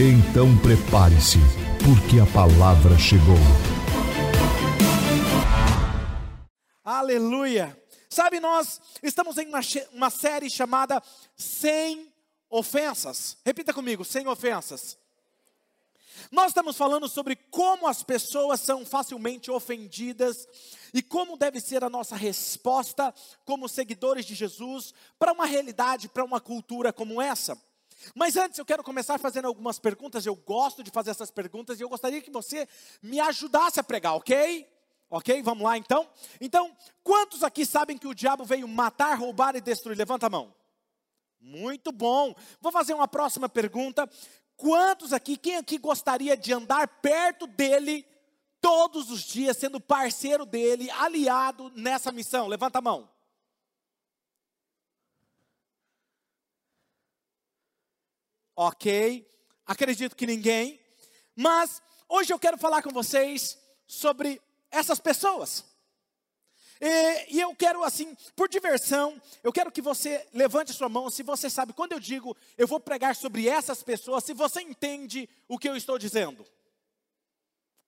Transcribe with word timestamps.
Então 0.00 0.56
prepare-se, 0.58 1.38
porque 1.84 2.20
a 2.20 2.26
palavra 2.32 2.96
chegou. 2.96 3.34
Aleluia! 6.84 7.76
Sabe, 8.08 8.38
nós 8.38 8.80
estamos 9.02 9.36
em 9.38 9.48
uma, 9.48 9.58
uma 9.92 10.08
série 10.08 10.48
chamada 10.48 11.02
Sem 11.34 12.12
Ofensas. 12.48 13.38
Repita 13.44 13.74
comigo: 13.74 14.04
Sem 14.04 14.28
Ofensas. 14.28 14.96
Nós 16.30 16.50
estamos 16.50 16.76
falando 16.76 17.08
sobre 17.08 17.34
como 17.34 17.88
as 17.88 18.04
pessoas 18.04 18.60
são 18.60 18.86
facilmente 18.86 19.50
ofendidas 19.50 20.46
e 20.94 21.02
como 21.02 21.36
deve 21.36 21.60
ser 21.60 21.82
a 21.82 21.90
nossa 21.90 22.14
resposta 22.14 23.12
como 23.44 23.68
seguidores 23.68 24.24
de 24.24 24.36
Jesus 24.36 24.94
para 25.18 25.32
uma 25.32 25.44
realidade, 25.44 26.08
para 26.08 26.24
uma 26.24 26.40
cultura 26.40 26.92
como 26.92 27.20
essa. 27.20 27.60
Mas 28.14 28.36
antes 28.36 28.58
eu 28.58 28.64
quero 28.64 28.82
começar 28.82 29.18
fazendo 29.18 29.46
algumas 29.46 29.78
perguntas. 29.78 30.24
Eu 30.24 30.34
gosto 30.34 30.82
de 30.82 30.90
fazer 30.90 31.10
essas 31.10 31.30
perguntas 31.30 31.78
e 31.78 31.82
eu 31.82 31.88
gostaria 31.88 32.20
que 32.20 32.30
você 32.30 32.68
me 33.02 33.20
ajudasse 33.20 33.80
a 33.80 33.84
pregar, 33.84 34.14
ok? 34.14 34.66
Ok? 35.10 35.42
Vamos 35.42 35.64
lá 35.64 35.78
então? 35.78 36.08
Então, 36.40 36.76
quantos 37.02 37.42
aqui 37.42 37.64
sabem 37.64 37.96
que 37.96 38.06
o 38.06 38.14
diabo 38.14 38.44
veio 38.44 38.68
matar, 38.68 39.18
roubar 39.18 39.56
e 39.56 39.60
destruir? 39.60 39.96
Levanta 39.96 40.26
a 40.26 40.30
mão. 40.30 40.54
Muito 41.40 41.92
bom. 41.92 42.34
Vou 42.60 42.70
fazer 42.70 42.94
uma 42.94 43.08
próxima 43.08 43.48
pergunta. 43.48 44.08
Quantos 44.56 45.12
aqui, 45.12 45.36
quem 45.36 45.56
aqui 45.56 45.78
gostaria 45.78 46.36
de 46.36 46.52
andar 46.52 46.86
perto 47.00 47.46
dele 47.46 48.04
todos 48.60 49.10
os 49.10 49.22
dias, 49.22 49.56
sendo 49.56 49.80
parceiro 49.80 50.44
dele, 50.44 50.90
aliado 50.90 51.70
nessa 51.74 52.12
missão? 52.12 52.48
Levanta 52.48 52.78
a 52.78 52.82
mão. 52.82 53.08
Ok, 58.60 59.24
acredito 59.64 60.16
que 60.16 60.26
ninguém, 60.26 60.80
mas 61.36 61.80
hoje 62.08 62.32
eu 62.32 62.40
quero 62.40 62.58
falar 62.58 62.82
com 62.82 62.90
vocês 62.90 63.56
sobre 63.86 64.42
essas 64.68 64.98
pessoas. 64.98 65.64
E, 66.80 67.36
e, 67.36 67.40
eu 67.40 67.54
quero, 67.54 67.84
assim, 67.84 68.16
por 68.34 68.48
diversão, 68.48 69.22
eu 69.44 69.52
quero 69.52 69.70
que 69.70 69.80
você 69.80 70.26
levante 70.34 70.72
sua 70.72 70.88
mão 70.88 71.08
se 71.08 71.22
você 71.22 71.48
sabe, 71.48 71.72
quando 71.72 71.92
eu 71.92 72.00
digo 72.00 72.36
eu 72.56 72.66
vou 72.66 72.80
pregar 72.80 73.14
sobre 73.14 73.48
essas 73.48 73.84
pessoas, 73.84 74.24
se 74.24 74.34
você 74.34 74.60
entende 74.60 75.28
o 75.46 75.56
que 75.56 75.68
eu 75.68 75.76
estou 75.76 75.96
dizendo. 75.96 76.44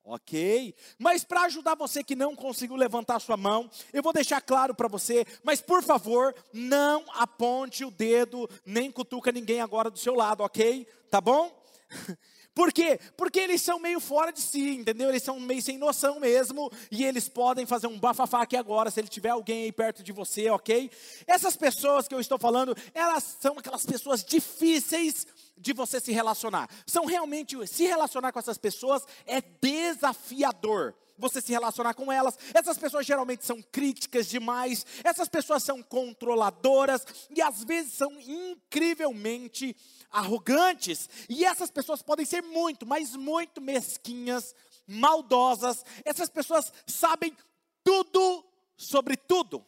Ok, 0.02 0.74
mas 0.98 1.24
para 1.24 1.42
ajudar 1.42 1.74
você 1.74 2.02
que 2.02 2.16
não 2.16 2.34
conseguiu 2.34 2.74
levantar 2.74 3.20
sua 3.20 3.36
mão, 3.36 3.70
eu 3.92 4.02
vou 4.02 4.14
deixar 4.14 4.40
claro 4.40 4.74
para 4.74 4.88
você, 4.88 5.26
mas 5.42 5.60
por 5.60 5.82
favor, 5.82 6.34
não 6.52 7.04
aponte 7.12 7.84
o 7.84 7.90
dedo, 7.90 8.48
nem 8.64 8.90
cutuca 8.90 9.30
ninguém 9.30 9.60
agora 9.60 9.90
do 9.90 9.98
seu 9.98 10.14
lado, 10.14 10.42
ok? 10.42 10.86
Tá 11.10 11.20
bom? 11.20 11.54
Por 12.52 12.72
quê? 12.72 12.98
Porque 13.16 13.38
eles 13.38 13.62
são 13.62 13.78
meio 13.78 14.00
fora 14.00 14.32
de 14.32 14.40
si, 14.40 14.70
entendeu? 14.70 15.08
Eles 15.08 15.22
são 15.22 15.38
meio 15.38 15.62
sem 15.62 15.78
noção 15.78 16.18
mesmo, 16.18 16.70
e 16.90 17.04
eles 17.04 17.28
podem 17.28 17.64
fazer 17.64 17.86
um 17.86 17.98
bafafá 17.98 18.42
aqui 18.42 18.56
agora, 18.56 18.90
se 18.90 19.00
ele 19.00 19.08
tiver 19.08 19.28
alguém 19.28 19.64
aí 19.64 19.72
perto 19.72 20.02
de 20.02 20.12
você, 20.12 20.50
ok? 20.50 20.90
Essas 21.26 21.56
pessoas 21.56 22.08
que 22.08 22.14
eu 22.14 22.20
estou 22.20 22.38
falando, 22.38 22.76
elas 22.92 23.38
são 23.40 23.56
aquelas 23.56 23.86
pessoas 23.86 24.24
difíceis 24.24 25.26
de 25.60 25.72
você 25.72 26.00
se 26.00 26.12
relacionar. 26.12 26.68
São 26.86 27.04
realmente, 27.04 27.54
se 27.66 27.84
relacionar 27.84 28.32
com 28.32 28.38
essas 28.38 28.58
pessoas 28.58 29.06
é 29.26 29.40
desafiador 29.40 30.94
você 31.20 31.40
se 31.40 31.52
relacionar 31.52 31.94
com 31.94 32.10
elas. 32.10 32.38
Essas 32.54 32.78
pessoas 32.78 33.06
geralmente 33.06 33.44
são 33.44 33.62
críticas 33.62 34.26
demais, 34.26 34.86
essas 35.04 35.28
pessoas 35.28 35.62
são 35.62 35.82
controladoras 35.82 37.06
e 37.28 37.42
às 37.42 37.62
vezes 37.62 37.92
são 37.92 38.10
incrivelmente 38.20 39.76
arrogantes. 40.10 41.08
E 41.28 41.44
essas 41.44 41.70
pessoas 41.70 42.02
podem 42.02 42.24
ser 42.24 42.42
muito, 42.42 42.86
mas 42.86 43.14
muito 43.14 43.60
mesquinhas, 43.60 44.54
maldosas. 44.86 45.84
Essas 46.04 46.30
pessoas 46.30 46.72
sabem 46.86 47.36
tudo 47.84 48.44
sobre 48.76 49.16
tudo. 49.16 49.64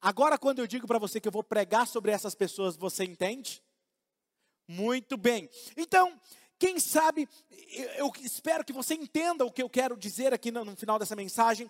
Agora, 0.00 0.38
quando 0.38 0.60
eu 0.60 0.66
digo 0.66 0.86
para 0.86 0.98
você 0.98 1.20
que 1.20 1.28
eu 1.28 1.32
vou 1.32 1.44
pregar 1.44 1.86
sobre 1.86 2.10
essas 2.10 2.34
pessoas, 2.34 2.76
você 2.76 3.04
entende? 3.04 3.62
Muito 4.70 5.16
bem. 5.16 5.50
Então, 5.76 6.16
quem 6.56 6.78
sabe, 6.78 7.28
eu 7.96 8.12
espero 8.20 8.64
que 8.64 8.72
você 8.72 8.94
entenda 8.94 9.44
o 9.44 9.50
que 9.50 9.60
eu 9.60 9.68
quero 9.68 9.96
dizer 9.96 10.32
aqui 10.32 10.52
no, 10.52 10.76
final 10.76 10.96
dessa 10.96 11.16
mensagem. 11.16 11.68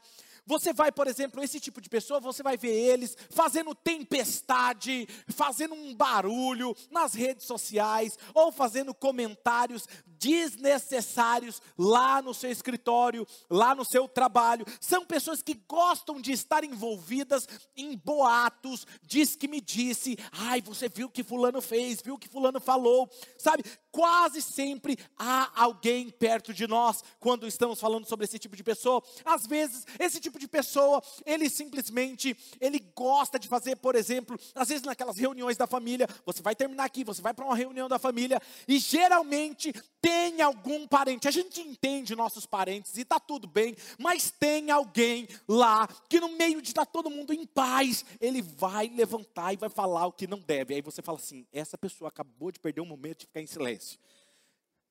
Você 0.51 0.73
vai, 0.73 0.91
por 0.91 1.07
exemplo, 1.07 1.41
esse 1.45 1.61
tipo 1.61 1.81
de 1.81 1.89
pessoa, 1.89 2.19
você 2.19 2.43
vai 2.43 2.57
ver 2.57 2.73
eles 2.73 3.17
fazendo 3.31 3.73
tempestade, 3.73 5.07
fazendo 5.29 5.77
um 5.77 5.95
barulho 5.95 6.77
nas 6.91 7.15
redes 7.15 7.47
sociais, 7.47 8.19
ou 8.35 8.51
fazendo 8.51 8.93
comentários 8.93 9.87
desnecessários 10.05 11.63
lá 11.79 12.21
no 12.21 12.35
seu 12.35 12.51
escritório, 12.51 13.25
lá 13.49 13.77
no 13.77 13.85
seu 13.85 14.09
trabalho. 14.09 14.67
São 14.81 15.07
pessoas 15.07 15.41
que 15.41 15.55
gostam 15.69 16.21
de 16.21 16.33
estar 16.33 16.65
envolvidas 16.65 17.47
em 17.77 17.97
boatos, 17.97 18.85
diz 19.05 19.37
que 19.37 19.47
me 19.47 19.61
disse, 19.61 20.19
ai, 20.33 20.61
você 20.61 20.89
viu 20.89 21.07
o 21.07 21.11
que 21.11 21.23
fulano 21.23 21.63
fez, 21.63 22.03
viu 22.03 22.15
o 22.15 22.19
que 22.19 22.29
fulano 22.29 22.59
falou, 22.59 23.09
sabe? 23.39 23.63
Quase 23.93 24.43
sempre 24.43 24.99
há 25.17 25.63
alguém 25.63 26.11
perto 26.11 26.53
de 26.53 26.67
nós 26.67 27.05
quando 27.21 27.47
estamos 27.47 27.79
falando 27.79 28.07
sobre 28.07 28.25
esse 28.25 28.39
tipo 28.39 28.57
de 28.57 28.65
pessoa. 28.65 29.01
Às 29.25 29.47
vezes, 29.47 29.87
esse 29.97 30.19
tipo 30.19 30.40
de 30.41 30.49
pessoa, 30.49 31.03
ele 31.25 31.49
simplesmente, 31.49 32.37
ele 32.61 32.81
gosta 32.97 33.39
de 33.39 33.47
fazer, 33.47 33.77
por 33.77 33.95
exemplo, 33.95 34.39
às 34.55 34.69
vezes 34.69 34.83
naquelas 34.83 35.19
reuniões 35.19 35.57
da 35.57 35.67
família, 35.67 36.09
você 36.25 36.43
vai 36.43 36.57
terminar 36.57 36.85
aqui, 36.85 37.05
você 37.05 37.23
vai 37.23 37.33
para 37.33 37.45
uma 37.45 37.55
reunião 37.55 37.89
da 37.89 37.99
família 37.99 38.41
e 38.67 38.79
geralmente 38.79 39.73
tem 40.01 40.41
algum 40.41 40.87
parente. 40.89 41.29
A 41.29 41.31
gente 41.31 41.61
entende 41.61 42.17
nossos 42.17 42.47
parentes 42.47 42.97
e 42.97 43.03
está 43.03 43.21
tudo 43.21 43.47
bem, 43.47 43.77
mas 43.99 44.31
tem 44.31 44.71
alguém 44.71 45.29
lá 45.47 45.87
que 46.09 46.19
no 46.19 46.31
meio 46.31 46.63
de 46.63 46.71
estar 46.71 46.87
tá 46.87 46.93
todo 46.93 47.11
mundo 47.11 47.33
em 47.33 47.47
paz, 47.47 48.05
ele 48.21 48.41
vai 48.41 48.89
levantar 48.89 49.53
e 49.53 49.57
vai 49.57 49.69
falar 49.69 50.07
o 50.07 50.13
que 50.13 50.27
não 50.27 50.39
deve. 50.39 50.75
Aí 50.75 50.83
você 50.83 51.03
fala 51.03 51.19
assim: 51.19 51.47
essa 51.53 51.77
pessoa 51.77 52.09
acabou 52.09 52.51
de 52.51 52.59
perder 52.59 52.81
um 52.81 52.87
momento 52.87 53.21
de 53.21 53.27
ficar 53.27 53.41
em 53.41 53.47
silêncio. 53.47 53.99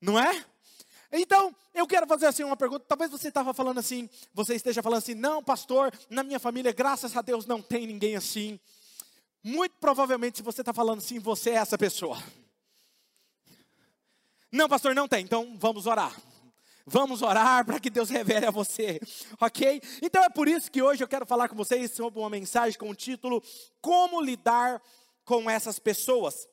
Não 0.02 0.18
é? 0.18 0.46
Então, 1.12 1.56
eu 1.74 1.88
quero 1.88 2.06
fazer 2.06 2.28
assim 2.28 2.44
uma 2.44 2.58
pergunta. 2.58 2.86
Talvez 2.88 3.10
você 3.10 3.30
estava 3.30 3.54
falando 3.54 3.80
assim, 3.80 4.10
você 4.34 4.56
esteja 4.56 4.84
falando 4.84 5.00
assim, 5.00 5.16
não, 5.16 5.44
pastor, 5.44 5.92
na 6.10 6.24
minha 6.24 6.40
família, 6.40 6.72
graças 6.72 7.16
a 7.16 7.22
Deus, 7.22 7.46
não 7.46 7.62
tem 7.62 7.88
ninguém 7.88 8.16
assim. 8.16 8.60
Muito 9.44 9.76
provavelmente, 9.80 10.38
se 10.38 10.44
você 10.44 10.62
está 10.62 10.74
falando 10.74 11.00
assim, 11.00 11.18
você 11.18 11.52
é 11.52 11.56
essa 11.56 11.78
pessoa. 11.78 12.22
Não, 14.52 14.68
pastor, 14.68 14.94
não 14.94 15.08
tem. 15.08 15.24
Então, 15.24 15.56
vamos 15.58 15.86
orar. 15.86 16.16
Vamos 16.86 17.22
orar 17.22 17.64
para 17.66 17.80
que 17.80 17.90
Deus 17.90 18.10
revele 18.10 18.48
a 18.48 18.52
você, 18.52 19.00
ok? 19.40 19.80
Então 20.02 20.24
é 20.24 20.30
por 20.30 20.48
isso 20.48 20.72
que 20.72 20.82
hoje 20.82 21.04
eu 21.04 21.08
quero 21.08 21.24
falar 21.24 21.48
com 21.48 21.56
vocês 21.56 21.92
sobre 21.92 22.20
uma 22.20 22.32
mensagem 22.32 22.80
com 22.80 22.90
o 22.90 22.96
título 22.96 23.44
Como 23.80 24.20
lidar 24.20 24.82
com 25.24 25.48
essas 25.48 25.78
pessoas. 25.78 26.48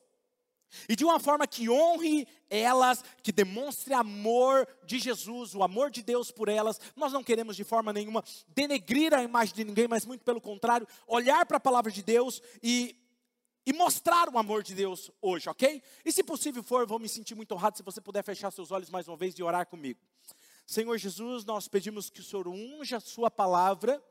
E 0.87 0.95
de 0.95 1.03
uma 1.03 1.19
forma 1.19 1.47
que 1.47 1.69
honre 1.69 2.27
elas, 2.49 3.03
que 3.23 3.31
demonstre 3.31 3.93
amor 3.93 4.67
de 4.85 4.99
Jesus, 4.99 5.55
o 5.55 5.63
amor 5.63 5.89
de 5.89 6.01
Deus 6.03 6.31
por 6.31 6.49
elas. 6.49 6.79
Nós 6.95 7.13
não 7.13 7.23
queremos 7.23 7.55
de 7.55 7.63
forma 7.63 7.93
nenhuma 7.93 8.23
denegrir 8.49 9.13
a 9.13 9.23
imagem 9.23 9.55
de 9.55 9.63
ninguém, 9.63 9.87
mas 9.87 10.05
muito 10.05 10.23
pelo 10.23 10.41
contrário, 10.41 10.87
olhar 11.07 11.45
para 11.45 11.57
a 11.57 11.59
palavra 11.59 11.91
de 11.91 12.03
Deus 12.03 12.41
e, 12.61 12.95
e 13.65 13.73
mostrar 13.73 14.29
o 14.29 14.37
amor 14.37 14.63
de 14.63 14.75
Deus 14.75 15.11
hoje, 15.21 15.49
ok? 15.49 15.81
E 16.05 16.11
se 16.11 16.23
possível 16.23 16.63
for, 16.63 16.85
vou 16.85 16.99
me 16.99 17.09
sentir 17.09 17.35
muito 17.35 17.53
honrado 17.53 17.77
se 17.77 17.83
você 17.83 18.01
puder 18.01 18.23
fechar 18.23 18.51
seus 18.51 18.71
olhos 18.71 18.89
mais 18.89 19.07
uma 19.07 19.17
vez 19.17 19.37
e 19.37 19.43
orar 19.43 19.67
comigo. 19.67 19.99
Senhor 20.65 20.97
Jesus, 20.97 21.45
nós 21.45 21.67
pedimos 21.67 22.09
que 22.09 22.19
o 22.19 22.23
Senhor 22.23 22.47
unja 22.47 22.97
a 22.97 23.01
Sua 23.01 23.31
palavra 23.31 24.03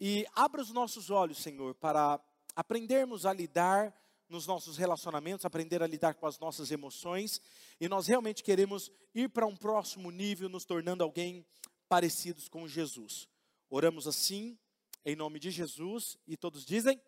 e 0.00 0.24
abra 0.34 0.62
os 0.62 0.70
nossos 0.70 1.10
olhos, 1.10 1.38
Senhor, 1.38 1.74
para 1.74 2.20
aprendermos 2.54 3.26
a 3.26 3.32
lidar 3.32 3.94
nos 4.30 4.46
nossos 4.46 4.76
relacionamentos, 4.76 5.44
aprender 5.44 5.82
a 5.82 5.86
lidar 5.86 6.14
com 6.14 6.26
as 6.26 6.38
nossas 6.38 6.70
emoções, 6.70 7.40
e 7.80 7.88
nós 7.88 8.06
realmente 8.06 8.42
queremos 8.44 8.90
ir 9.14 9.28
para 9.28 9.46
um 9.46 9.56
próximo 9.56 10.10
nível, 10.10 10.48
nos 10.48 10.64
tornando 10.64 11.02
alguém 11.02 11.44
parecidos 11.88 12.48
com 12.48 12.68
Jesus. 12.68 13.28
Oramos 13.68 14.06
assim, 14.06 14.56
em 15.04 15.16
nome 15.16 15.40
de 15.40 15.50
Jesus, 15.50 16.16
e 16.26 16.36
todos 16.36 16.64
dizem 16.64 17.00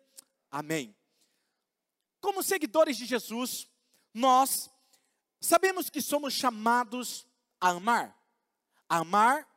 amém. 0.51 0.95
Como 2.19 2.43
seguidores 2.43 2.97
de 2.97 3.05
Jesus, 3.05 3.67
nós 4.13 4.69
sabemos 5.39 5.89
que 5.89 6.01
somos 6.01 6.33
chamados 6.33 7.25
a 7.59 7.69
amar, 7.69 8.17
a 8.87 8.97
amar 8.97 9.47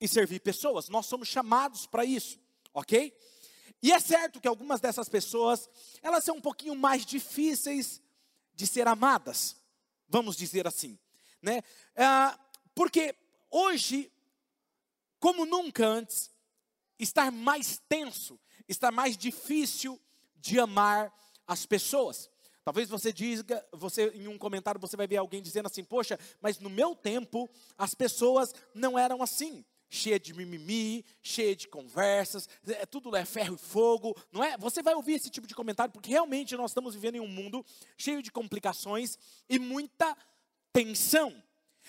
e 0.00 0.06
servir 0.06 0.40
pessoas. 0.40 0.88
Nós 0.88 1.06
somos 1.06 1.28
chamados 1.28 1.86
para 1.86 2.04
isso, 2.04 2.38
ok? 2.74 3.16
E 3.82 3.92
é 3.92 4.00
certo 4.00 4.40
que 4.40 4.48
algumas 4.48 4.80
dessas 4.80 5.08
pessoas, 5.08 5.68
elas 6.02 6.24
são 6.24 6.36
um 6.36 6.40
pouquinho 6.40 6.74
mais 6.74 7.04
difíceis 7.04 8.02
de 8.54 8.66
ser 8.66 8.88
amadas, 8.88 9.56
vamos 10.08 10.36
dizer 10.36 10.66
assim, 10.66 10.98
né? 11.42 11.62
Ah, 11.94 12.38
porque 12.74 13.14
hoje, 13.50 14.10
como 15.20 15.44
nunca 15.44 15.86
antes, 15.86 16.30
está 16.98 17.30
mais 17.30 17.78
tenso, 17.88 18.40
está 18.66 18.90
mais 18.90 19.16
difícil 19.16 20.00
de 20.36 20.58
amar 20.58 21.12
as 21.46 21.66
pessoas. 21.66 22.30
Talvez 22.64 22.88
você 22.88 23.12
diga, 23.12 23.64
você 23.72 24.08
em 24.08 24.26
um 24.26 24.38
comentário 24.38 24.80
você 24.80 24.96
vai 24.96 25.06
ver 25.06 25.18
alguém 25.18 25.40
dizendo 25.40 25.66
assim: 25.66 25.84
"Poxa, 25.84 26.18
mas 26.40 26.58
no 26.58 26.68
meu 26.68 26.96
tempo 26.96 27.48
as 27.78 27.94
pessoas 27.94 28.52
não 28.74 28.98
eram 28.98 29.22
assim" 29.22 29.64
cheia 29.88 30.18
de 30.18 30.34
mimimi, 30.34 31.04
cheia 31.22 31.54
de 31.54 31.68
conversas, 31.68 32.48
é, 32.66 32.84
tudo 32.86 33.14
é 33.14 33.24
ferro 33.24 33.54
e 33.54 33.58
fogo, 33.58 34.16
não 34.32 34.42
é? 34.42 34.56
Você 34.58 34.82
vai 34.82 34.94
ouvir 34.94 35.14
esse 35.14 35.30
tipo 35.30 35.46
de 35.46 35.54
comentário 35.54 35.92
porque 35.92 36.10
realmente 36.10 36.56
nós 36.56 36.70
estamos 36.70 36.94
vivendo 36.94 37.16
em 37.16 37.20
um 37.20 37.28
mundo 37.28 37.64
cheio 37.96 38.22
de 38.22 38.30
complicações 38.30 39.18
e 39.48 39.58
muita 39.58 40.16
tensão. 40.72 41.42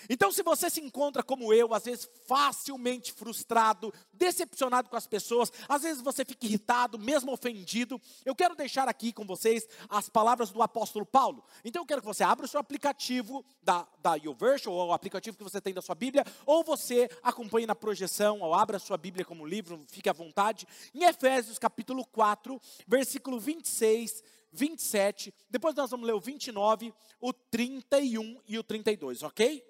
Então, 0.08 0.30
se 0.30 0.42
você 0.42 0.68
se 0.68 0.80
encontra 0.80 1.22
como 1.22 1.52
eu, 1.52 1.72
às 1.74 1.84
vezes 1.84 2.08
facilmente 2.26 3.12
frustrado, 3.12 3.92
decepcionado 4.12 4.88
com 4.88 4.96
as 4.96 5.06
pessoas, 5.06 5.52
às 5.68 5.82
vezes 5.82 6.02
você 6.02 6.24
fica 6.24 6.46
irritado, 6.46 6.98
mesmo 6.98 7.32
ofendido, 7.32 8.00
eu 8.24 8.34
quero 8.34 8.54
deixar 8.54 8.88
aqui 8.88 9.12
com 9.12 9.24
vocês 9.24 9.66
as 9.88 10.08
palavras 10.08 10.50
do 10.50 10.62
apóstolo 10.62 11.06
Paulo. 11.06 11.44
Então, 11.64 11.82
eu 11.82 11.86
quero 11.86 12.00
que 12.00 12.06
você 12.06 12.24
abra 12.24 12.44
o 12.44 12.48
seu 12.48 12.60
aplicativo 12.60 13.44
da, 13.62 13.86
da 14.00 14.14
YouVersion, 14.14 14.72
ou 14.72 14.88
o 14.88 14.92
aplicativo 14.92 15.36
que 15.36 15.44
você 15.44 15.60
tem 15.60 15.74
da 15.74 15.82
sua 15.82 15.94
Bíblia, 15.94 16.24
ou 16.44 16.62
você 16.62 17.08
acompanhe 17.22 17.66
na 17.66 17.74
projeção, 17.74 18.40
ou 18.40 18.54
abra 18.54 18.76
a 18.76 18.80
sua 18.80 18.96
Bíblia 18.96 19.24
como 19.24 19.46
livro, 19.46 19.80
fique 19.88 20.08
à 20.08 20.12
vontade, 20.12 20.66
em 20.94 21.04
Efésios 21.04 21.58
capítulo 21.58 22.04
4, 22.04 22.60
versículo 22.86 23.38
26 23.40 24.22
27, 24.52 25.34
depois 25.50 25.74
nós 25.74 25.90
vamos 25.90 26.06
ler 26.06 26.14
o 26.14 26.20
29, 26.20 26.92
o 27.20 27.32
31 27.32 28.40
e 28.46 28.58
o 28.58 28.64
32, 28.64 29.22
ok? 29.22 29.62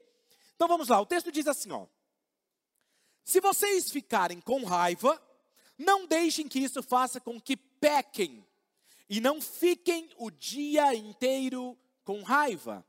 Então 0.58 0.66
vamos 0.66 0.88
lá, 0.88 1.00
o 1.00 1.06
texto 1.06 1.30
diz 1.30 1.46
assim, 1.46 1.70
ó. 1.70 1.86
Se 3.22 3.40
vocês 3.40 3.92
ficarem 3.92 4.40
com 4.40 4.64
raiva, 4.64 5.22
não 5.78 6.04
deixem 6.04 6.48
que 6.48 6.58
isso 6.58 6.82
faça 6.82 7.20
com 7.20 7.40
que 7.40 7.56
pequem, 7.56 8.44
e 9.08 9.20
não 9.20 9.40
fiquem 9.40 10.10
o 10.16 10.32
dia 10.32 10.92
inteiro 10.96 11.78
com 12.04 12.24
raiva. 12.24 12.84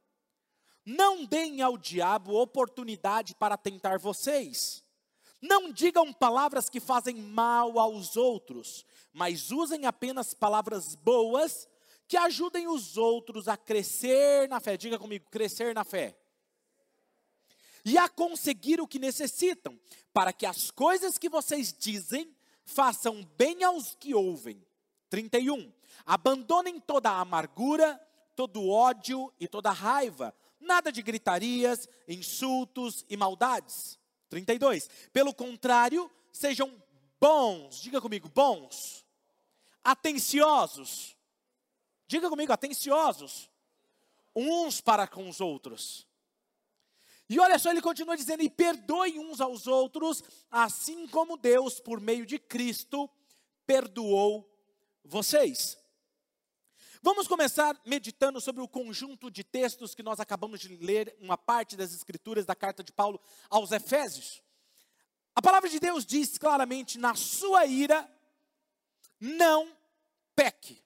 Não 0.83 1.24
deem 1.24 1.62
ao 1.62 1.77
diabo 1.77 2.42
oportunidade 2.42 3.36
para 3.36 3.56
tentar 3.56 4.00
vocês. 4.00 4.83
Não 5.39 5.72
digam 5.72 6.12
palavras 6.12 6.72
que 6.72 6.80
fazem 6.80 7.18
mal 7.18 7.77
aos 7.77 8.18
outros, 8.18 8.83
mas 9.13 9.51
usem 9.51 9.86
apenas 9.86 10.33
palavras 10.33 10.95
boas 10.95 11.69
que 12.07 12.18
ajudem 12.18 12.68
os 12.68 12.98
outros 12.98 13.48
a 13.48 13.56
crescer 13.56 14.50
na 14.50 14.60
fé. 14.60 14.75
Diga 14.75 14.98
comigo, 14.98 15.30
crescer 15.30 15.75
na 15.75 15.83
fé 15.83 16.18
e 17.89 17.97
a 17.97 18.07
conseguir 18.07 18.80
o 18.80 18.88
que 18.88 19.00
necessitam, 19.00 19.80
para 20.13 20.31
que 20.31 20.45
as 20.45 20.69
coisas 20.69 21.18
que 21.18 21.27
vocês 21.27 21.74
dizem 21.74 22.31
façam 22.63 23.24
bem 23.36 23.63
aos 23.63 23.95
que 23.95 24.13
ouvem. 24.13 24.63
31. 25.09 25.74
Abandonem 26.06 26.80
toda 26.80 27.09
a 27.09 27.19
amargura, 27.19 28.00
todo 28.36 28.69
ódio 28.69 29.33
e 29.39 29.47
toda 29.47 29.71
raiva, 29.71 30.36
nada 30.59 30.91
de 30.91 31.01
gritarias, 31.01 31.89
insultos 32.07 33.03
e 33.09 33.18
maldades. 33.18 33.97
32. 34.30 34.88
Pelo 35.12 35.33
contrário, 35.33 36.12
sejam 36.31 36.71
bons, 37.19 37.81
diga 37.81 38.00
comigo, 38.00 38.30
bons, 38.30 39.03
atenciosos. 39.83 41.18
Diga 42.07 42.30
comigo, 42.30 42.53
atenciosos 42.53 43.50
uns 44.36 44.80
para 44.80 45.07
com 45.07 45.27
os 45.27 45.41
outros 45.41 46.07
e 47.30 47.40
olha 47.40 47.60
só, 47.60 47.70
ele 47.70 47.81
continua 47.81 48.18
dizendo: 48.18 48.42
e 48.42 48.50
perdoem 48.50 49.20
uns 49.20 49.40
aos 49.40 49.68
outros, 49.68 50.24
assim 50.50 51.08
como 51.08 51.38
Deus, 51.38 51.80
por 51.80 52.02
meio 52.02 52.26
de 52.26 52.40
Cristo, 52.40 53.08
perdoou 53.68 54.50
vocês. 55.04 55.78
Vamos 57.04 57.28
começar 57.28 57.80
meditando 57.86 58.42
sobre 58.42 58.62
o 58.62 58.68
conjunto 58.68 59.30
de 59.30 59.44
textos 59.44 59.94
que 59.94 60.04
nós 60.04 60.20
acabamos 60.20 60.60
de 60.60 60.76
ler, 60.78 61.16
uma 61.22 61.38
parte 61.38 61.78
das 61.78 61.94
escrituras 61.94 62.46
da 62.46 62.56
carta 62.56 62.84
de 62.84 62.92
Paulo 62.92 63.22
aos 63.48 63.72
Efésios. 63.72 64.42
A 65.36 65.42
palavra 65.42 65.70
de 65.70 65.80
Deus 65.80 66.06
diz 66.06 66.36
claramente: 66.38 66.98
na 66.98 67.14
sua 67.14 67.68
ira, 67.68 68.12
não 69.20 69.72
peque. 70.36 70.84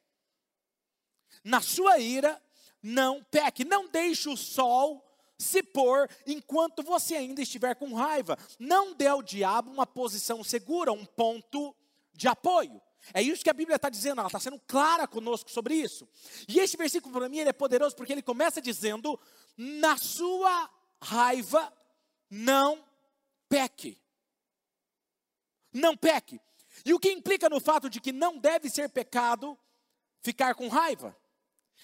Na 1.42 1.62
sua 1.62 2.00
ira, 2.00 2.42
não 2.82 3.24
peque. 3.24 3.64
Não 3.64 3.88
deixe 3.88 4.28
o 4.28 4.36
sol 4.36 5.04
se 5.44 5.62
pôr 5.62 6.10
enquanto 6.26 6.82
você 6.82 7.16
ainda 7.16 7.42
estiver 7.42 7.76
com 7.76 7.94
raiva. 7.94 8.38
Não 8.58 8.94
dê 8.94 9.08
ao 9.08 9.22
diabo 9.22 9.70
uma 9.70 9.86
posição 9.86 10.44
segura, 10.44 10.92
um 10.92 11.06
ponto 11.06 11.76
de 12.14 12.28
apoio. 12.28 12.82
É 13.14 13.22
isso 13.22 13.44
que 13.44 13.50
a 13.50 13.54
Bíblia 13.54 13.76
está 13.76 13.90
dizendo, 13.90 14.20
ela 14.20 14.28
está 14.28 14.40
sendo 14.40 14.60
clara 14.60 15.08
conosco 15.08 15.52
sobre 15.52 15.76
isso. 15.76 16.08
E 16.48 16.60
este 16.60 16.78
versículo 16.78 17.14
para 17.14 17.28
mim 17.28 17.40
é 17.40 17.52
poderoso 17.52 17.96
porque 17.96 18.14
ele 18.14 18.22
começa 18.22 18.62
dizendo: 18.62 19.20
na 19.58 19.98
sua 19.98 20.70
raiva, 21.02 21.72
não 22.30 22.84
peque. 23.50 24.00
Não 25.74 25.98
peque. 25.98 26.40
E 26.86 26.94
o 26.94 27.00
que 27.00 27.12
implica 27.12 27.50
no 27.50 27.60
fato 27.60 27.90
de 27.90 28.00
que 28.00 28.12
não 28.12 28.38
deve 28.38 28.70
ser 28.70 28.90
pecado 28.90 29.58
ficar 30.22 30.56
com 30.56 30.68
raiva. 30.68 31.16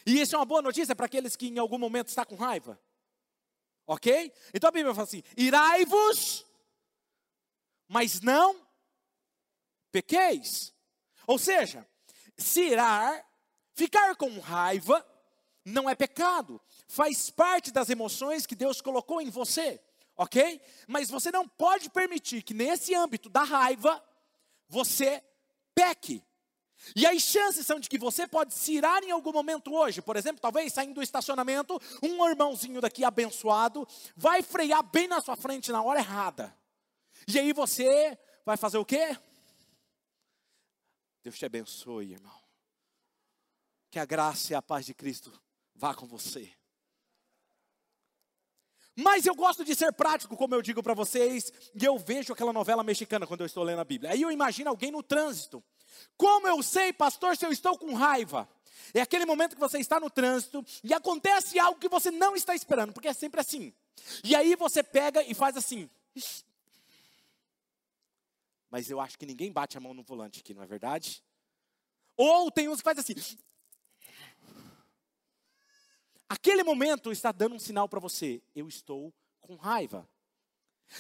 E 0.06 0.22
isso 0.22 0.36
é 0.36 0.40
uma 0.40 0.46
boa 0.46 0.62
notícia 0.62 0.96
para 0.96 1.06
aqueles 1.06 1.36
que 1.36 1.48
em 1.48 1.60
algum 1.60 1.78
momento 1.78 2.08
está 2.08 2.26
com 2.26 2.36
raiva. 2.36 2.80
Ok? 3.90 4.32
Então 4.54 4.68
a 4.68 4.72
Bíblia 4.72 4.94
fala 4.94 5.08
assim: 5.08 5.24
irai-vos, 5.36 6.46
mas 7.88 8.22
não 8.22 8.56
pequeis. 9.92 10.72
Ou 11.26 11.40
seja, 11.40 11.84
se 12.38 12.62
irar, 12.62 13.28
ficar 13.74 14.16
com 14.16 14.40
raiva, 14.40 15.04
não 15.66 15.90
é 15.90 15.96
pecado, 15.96 16.62
faz 16.88 17.32
parte 17.32 17.72
das 17.72 17.90
emoções 17.90 18.46
que 18.46 18.56
Deus 18.56 18.80
colocou 18.80 19.20
em 19.22 19.32
você, 19.32 19.82
ok? 20.16 20.62
Mas 20.88 21.10
você 21.10 21.32
não 21.32 21.48
pode 21.48 21.90
permitir 21.90 22.44
que 22.44 22.54
nesse 22.54 22.94
âmbito 22.94 23.28
da 23.28 23.42
raiva 23.42 24.04
você 24.68 25.24
peque. 25.74 26.24
E 26.96 27.06
as 27.06 27.22
chances 27.22 27.66
são 27.66 27.80
de 27.80 27.90
que 27.90 27.98
você 27.98 28.28
pode 28.28 28.54
se 28.54 28.74
irar 28.74 29.04
em 29.04 29.12
algum 29.12 29.32
momento 29.32 29.74
hoje, 29.74 30.02
por 30.02 30.16
exemplo, 30.16 30.42
talvez 30.42 30.74
saindo 30.74 30.96
do 30.96 31.04
estacionamento, 31.04 31.80
um 32.02 32.26
irmãozinho 32.28 32.82
daqui 32.82 33.04
abençoado 33.04 33.88
vai 34.16 34.42
frear 34.42 34.84
bem 34.84 35.08
na 35.08 35.22
sua 35.22 35.36
frente 35.36 35.72
na 35.72 35.82
hora 35.82 36.00
errada. 36.00 36.56
E 37.28 37.38
aí 37.38 37.54
você 37.54 38.18
vai 38.46 38.58
fazer 38.58 38.78
o 38.78 38.86
quê? 38.86 39.18
Deus 41.22 41.38
te 41.38 41.46
abençoe, 41.46 42.14
irmão. 42.14 42.40
Que 43.92 44.00
a 44.00 44.06
graça 44.06 44.54
e 44.54 44.56
a 44.56 44.62
paz 44.62 44.86
de 44.86 44.94
Cristo 44.94 45.32
vá 45.76 45.94
com 45.94 46.08
você. 46.08 46.52
Mas 48.96 49.26
eu 49.26 49.34
gosto 49.34 49.64
de 49.64 49.76
ser 49.76 49.94
prático, 49.94 50.36
como 50.36 50.54
eu 50.56 50.62
digo 50.62 50.84
para 50.84 50.94
vocês, 50.94 51.54
e 51.74 51.86
eu 51.86 51.98
vejo 51.98 52.34
aquela 52.34 52.52
novela 52.52 52.84
mexicana 52.84 53.26
quando 53.26 53.42
eu 53.42 53.46
estou 53.46 53.64
lendo 53.64 53.80
a 53.80 53.86
Bíblia. 53.86 54.12
Aí 54.12 54.22
eu 54.22 54.32
imagino 54.32 54.70
alguém 54.70 54.92
no 54.92 55.02
trânsito 55.02 55.64
como 56.18 56.48
eu 56.48 56.62
sei, 56.64 56.94
pastor, 56.94 57.36
se 57.38 57.46
eu 57.46 57.52
estou 57.52 57.78
com 57.78 57.94
raiva? 57.94 58.50
É 58.94 59.02
aquele 59.02 59.26
momento 59.26 59.56
que 59.56 59.60
você 59.60 59.80
está 59.80 60.00
no 60.00 60.10
trânsito 60.10 60.66
e 60.84 60.94
acontece 60.94 61.60
algo 61.60 61.80
que 61.80 61.90
você 61.90 62.10
não 62.10 62.36
está 62.36 62.56
esperando, 62.56 62.94
porque 62.94 63.08
é 63.08 63.14
sempre 63.14 63.40
assim. 63.40 63.74
E 64.24 64.36
aí 64.36 64.56
você 64.56 64.82
pega 64.82 65.22
e 65.24 65.34
faz 65.34 65.56
assim. 65.58 65.90
Mas 68.70 68.90
eu 68.90 69.00
acho 69.00 69.18
que 69.18 69.26
ninguém 69.26 69.52
bate 69.52 69.78
a 69.78 69.82
mão 69.82 69.94
no 69.94 70.04
volante 70.04 70.40
aqui, 70.40 70.54
não 70.54 70.64
é 70.64 70.68
verdade? 70.68 71.24
Ou 72.16 72.52
tem 72.52 72.68
uns 72.68 72.78
que 72.78 72.84
faz 72.84 73.00
assim. 73.00 73.16
Aquele 76.28 76.64
momento 76.64 77.12
está 77.12 77.32
dando 77.32 77.56
um 77.56 77.60
sinal 77.60 77.90
para 77.90 78.00
você: 78.00 78.42
eu 78.56 78.68
estou 78.68 79.14
com 79.42 79.56
raiva. 79.56 80.08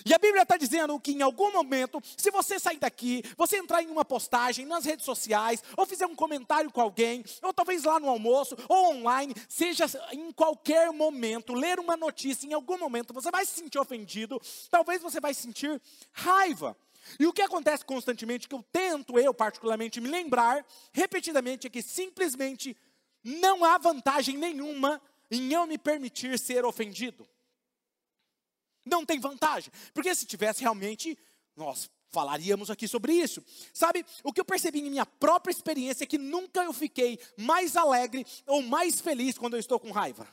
E 0.06 0.14
a 0.14 0.18
Bíblia 0.18 0.44
está 0.44 0.58
dizendo 0.58 1.00
que 1.00 1.12
em 1.12 1.22
algum 1.22 1.52
momento, 1.52 2.02
se 2.16 2.32
você 2.32 2.60
sair 2.60 2.78
daqui, 2.78 3.24
você 3.36 3.58
entrar 3.58 3.82
em 3.82 3.88
uma 3.88 4.06
postagem 4.06 4.66
nas 4.66 4.86
redes 4.86 5.06
sociais, 5.06 5.64
ou 5.76 5.86
fizer 5.86 6.06
um 6.06 6.16
comentário 6.16 6.72
com 6.72 6.82
alguém, 6.82 7.24
ou 7.42 7.54
talvez 7.54 7.84
lá 7.84 8.00
no 8.00 8.10
almoço, 8.10 8.56
ou 8.68 8.96
online, 8.96 9.34
seja 9.48 9.86
em 10.12 10.32
qualquer 10.32 10.92
momento, 10.92 11.54
ler 11.54 11.80
uma 11.80 11.98
notícia, 11.98 12.48
em 12.48 12.54
algum 12.54 12.78
momento 12.78 13.14
você 13.14 13.32
vai 13.32 13.46
se 13.46 13.54
sentir 13.54 13.80
ofendido, 13.80 14.40
talvez 14.70 15.02
você 15.02 15.20
vai 15.20 15.34
sentir 15.34 15.82
raiva. 16.12 16.78
E 17.20 17.26
o 17.26 17.34
que 17.34 17.42
acontece 17.42 17.84
constantemente, 17.84 18.48
que 18.48 18.54
eu 18.54 18.64
tento, 18.72 19.18
eu 19.18 19.34
particularmente, 19.34 20.00
me 20.00 20.10
lembrar 20.10 20.66
repetidamente, 20.94 21.66
é 21.66 21.70
que 21.70 21.82
simplesmente 21.82 22.78
não 23.24 23.66
há 23.66 23.78
vantagem 23.78 24.38
nenhuma 24.38 25.02
em 25.32 25.54
eu 25.54 25.66
me 25.66 25.78
permitir 25.78 26.38
ser 26.38 26.66
ofendido. 26.66 27.28
Não 28.86 29.06
tem 29.06 29.20
vantagem, 29.20 29.72
porque 29.94 30.14
se 30.16 30.26
tivesse 30.26 30.62
realmente, 30.62 31.18
nós 31.56 31.90
falaríamos 32.10 32.70
aqui 32.70 32.88
sobre 32.88 33.14
isso. 33.14 33.44
Sabe, 33.74 34.06
o 34.24 34.34
que 34.34 34.42
eu 34.42 34.46
percebi 34.46 34.80
em 34.80 34.90
minha 34.90 35.06
própria 35.06 35.52
experiência 35.52 36.04
é 36.04 36.08
que 36.08 36.18
nunca 36.18 36.64
eu 36.64 36.74
fiquei 36.74 37.20
mais 37.38 37.76
alegre 37.76 38.26
ou 38.46 38.62
mais 38.62 39.00
feliz 39.00 39.38
quando 39.38 39.54
eu 39.54 39.60
estou 39.60 39.80
com 39.80 39.92
raiva. 39.92 40.28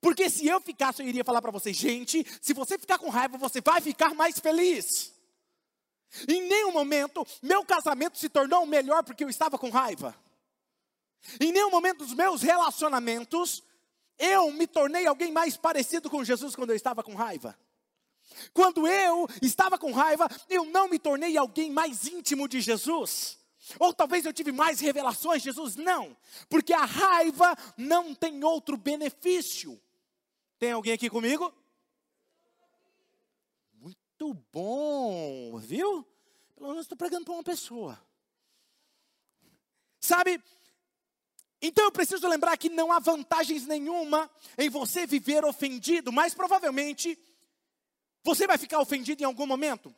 Porque 0.00 0.28
se 0.28 0.46
eu 0.46 0.60
ficasse, 0.60 1.02
eu 1.02 1.08
iria 1.08 1.24
falar 1.24 1.40
para 1.40 1.50
vocês, 1.50 1.76
gente, 1.76 2.24
se 2.40 2.52
você 2.52 2.78
ficar 2.78 2.98
com 2.98 3.08
raiva, 3.08 3.38
você 3.38 3.60
vai 3.60 3.80
ficar 3.80 4.14
mais 4.14 4.38
feliz. 4.38 5.12
Em 6.28 6.42
nenhum 6.42 6.72
momento 6.72 7.26
meu 7.42 7.64
casamento 7.64 8.18
se 8.18 8.28
tornou 8.28 8.64
melhor 8.66 9.02
porque 9.02 9.24
eu 9.24 9.28
estava 9.28 9.58
com 9.58 9.70
raiva. 9.70 10.14
Em 11.40 11.50
nenhum 11.50 11.70
momento 11.70 11.98
dos 11.98 12.12
meus 12.12 12.42
relacionamentos 12.42 13.62
eu 14.18 14.50
me 14.52 14.66
tornei 14.66 15.06
alguém 15.06 15.32
mais 15.32 15.56
parecido 15.56 16.08
com 16.08 16.24
Jesus 16.24 16.54
quando 16.54 16.70
eu 16.70 16.76
estava 16.76 17.02
com 17.02 17.14
raiva. 17.14 17.58
Quando 18.52 18.86
eu 18.86 19.28
estava 19.42 19.78
com 19.78 19.92
raiva, 19.92 20.28
eu 20.48 20.64
não 20.64 20.88
me 20.88 20.98
tornei 20.98 21.36
alguém 21.36 21.70
mais 21.70 22.06
íntimo 22.06 22.48
de 22.48 22.60
Jesus. 22.60 23.38
Ou 23.78 23.94
talvez 23.94 24.24
eu 24.24 24.32
tive 24.32 24.52
mais 24.52 24.80
revelações, 24.80 25.42
Jesus 25.42 25.76
não, 25.76 26.16
porque 26.50 26.72
a 26.72 26.84
raiva 26.84 27.56
não 27.76 28.14
tem 28.14 28.44
outro 28.44 28.76
benefício. 28.76 29.80
Tem 30.58 30.72
alguém 30.72 30.92
aqui 30.92 31.08
comigo? 31.08 31.52
Muito 33.80 34.34
bom, 34.52 35.58
viu? 35.58 36.06
Pelo 36.54 36.68
menos 36.68 36.84
estou 36.84 36.96
pregando 36.96 37.24
para 37.24 37.34
uma 37.34 37.42
pessoa. 37.42 38.00
Sabe, 39.98 40.42
então 41.66 41.84
eu 41.84 41.90
preciso 41.90 42.28
lembrar 42.28 42.58
que 42.58 42.68
não 42.68 42.92
há 42.92 42.98
vantagens 42.98 43.66
nenhuma 43.66 44.30
em 44.58 44.68
você 44.68 45.06
viver 45.06 45.46
ofendido, 45.46 46.12
mas 46.12 46.34
provavelmente 46.34 47.18
você 48.22 48.46
vai 48.46 48.58
ficar 48.58 48.80
ofendido 48.80 49.22
em 49.22 49.26
algum 49.26 49.46
momento. 49.46 49.94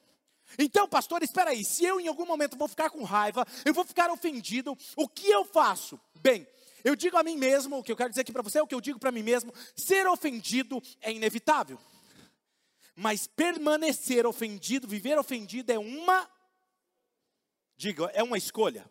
Então, 0.61 0.89
pastor, 0.89 1.25
espera 1.25 1.51
aí, 1.51 1.65
se 1.65 1.85
eu 1.85 1.99
em 1.99 2.07
algum 2.07 2.25
momento 2.25 2.57
vou 2.57 2.69
ficar 2.69 2.89
com 2.89 3.03
raiva, 3.03 3.45
eu 3.65 3.75
vou 3.75 3.85
ficar 3.85 4.13
ofendido, 4.13 4.79
o 4.95 5.09
que 5.09 5.29
eu 5.29 5.45
faço? 5.45 6.01
Bem, 6.21 6.47
eu 6.85 6.95
digo 6.95 7.17
a 7.17 7.25
mim 7.25 7.37
mesmo, 7.37 7.79
o 7.79 7.83
que 7.83 7.91
eu 7.91 7.97
quero 7.97 8.11
dizer 8.11 8.21
aqui 8.21 8.33
para 8.33 8.43
você 8.43 8.61
é 8.61 8.63
o 8.63 8.67
que 8.69 8.75
eu 8.75 8.81
digo 8.81 9.01
para 9.01 9.11
mim 9.11 9.25
mesmo: 9.25 9.53
ser 9.75 10.07
ofendido 10.07 10.81
é 11.01 11.13
inevitável. 11.13 11.81
Mas 12.95 13.27
permanecer 13.27 14.25
ofendido, 14.25 14.87
viver 14.87 15.19
ofendido 15.19 15.73
é 15.73 15.79
uma, 15.81 16.31
diga, 17.77 18.05
é 18.15 18.23
uma 18.23 18.39
escolha. 18.39 18.89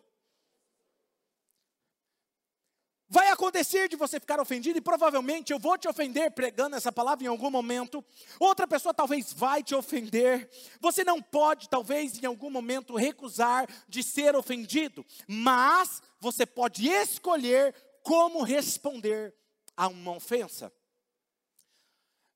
Vai 3.08 3.28
acontecer 3.28 3.88
de 3.88 3.94
você 3.94 4.18
ficar 4.18 4.40
ofendido 4.40 4.78
e 4.78 4.80
provavelmente 4.80 5.52
eu 5.52 5.60
vou 5.60 5.78
te 5.78 5.86
ofender 5.86 6.32
pregando 6.32 6.74
essa 6.74 6.90
palavra 6.90 7.24
em 7.24 7.28
algum 7.28 7.50
momento. 7.50 8.04
Outra 8.40 8.66
pessoa 8.66 8.92
talvez 8.92 9.32
vai 9.32 9.62
te 9.62 9.76
ofender. 9.76 10.50
Você 10.80 11.04
não 11.04 11.22
pode, 11.22 11.68
talvez, 11.68 12.20
em 12.20 12.26
algum 12.26 12.50
momento 12.50 12.96
recusar 12.96 13.68
de 13.88 14.02
ser 14.02 14.34
ofendido, 14.34 15.06
mas 15.28 16.02
você 16.18 16.44
pode 16.44 16.88
escolher 16.88 17.72
como 18.02 18.42
responder 18.42 19.32
a 19.76 19.86
uma 19.86 20.16
ofensa. 20.16 20.72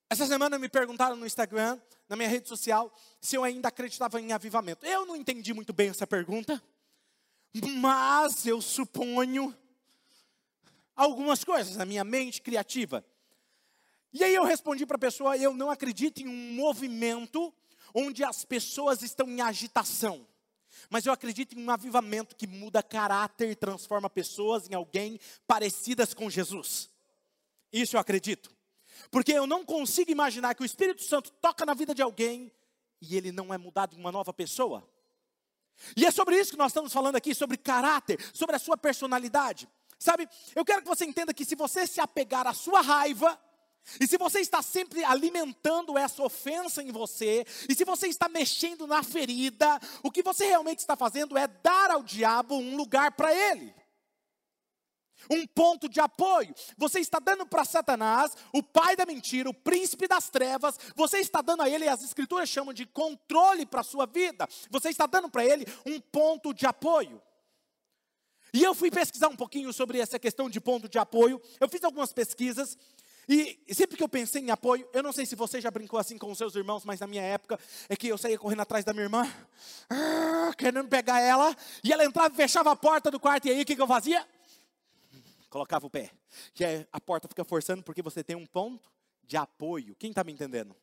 Essa 0.08 0.26
semana 0.26 0.58
me 0.58 0.68
perguntaram 0.68 1.16
no 1.16 1.26
Instagram, 1.26 1.80
na 2.08 2.16
minha 2.16 2.28
rede 2.28 2.48
social, 2.48 2.92
se 3.20 3.36
eu 3.36 3.42
ainda 3.42 3.68
acreditava 3.68 4.20
em 4.20 4.32
avivamento. 4.32 4.86
Eu 4.86 5.04
não 5.06 5.16
entendi 5.16 5.52
muito 5.52 5.72
bem 5.72 5.90
essa 5.90 6.06
pergunta, 6.06 6.62
mas 7.80 8.46
eu 8.46 8.60
suponho 8.60 9.56
algumas 11.04 11.42
coisas 11.42 11.76
na 11.76 11.84
minha 11.84 12.04
mente 12.04 12.42
criativa. 12.42 13.04
E 14.12 14.22
aí 14.22 14.34
eu 14.34 14.44
respondi 14.44 14.84
para 14.84 14.96
a 14.96 15.00
pessoa: 15.00 15.36
eu 15.36 15.54
não 15.54 15.70
acredito 15.70 16.20
em 16.20 16.28
um 16.28 16.54
movimento 16.54 17.52
onde 17.94 18.22
as 18.22 18.44
pessoas 18.44 19.02
estão 19.02 19.28
em 19.28 19.40
agitação. 19.40 20.26
Mas 20.88 21.04
eu 21.04 21.12
acredito 21.12 21.58
em 21.58 21.64
um 21.64 21.70
avivamento 21.70 22.36
que 22.36 22.46
muda 22.46 22.82
caráter 22.82 23.50
e 23.50 23.56
transforma 23.56 24.08
pessoas 24.08 24.68
em 24.68 24.74
alguém 24.74 25.18
parecidas 25.46 26.14
com 26.14 26.30
Jesus. 26.30 26.88
Isso 27.72 27.96
eu 27.96 28.00
acredito. 28.00 28.50
Porque 29.10 29.32
eu 29.32 29.46
não 29.46 29.64
consigo 29.64 30.10
imaginar 30.10 30.54
que 30.54 30.62
o 30.62 30.66
Espírito 30.66 31.02
Santo 31.02 31.30
toca 31.32 31.66
na 31.66 31.74
vida 31.74 31.94
de 31.94 32.02
alguém 32.02 32.52
e 33.00 33.16
ele 33.16 33.32
não 33.32 33.52
é 33.52 33.58
mudado 33.58 33.96
em 33.96 33.98
uma 33.98 34.12
nova 34.12 34.32
pessoa. 34.32 34.88
E 35.96 36.06
é 36.06 36.10
sobre 36.10 36.38
isso 36.38 36.52
que 36.52 36.58
nós 36.58 36.70
estamos 36.70 36.92
falando 36.92 37.16
aqui, 37.16 37.34
sobre 37.34 37.56
caráter, 37.56 38.18
sobre 38.32 38.54
a 38.54 38.58
sua 38.58 38.76
personalidade. 38.76 39.68
Sabe, 40.00 40.26
eu 40.56 40.64
quero 40.64 40.80
que 40.80 40.88
você 40.88 41.04
entenda 41.04 41.34
que 41.34 41.44
se 41.44 41.54
você 41.54 41.86
se 41.86 42.00
apegar 42.00 42.46
à 42.46 42.54
sua 42.54 42.80
raiva, 42.80 43.38
e 44.00 44.06
se 44.06 44.16
você 44.16 44.40
está 44.40 44.62
sempre 44.62 45.04
alimentando 45.04 45.98
essa 45.98 46.22
ofensa 46.22 46.82
em 46.82 46.90
você, 46.90 47.46
e 47.68 47.74
se 47.74 47.84
você 47.84 48.08
está 48.08 48.26
mexendo 48.26 48.86
na 48.86 49.02
ferida, 49.02 49.78
o 50.02 50.10
que 50.10 50.22
você 50.22 50.46
realmente 50.46 50.78
está 50.78 50.96
fazendo 50.96 51.36
é 51.36 51.46
dar 51.46 51.90
ao 51.90 52.02
diabo 52.02 52.54
um 52.54 52.76
lugar 52.76 53.12
para 53.12 53.34
ele. 53.34 53.74
Um 55.28 55.46
ponto 55.46 55.86
de 55.86 56.00
apoio. 56.00 56.54
Você 56.78 56.98
está 56.98 57.18
dando 57.18 57.44
para 57.44 57.66
Satanás, 57.66 58.34
o 58.54 58.62
pai 58.62 58.96
da 58.96 59.04
mentira, 59.04 59.50
o 59.50 59.54
príncipe 59.54 60.08
das 60.08 60.30
trevas, 60.30 60.78
você 60.96 61.18
está 61.18 61.42
dando 61.42 61.62
a 61.62 61.68
ele, 61.68 61.86
as 61.86 62.02
escrituras 62.02 62.48
chamam 62.48 62.72
de 62.72 62.86
controle 62.86 63.66
para 63.66 63.82
a 63.82 63.84
sua 63.84 64.06
vida. 64.06 64.48
Você 64.70 64.88
está 64.88 65.06
dando 65.06 65.28
para 65.28 65.44
ele 65.44 65.66
um 65.84 66.00
ponto 66.00 66.54
de 66.54 66.64
apoio. 66.64 67.20
E 68.52 68.62
eu 68.62 68.74
fui 68.74 68.90
pesquisar 68.90 69.28
um 69.28 69.36
pouquinho 69.36 69.72
sobre 69.72 69.98
essa 69.98 70.18
questão 70.18 70.50
de 70.50 70.60
ponto 70.60 70.88
de 70.88 70.98
apoio. 70.98 71.40
Eu 71.58 71.68
fiz 71.68 71.82
algumas 71.84 72.12
pesquisas. 72.12 72.76
E 73.28 73.60
sempre 73.72 73.96
que 73.96 74.02
eu 74.02 74.08
pensei 74.08 74.42
em 74.42 74.50
apoio, 74.50 74.88
eu 74.92 75.04
não 75.04 75.12
sei 75.12 75.24
se 75.24 75.36
você 75.36 75.60
já 75.60 75.70
brincou 75.70 76.00
assim 76.00 76.18
com 76.18 76.32
os 76.32 76.38
seus 76.38 76.56
irmãos, 76.56 76.84
mas 76.84 76.98
na 76.98 77.06
minha 77.06 77.22
época 77.22 77.60
é 77.88 77.94
que 77.94 78.08
eu 78.08 78.18
saía 78.18 78.36
correndo 78.36 78.62
atrás 78.62 78.84
da 78.84 78.92
minha 78.92 79.04
irmã, 79.04 79.22
ah, 79.88 80.52
querendo 80.58 80.88
pegar 80.88 81.20
ela, 81.20 81.56
e 81.84 81.92
ela 81.92 82.04
entrava 82.04 82.34
e 82.34 82.36
fechava 82.36 82.72
a 82.72 82.76
porta 82.76 83.08
do 83.08 83.20
quarto, 83.20 83.46
e 83.46 83.52
aí 83.52 83.62
o 83.62 83.64
que, 83.64 83.76
que 83.76 83.82
eu 83.82 83.86
fazia? 83.86 84.26
Colocava 85.48 85.86
o 85.86 85.90
pé. 85.90 86.10
Que 86.54 86.64
é, 86.64 86.88
a 86.92 87.00
porta 87.00 87.28
fica 87.28 87.44
forçando 87.44 87.84
porque 87.84 88.02
você 88.02 88.24
tem 88.24 88.34
um 88.34 88.46
ponto 88.46 88.90
de 89.22 89.36
apoio. 89.36 89.94
Quem 89.96 90.10
está 90.10 90.24
me 90.24 90.32
entendendo? 90.32 90.74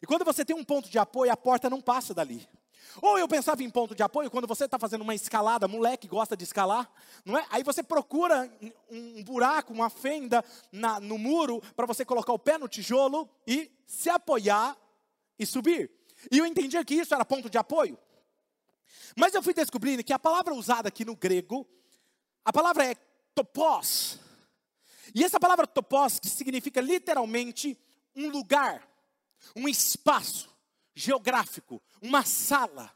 E 0.00 0.06
quando 0.06 0.24
você 0.24 0.44
tem 0.44 0.54
um 0.54 0.64
ponto 0.64 0.88
de 0.88 0.98
apoio, 1.00 1.32
a 1.32 1.36
porta 1.36 1.68
não 1.68 1.80
passa 1.80 2.14
dali. 2.14 2.46
Ou 3.00 3.18
eu 3.18 3.26
pensava 3.26 3.62
em 3.62 3.70
ponto 3.70 3.94
de 3.94 4.02
apoio, 4.02 4.30
quando 4.30 4.46
você 4.46 4.64
está 4.64 4.78
fazendo 4.78 5.02
uma 5.02 5.14
escalada, 5.14 5.66
moleque 5.66 6.06
gosta 6.06 6.36
de 6.36 6.44
escalar, 6.44 6.90
não 7.24 7.38
é? 7.38 7.46
Aí 7.50 7.62
você 7.62 7.82
procura 7.82 8.50
um 8.90 9.22
buraco, 9.24 9.72
uma 9.72 9.88
fenda 9.88 10.44
na, 10.70 11.00
no 11.00 11.16
muro, 11.16 11.62
para 11.74 11.86
você 11.86 12.04
colocar 12.04 12.32
o 12.32 12.38
pé 12.38 12.58
no 12.58 12.68
tijolo 12.68 13.28
e 13.46 13.70
se 13.86 14.10
apoiar 14.10 14.76
e 15.38 15.46
subir. 15.46 15.90
E 16.30 16.38
eu 16.38 16.46
entendia 16.46 16.84
que 16.84 16.94
isso 16.94 17.14
era 17.14 17.24
ponto 17.24 17.48
de 17.48 17.56
apoio. 17.56 17.98
Mas 19.16 19.34
eu 19.34 19.42
fui 19.42 19.54
descobrindo 19.54 20.04
que 20.04 20.12
a 20.12 20.18
palavra 20.18 20.54
usada 20.54 20.88
aqui 20.88 21.04
no 21.04 21.16
grego, 21.16 21.66
a 22.44 22.52
palavra 22.52 22.84
é 22.84 22.94
topos. 23.34 24.18
E 25.14 25.24
essa 25.24 25.40
palavra 25.40 25.66
topos, 25.66 26.18
que 26.18 26.28
significa 26.28 26.80
literalmente 26.80 27.78
um 28.14 28.28
lugar, 28.28 28.86
um 29.56 29.68
espaço 29.68 30.51
geográfico, 30.94 31.82
uma 32.00 32.24
sala. 32.24 32.94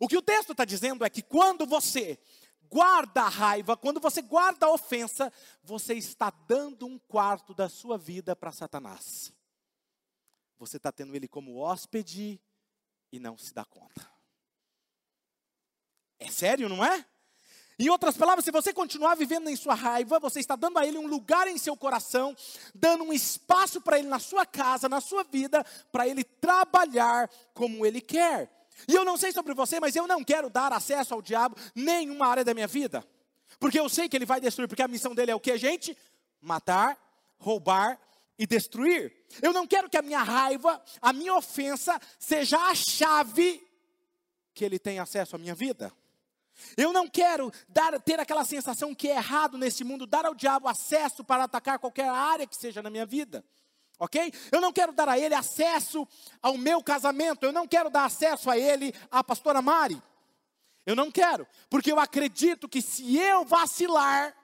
O 0.00 0.08
que 0.08 0.16
o 0.16 0.22
texto 0.22 0.52
está 0.52 0.64
dizendo 0.64 1.04
é 1.04 1.10
que 1.10 1.22
quando 1.22 1.66
você 1.66 2.18
guarda 2.70 3.22
a 3.22 3.28
raiva, 3.28 3.76
quando 3.76 4.00
você 4.00 4.22
guarda 4.22 4.66
a 4.66 4.72
ofensa, 4.72 5.32
você 5.62 5.94
está 5.94 6.30
dando 6.30 6.86
um 6.86 6.98
quarto 6.98 7.54
da 7.54 7.68
sua 7.68 7.96
vida 7.96 8.34
para 8.34 8.52
Satanás. 8.52 9.32
Você 10.58 10.76
está 10.76 10.90
tendo 10.90 11.14
ele 11.14 11.28
como 11.28 11.58
hóspede 11.58 12.40
e 13.12 13.18
não 13.18 13.36
se 13.36 13.52
dá 13.52 13.64
conta. 13.64 14.10
É 16.18 16.30
sério, 16.30 16.68
não 16.68 16.84
é? 16.84 17.06
Em 17.78 17.88
outras 17.88 18.16
palavras, 18.16 18.44
se 18.44 18.52
você 18.52 18.72
continuar 18.72 19.16
vivendo 19.16 19.48
em 19.48 19.56
sua 19.56 19.74
raiva, 19.74 20.20
você 20.20 20.38
está 20.38 20.54
dando 20.54 20.78
a 20.78 20.86
ele 20.86 20.96
um 20.96 21.08
lugar 21.08 21.48
em 21.48 21.58
seu 21.58 21.76
coração, 21.76 22.36
dando 22.72 23.04
um 23.04 23.12
espaço 23.12 23.80
para 23.80 23.98
ele 23.98 24.06
na 24.06 24.20
sua 24.20 24.46
casa, 24.46 24.88
na 24.88 25.00
sua 25.00 25.24
vida, 25.24 25.64
para 25.90 26.06
ele 26.06 26.22
trabalhar 26.22 27.28
como 27.52 27.84
ele 27.84 28.00
quer. 28.00 28.48
E 28.86 28.94
eu 28.94 29.04
não 29.04 29.16
sei 29.16 29.32
sobre 29.32 29.54
você, 29.54 29.80
mas 29.80 29.96
eu 29.96 30.06
não 30.06 30.22
quero 30.22 30.48
dar 30.48 30.72
acesso 30.72 31.14
ao 31.14 31.22
diabo 31.22 31.56
nenhuma 31.74 32.28
área 32.28 32.44
da 32.44 32.54
minha 32.54 32.66
vida. 32.66 33.04
Porque 33.58 33.78
eu 33.78 33.88
sei 33.88 34.08
que 34.08 34.16
ele 34.16 34.26
vai 34.26 34.40
destruir, 34.40 34.68
porque 34.68 34.82
a 34.82 34.88
missão 34.88 35.14
dele 35.14 35.30
é 35.30 35.34
o 35.34 35.40
que, 35.40 35.56
gente? 35.58 35.96
Matar, 36.40 36.98
roubar 37.38 37.98
e 38.38 38.46
destruir. 38.46 39.12
Eu 39.42 39.52
não 39.52 39.66
quero 39.66 39.88
que 39.88 39.96
a 39.96 40.02
minha 40.02 40.22
raiva, 40.22 40.80
a 41.00 41.12
minha 41.12 41.34
ofensa, 41.34 42.00
seja 42.18 42.58
a 42.58 42.74
chave 42.74 43.66
que 44.52 44.64
ele 44.64 44.78
tenha 44.78 45.02
acesso 45.02 45.34
à 45.34 45.38
minha 45.38 45.54
vida. 45.54 45.92
Eu 46.76 46.92
não 46.92 47.08
quero 47.08 47.52
dar, 47.68 48.00
ter 48.00 48.18
aquela 48.20 48.44
sensação 48.44 48.94
que 48.94 49.08
é 49.08 49.16
errado 49.16 49.58
nesse 49.58 49.84
mundo, 49.84 50.06
dar 50.06 50.24
ao 50.24 50.34
diabo 50.34 50.68
acesso 50.68 51.24
para 51.24 51.44
atacar 51.44 51.78
qualquer 51.78 52.08
área 52.08 52.46
que 52.46 52.56
seja 52.56 52.82
na 52.82 52.90
minha 52.90 53.06
vida. 53.06 53.44
Ok? 53.98 54.32
Eu 54.50 54.60
não 54.60 54.72
quero 54.72 54.92
dar 54.92 55.08
a 55.08 55.18
ele 55.18 55.34
acesso 55.34 56.06
ao 56.42 56.58
meu 56.58 56.82
casamento, 56.82 57.44
eu 57.44 57.52
não 57.52 57.66
quero 57.66 57.90
dar 57.90 58.04
acesso 58.04 58.50
a 58.50 58.58
ele, 58.58 58.94
à 59.10 59.22
pastora 59.22 59.62
Mari. 59.62 60.02
Eu 60.84 60.96
não 60.96 61.10
quero, 61.10 61.46
porque 61.70 61.90
eu 61.90 61.98
acredito 61.98 62.68
que 62.68 62.82
se 62.82 63.16
eu 63.16 63.44
vacilar, 63.44 64.34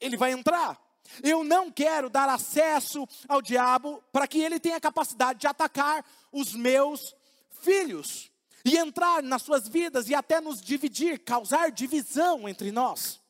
ele 0.00 0.16
vai 0.16 0.32
entrar. 0.32 0.80
Eu 1.22 1.44
não 1.44 1.70
quero 1.70 2.10
dar 2.10 2.28
acesso 2.28 3.06
ao 3.28 3.40
diabo 3.40 4.02
para 4.10 4.26
que 4.26 4.40
ele 4.40 4.58
tenha 4.58 4.80
capacidade 4.80 5.38
de 5.38 5.46
atacar 5.46 6.04
os 6.32 6.54
meus 6.54 7.14
filhos 7.60 8.30
e 8.66 8.76
entrar 8.76 9.22
nas 9.22 9.42
suas 9.42 9.68
vidas 9.68 10.08
e 10.08 10.14
até 10.14 10.40
nos 10.40 10.60
dividir, 10.60 11.20
causar 11.20 11.70
divisão 11.70 12.48
entre 12.48 12.72
nós. 12.72 13.20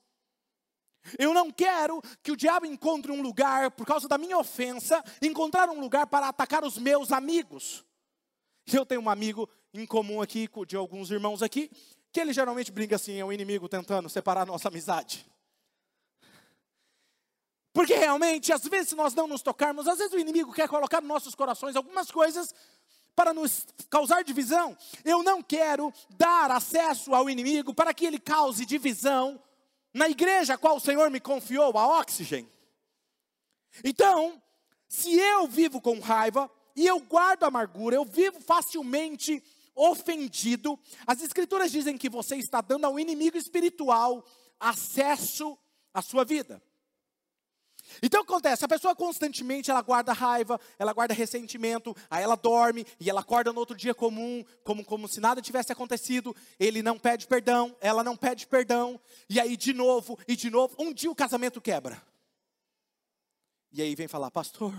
Eu 1.19 1.35
não 1.35 1.51
quero 1.53 2.01
que 2.23 2.33
o 2.33 2.37
diabo 2.37 2.65
encontre 2.65 3.13
um 3.13 3.21
lugar, 3.21 3.71
por 3.73 3.87
causa 3.87 4.09
da 4.09 4.17
minha 4.17 4.39
ofensa, 4.39 5.05
encontrar 5.21 5.69
um 5.69 5.79
lugar 5.79 6.07
para 6.07 6.29
atacar 6.29 6.65
os 6.65 6.79
meus 6.79 7.13
amigos. 7.13 7.85
Eu 8.73 8.87
tenho 8.87 9.03
um 9.03 9.11
amigo 9.11 9.47
em 9.75 9.85
comum 9.85 10.23
aqui, 10.23 10.49
de 10.67 10.75
alguns 10.75 11.11
irmãos 11.11 11.43
aqui, 11.43 11.71
que 12.11 12.19
ele 12.19 12.33
geralmente 12.33 12.73
brinca 12.73 12.97
assim, 12.97 13.21
é 13.21 13.25
o 13.25 13.29
um 13.29 13.33
inimigo 13.33 13.69
tentando 13.69 14.09
separar 14.09 14.47
nossa 14.47 14.69
amizade. 14.69 15.27
Porque 17.75 17.95
realmente, 17.95 18.55
às 18.55 18.65
vezes, 18.65 18.89
se 18.89 18.95
nós 18.95 19.15
não 19.15 19.29
nos 19.29 19.43
tocarmos, 19.43 19.87
às 19.87 19.99
vezes 19.99 20.15
o 20.15 20.19
inimigo 20.19 20.51
quer 20.51 20.67
colocar 20.67 21.03
nos 21.03 21.09
nossos 21.09 21.35
corações 21.35 21.77
algumas 21.77 22.11
coisas 22.11 22.55
para 23.17 23.33
nos 23.33 23.67
causar 23.89 24.23
divisão. 24.23 24.77
Eu 25.03 25.23
não 25.23 25.43
quero 25.43 25.93
dar 26.11 26.51
acesso 26.51 27.15
ao 27.15 27.31
inimigo 27.31 27.75
para 27.75 27.95
que 27.95 28.05
ele 28.05 28.19
cause 28.19 28.67
divisão 28.67 29.43
na 29.93 30.09
igreja 30.09 30.55
a 30.55 30.59
qual 30.59 30.77
o 30.77 30.81
Senhor 30.81 31.11
me 31.11 31.19
confiou, 31.19 31.77
a 31.79 32.01
Oxygen. 32.01 32.47
Então, 33.83 34.41
se 34.87 35.19
eu 35.19 35.49
vivo 35.49 35.81
com 35.81 35.99
raiva 35.99 36.51
e 36.77 36.87
eu 36.87 37.01
guardo 37.01 37.45
amargura, 37.45 37.97
eu 37.97 38.05
vivo 38.05 38.39
facilmente 38.41 39.43
ofendido, 39.75 40.79
as 41.07 41.23
Escrituras 41.23 41.71
dizem 41.71 41.99
que 41.99 42.09
você 42.09 42.37
está 42.37 42.61
dando 42.61 42.85
ao 42.85 42.99
inimigo 42.99 43.37
espiritual 43.37 44.25
acesso 44.61 45.59
à 45.93 46.03
sua 46.03 46.25
vida. 46.25 46.63
Então 48.03 48.23
acontece, 48.23 48.65
a 48.65 48.69
pessoa 48.69 48.95
constantemente 48.95 49.71
ela 49.71 49.83
guarda 49.83 50.13
raiva, 50.13 50.61
ela 50.79 50.93
guarda 50.93 51.15
ressentimento, 51.15 51.97
aí 52.11 52.23
ela 52.23 52.37
dorme 52.37 52.87
e 53.01 53.09
ela 53.09 53.21
acorda 53.21 53.53
no 53.53 53.59
outro 53.59 53.77
dia 53.77 53.95
comum, 53.95 54.45
como, 54.65 54.85
como 54.85 55.09
se 55.09 55.21
nada 55.21 55.41
tivesse 55.43 55.73
acontecido, 55.73 56.35
ele 56.59 56.83
não 56.83 56.99
pede 56.99 57.27
perdão, 57.27 57.77
ela 57.81 58.03
não 58.05 58.17
pede 58.17 58.47
perdão, 58.47 59.01
e 59.29 59.41
aí 59.41 59.57
de 59.57 59.73
novo 59.73 60.19
e 60.27 60.37
de 60.37 60.51
novo, 60.51 60.75
um 60.79 60.93
dia 60.93 61.11
o 61.11 61.15
casamento 61.15 61.61
quebra. 61.61 62.03
E 63.73 63.83
aí 63.83 63.95
vem 63.95 64.09
falar, 64.09 64.31
pastor, 64.31 64.73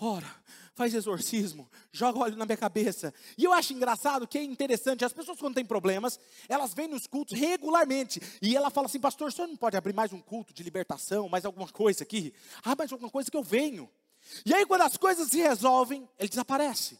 ora, 0.00 0.28
faz 0.74 0.94
exorcismo, 0.94 1.68
joga 1.90 2.20
óleo 2.20 2.36
na 2.36 2.46
minha 2.46 2.56
cabeça. 2.56 3.12
E 3.36 3.44
eu 3.44 3.52
acho 3.52 3.72
engraçado 3.72 4.26
que 4.26 4.38
é 4.38 4.42
interessante, 4.42 5.04
as 5.04 5.12
pessoas 5.12 5.38
quando 5.38 5.54
têm 5.54 5.64
problemas, 5.64 6.18
elas 6.48 6.72
vêm 6.72 6.86
nos 6.86 7.06
cultos 7.06 7.36
regularmente. 7.36 8.20
E 8.40 8.56
ela 8.56 8.70
fala 8.70 8.86
assim, 8.86 9.00
pastor, 9.00 9.28
o 9.28 9.32
senhor 9.32 9.48
não 9.48 9.56
pode 9.56 9.76
abrir 9.76 9.92
mais 9.92 10.12
um 10.12 10.20
culto 10.20 10.54
de 10.54 10.62
libertação, 10.62 11.28
mais 11.28 11.44
alguma 11.44 11.68
coisa 11.68 12.04
aqui? 12.04 12.32
Ah, 12.62 12.76
mais 12.76 12.92
alguma 12.92 13.10
coisa 13.10 13.30
que 13.30 13.36
eu 13.36 13.42
venho. 13.42 13.90
E 14.44 14.54
aí 14.54 14.64
quando 14.66 14.82
as 14.82 14.96
coisas 14.96 15.28
se 15.28 15.38
resolvem, 15.38 16.08
ele 16.18 16.28
desaparece. 16.28 16.98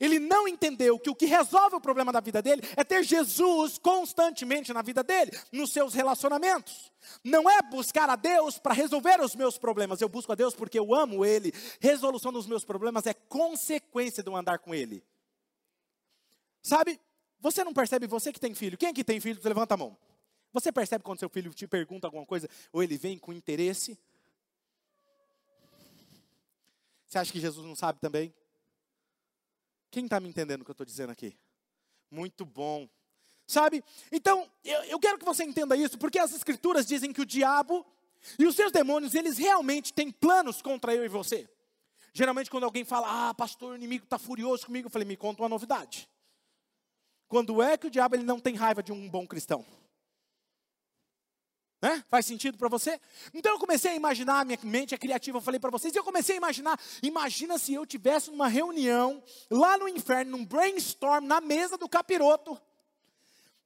Ele 0.00 0.18
não 0.18 0.46
entendeu 0.48 0.98
que 0.98 1.10
o 1.10 1.14
que 1.14 1.26
resolve 1.26 1.76
o 1.76 1.80
problema 1.80 2.12
da 2.12 2.20
vida 2.20 2.40
dele 2.40 2.62
é 2.76 2.84
ter 2.84 3.02
Jesus 3.02 3.78
constantemente 3.78 4.72
na 4.72 4.82
vida 4.82 5.02
dele, 5.02 5.30
nos 5.52 5.72
seus 5.72 5.94
relacionamentos. 5.94 6.92
Não 7.22 7.48
é 7.48 7.62
buscar 7.62 8.08
a 8.08 8.16
Deus 8.16 8.58
para 8.58 8.74
resolver 8.74 9.20
os 9.20 9.34
meus 9.34 9.58
problemas, 9.58 10.00
eu 10.00 10.08
busco 10.08 10.32
a 10.32 10.34
Deus 10.34 10.54
porque 10.54 10.78
eu 10.78 10.94
amo 10.94 11.24
Ele. 11.24 11.52
Resolução 11.80 12.32
dos 12.32 12.46
meus 12.46 12.64
problemas 12.64 13.06
é 13.06 13.14
consequência 13.14 14.22
de 14.22 14.30
eu 14.30 14.36
andar 14.36 14.58
com 14.58 14.74
Ele. 14.74 15.04
Sabe, 16.62 16.98
você 17.40 17.62
não 17.62 17.74
percebe, 17.74 18.06
você 18.06 18.32
que 18.32 18.40
tem 18.40 18.54
filho, 18.54 18.78
quem 18.78 18.94
que 18.94 19.04
tem 19.04 19.20
filho, 19.20 19.38
levanta 19.44 19.74
a 19.74 19.76
mão. 19.76 19.96
Você 20.54 20.70
percebe 20.70 21.02
quando 21.02 21.18
seu 21.18 21.28
filho 21.28 21.52
te 21.52 21.66
pergunta 21.66 22.06
alguma 22.06 22.24
coisa, 22.24 22.48
ou 22.72 22.82
ele 22.82 22.96
vem 22.96 23.18
com 23.18 23.32
interesse? 23.32 23.98
Você 27.06 27.18
acha 27.18 27.32
que 27.32 27.40
Jesus 27.40 27.66
não 27.66 27.76
sabe 27.76 28.00
também? 28.00 28.32
Quem 29.94 30.06
está 30.06 30.18
me 30.18 30.28
entendendo 30.28 30.62
o 30.62 30.64
que 30.64 30.72
eu 30.72 30.74
estou 30.74 30.84
dizendo 30.84 31.10
aqui? 31.12 31.38
Muito 32.10 32.44
bom. 32.44 32.88
Sabe? 33.46 33.84
Então, 34.10 34.50
eu, 34.64 34.82
eu 34.86 34.98
quero 34.98 35.16
que 35.16 35.24
você 35.24 35.44
entenda 35.44 35.76
isso, 35.76 35.96
porque 35.96 36.18
as 36.18 36.32
escrituras 36.32 36.84
dizem 36.84 37.12
que 37.12 37.20
o 37.20 37.24
diabo 37.24 37.86
e 38.36 38.44
os 38.44 38.56
seus 38.56 38.72
demônios, 38.72 39.14
eles 39.14 39.38
realmente 39.38 39.92
têm 39.92 40.10
planos 40.10 40.60
contra 40.60 40.92
eu 40.92 41.04
e 41.04 41.08
você. 41.08 41.48
Geralmente, 42.12 42.50
quando 42.50 42.64
alguém 42.64 42.84
fala, 42.84 43.28
ah, 43.28 43.34
pastor, 43.34 43.74
o 43.74 43.76
inimigo 43.76 44.02
está 44.02 44.18
furioso 44.18 44.66
comigo, 44.66 44.88
eu 44.88 44.90
falei, 44.90 45.06
me 45.06 45.16
conta 45.16 45.42
uma 45.42 45.48
novidade. 45.48 46.08
Quando 47.28 47.62
é 47.62 47.78
que 47.78 47.86
o 47.86 47.90
diabo 47.90 48.16
ele 48.16 48.24
não 48.24 48.40
tem 48.40 48.56
raiva 48.56 48.82
de 48.82 48.90
um 48.90 49.08
bom 49.08 49.24
cristão? 49.24 49.64
Né? 51.84 52.02
Faz 52.08 52.24
sentido 52.24 52.56
para 52.56 52.70
você? 52.70 52.98
Então 53.34 53.52
eu 53.52 53.58
comecei 53.58 53.90
a 53.90 53.94
imaginar, 53.94 54.42
minha 54.46 54.58
mente 54.62 54.94
é 54.94 54.98
criativa, 54.98 55.36
eu 55.36 55.42
falei 55.42 55.60
para 55.60 55.68
vocês, 55.68 55.94
e 55.94 55.98
eu 55.98 56.02
comecei 56.02 56.36
a 56.36 56.38
imaginar, 56.38 56.80
imagina 57.02 57.58
se 57.58 57.74
eu 57.74 57.84
tivesse 57.84 58.30
numa 58.30 58.48
reunião 58.48 59.22
lá 59.50 59.76
no 59.76 59.86
inferno, 59.86 60.38
num 60.38 60.46
brainstorm 60.46 61.26
na 61.26 61.42
mesa 61.42 61.76
do 61.76 61.86
capiroto, 61.86 62.58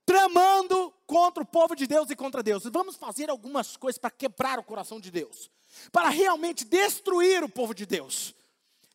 tramando 0.05 0.93
contra 1.07 1.45
o 1.45 1.47
povo 1.47 1.77
de 1.77 1.87
Deus 1.87 2.11
e 2.11 2.17
contra 2.17 2.43
Deus. 2.43 2.65
Vamos 2.65 2.97
fazer 2.97 3.31
algumas 3.31 3.77
coisas 3.77 3.99
para 3.99 4.11
quebrar 4.11 4.59
o 4.59 4.65
coração 4.65 4.99
de 4.99 5.13
Deus, 5.13 5.49
para 5.93 6.09
realmente 6.09 6.65
destruir 6.65 7.45
o 7.45 7.49
povo 7.49 7.73
de 7.73 7.87
Deus. 7.87 8.35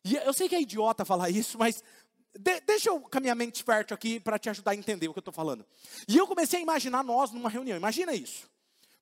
E 0.04 0.16
eu 0.16 0.34
sei 0.34 0.50
que 0.50 0.54
é 0.54 0.60
idiota 0.60 1.02
falar 1.02 1.30
isso, 1.30 1.56
mas 1.56 1.82
de, 2.38 2.60
deixa 2.60 2.90
eu 2.90 3.00
caminhar 3.00 3.34
mente 3.34 3.64
fértil 3.64 3.94
aqui 3.94 4.20
para 4.20 4.38
te 4.38 4.50
ajudar 4.50 4.72
a 4.72 4.76
entender 4.76 5.08
o 5.08 5.14
que 5.14 5.18
eu 5.18 5.22
estou 5.22 5.32
falando. 5.32 5.64
E 6.06 6.14
eu 6.14 6.26
comecei 6.26 6.58
a 6.58 6.62
imaginar 6.62 7.02
nós 7.02 7.30
numa 7.30 7.48
reunião, 7.48 7.74
imagina 7.74 8.12
isso 8.12 8.52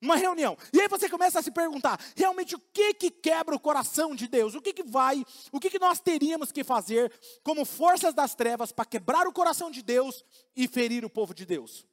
uma 0.03 0.17
reunião. 0.17 0.59
E 0.73 0.81
aí 0.81 0.89
você 0.89 1.09
começa 1.09 1.39
a 1.39 1.43
se 1.43 1.53
perguntar, 1.53 1.99
realmente 2.17 2.57
o 2.57 2.59
que 2.59 2.93
que 2.93 3.11
quebra 3.11 3.55
o 3.55 3.61
coração 3.61 4.15
de 4.15 4.27
Deus? 4.27 4.55
O 4.55 4.61
que 4.61 4.73
que 4.73 4.83
vai, 4.83 5.25
o 5.53 5.61
que 5.61 5.71
que 5.71 5.79
nós 5.79 6.01
teríamos 6.01 6.51
que 6.51 6.65
fazer 6.65 7.13
como 7.45 7.65
forças 7.65 8.13
das 8.13 8.35
trevas 8.35 8.73
para 8.73 8.85
quebrar 8.85 9.27
o 9.29 9.33
coração 9.33 9.71
de 9.71 9.81
Deus 9.81 10.25
e 10.57 10.67
ferir 10.67 11.05
o 11.05 11.11
povo 11.11 11.33
de 11.33 11.47
Deus? 11.47 11.87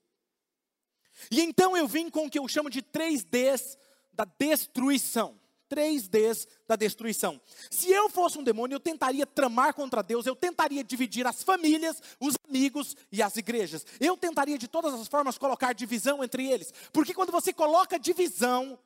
E 1.29 1.41
então 1.41 1.77
eu 1.77 1.87
vim 1.87 2.09
com 2.09 2.25
o 2.25 2.29
que 2.29 2.39
eu 2.39 2.47
chamo 2.47 2.69
de 2.69 2.81
três 2.81 3.23
Ds 3.23 3.77
da 4.11 4.25
destruição 4.25 5.39
três 5.69 6.08
Ds 6.08 6.47
da 6.67 6.75
destruição. 6.75 7.39
Se 7.69 7.89
eu 7.89 8.10
fosse 8.10 8.38
um 8.38 8.43
demônio, 8.43 8.75
eu 8.75 8.79
tentaria 8.79 9.25
tramar 9.25 9.73
contra 9.73 10.01
Deus, 10.01 10.25
eu 10.25 10.36
tentaria 10.36 10.84
dividir 10.84 11.25
as 11.27 11.43
famílias, 11.43 12.01
os 12.19 12.36
amigos 12.47 12.97
e 13.12 13.21
as 13.21 13.38
igrejas. 13.38 13.86
Eu 13.99 14.17
tentaria 14.17 14.58
de 14.58 14.67
todas 14.67 14.93
as 14.95 15.08
formas 15.08 15.38
colocar 15.38 15.71
divisão 15.73 16.23
entre 16.23 16.45
eles. 16.45 16.73
Porque 16.91 17.13
quando 17.13 17.32
você 17.32 17.53
coloca 17.53 17.99
divisão, 17.99 18.77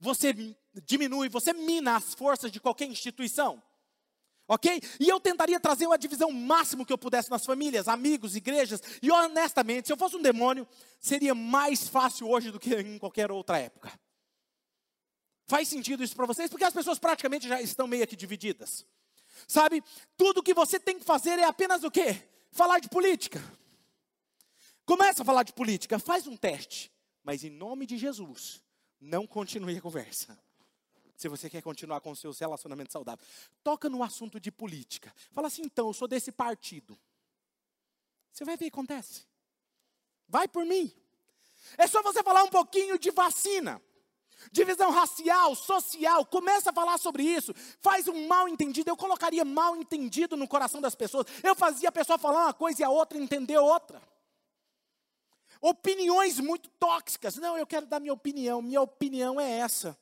você 0.00 0.34
diminui, 0.86 1.28
você 1.28 1.52
mina 1.52 1.96
as 1.96 2.14
forças 2.14 2.50
de 2.50 2.58
qualquer 2.58 2.86
instituição. 2.86 3.62
Ok? 4.46 4.82
E 5.00 5.08
eu 5.08 5.18
tentaria 5.18 5.58
trazer 5.58 5.86
uma 5.86 5.96
divisão 5.96 6.30
máximo 6.30 6.84
que 6.84 6.92
eu 6.92 6.98
pudesse 6.98 7.30
nas 7.30 7.46
famílias, 7.46 7.88
amigos, 7.88 8.36
igrejas. 8.36 8.82
E 9.00 9.10
honestamente, 9.10 9.86
se 9.86 9.92
eu 9.92 9.96
fosse 9.96 10.16
um 10.16 10.22
demônio, 10.22 10.66
seria 11.00 11.34
mais 11.34 11.88
fácil 11.88 12.28
hoje 12.28 12.50
do 12.50 12.60
que 12.60 12.74
em 12.74 12.98
qualquer 12.98 13.30
outra 13.30 13.58
época. 13.58 13.90
Faz 15.46 15.68
sentido 15.68 16.02
isso 16.02 16.16
para 16.16 16.26
vocês? 16.26 16.50
Porque 16.50 16.64
as 16.64 16.72
pessoas 16.72 16.98
praticamente 16.98 17.46
já 17.46 17.60
estão 17.60 17.86
meio 17.86 18.06
que 18.06 18.16
divididas. 18.16 18.86
Sabe? 19.46 19.82
Tudo 20.16 20.42
que 20.42 20.54
você 20.54 20.80
tem 20.80 20.98
que 20.98 21.04
fazer 21.04 21.38
é 21.38 21.44
apenas 21.44 21.84
o 21.84 21.90
quê? 21.90 22.28
Falar 22.50 22.78
de 22.78 22.88
política. 22.88 23.42
Começa 24.86 25.22
a 25.22 25.24
falar 25.24 25.42
de 25.42 25.52
política, 25.52 25.98
faz 25.98 26.26
um 26.26 26.36
teste. 26.36 26.92
Mas 27.22 27.44
em 27.44 27.50
nome 27.50 27.86
de 27.86 27.96
Jesus, 27.96 28.62
não 29.00 29.26
continue 29.26 29.76
a 29.76 29.80
conversa. 29.80 30.38
Se 31.16 31.28
você 31.28 31.48
quer 31.48 31.62
continuar 31.62 32.00
com 32.00 32.14
seus 32.14 32.38
relacionamentos 32.38 32.92
saudáveis. 32.92 33.28
Toca 33.62 33.88
no 33.88 34.02
assunto 34.02 34.40
de 34.40 34.50
política. 34.50 35.14
Fala 35.32 35.46
assim, 35.46 35.62
então, 35.62 35.86
eu 35.86 35.92
sou 35.92 36.08
desse 36.08 36.32
partido. 36.32 36.98
Você 38.32 38.44
vai 38.44 38.56
ver 38.56 38.66
o 38.66 38.70
que 38.70 38.74
acontece. 38.74 39.22
Vai 40.28 40.48
por 40.48 40.64
mim. 40.64 40.92
É 41.78 41.86
só 41.86 42.02
você 42.02 42.22
falar 42.22 42.42
um 42.42 42.50
pouquinho 42.50 42.98
de 42.98 43.10
vacina 43.10 43.80
divisão 44.52 44.90
racial, 44.90 45.54
social, 45.54 46.24
começa 46.26 46.70
a 46.70 46.72
falar 46.72 46.98
sobre 46.98 47.22
isso, 47.22 47.54
faz 47.80 48.08
um 48.08 48.26
mal 48.26 48.48
entendido. 48.48 48.90
Eu 48.90 48.96
colocaria 48.96 49.44
mal 49.44 49.76
entendido 49.76 50.36
no 50.36 50.48
coração 50.48 50.80
das 50.80 50.94
pessoas. 50.94 51.26
Eu 51.42 51.54
fazia 51.54 51.88
a 51.88 51.92
pessoa 51.92 52.18
falar 52.18 52.44
uma 52.44 52.54
coisa 52.54 52.82
e 52.82 52.84
a 52.84 52.90
outra 52.90 53.18
entender 53.18 53.58
outra. 53.58 54.02
Opiniões 55.60 56.38
muito 56.38 56.68
tóxicas. 56.70 57.36
Não, 57.36 57.56
eu 57.56 57.66
quero 57.66 57.86
dar 57.86 58.00
minha 58.00 58.12
opinião, 58.12 58.60
minha 58.60 58.82
opinião 58.82 59.40
é 59.40 59.50
essa. 59.58 59.96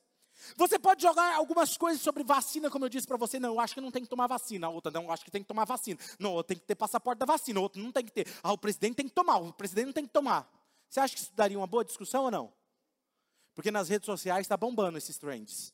Você 0.57 0.77
pode 0.77 1.01
jogar 1.01 1.35
algumas 1.35 1.77
coisas 1.77 2.01
sobre 2.01 2.23
vacina, 2.23 2.69
como 2.69 2.85
eu 2.85 2.89
disse 2.89 3.07
para 3.07 3.17
você. 3.17 3.39
Não, 3.39 3.53
eu 3.53 3.59
acho 3.59 3.73
que 3.73 3.81
não 3.81 3.91
tem 3.91 4.03
que 4.03 4.09
tomar 4.09 4.27
vacina. 4.27 4.67
A 4.67 4.69
outra, 4.69 4.91
não, 4.91 5.03
eu 5.03 5.11
acho 5.11 5.23
que 5.23 5.31
tem 5.31 5.41
que 5.41 5.47
tomar 5.47 5.65
vacina. 5.65 5.99
Não, 6.19 6.41
tem 6.43 6.57
que 6.57 6.65
ter 6.65 6.75
passaporte 6.75 7.19
da 7.19 7.25
vacina. 7.25 7.59
A 7.59 7.63
outra, 7.63 7.81
não 7.81 7.91
tem 7.91 8.03
que 8.03 8.11
ter. 8.11 8.27
Ah, 8.43 8.51
o 8.51 8.57
presidente 8.57 8.95
tem 8.95 9.07
que 9.07 9.13
tomar. 9.13 9.37
O 9.37 9.53
presidente 9.53 9.85
não 9.85 9.93
tem 9.93 10.05
que 10.05 10.11
tomar. 10.11 10.51
Você 10.89 10.99
acha 10.99 11.15
que 11.15 11.21
isso 11.21 11.31
daria 11.33 11.57
uma 11.57 11.67
boa 11.67 11.85
discussão 11.85 12.25
ou 12.25 12.31
não? 12.31 12.53
Porque 13.55 13.71
nas 13.71 13.89
redes 13.89 14.05
sociais 14.05 14.41
está 14.41 14.57
bombando 14.57 14.97
esses 14.97 15.17
trends. 15.17 15.73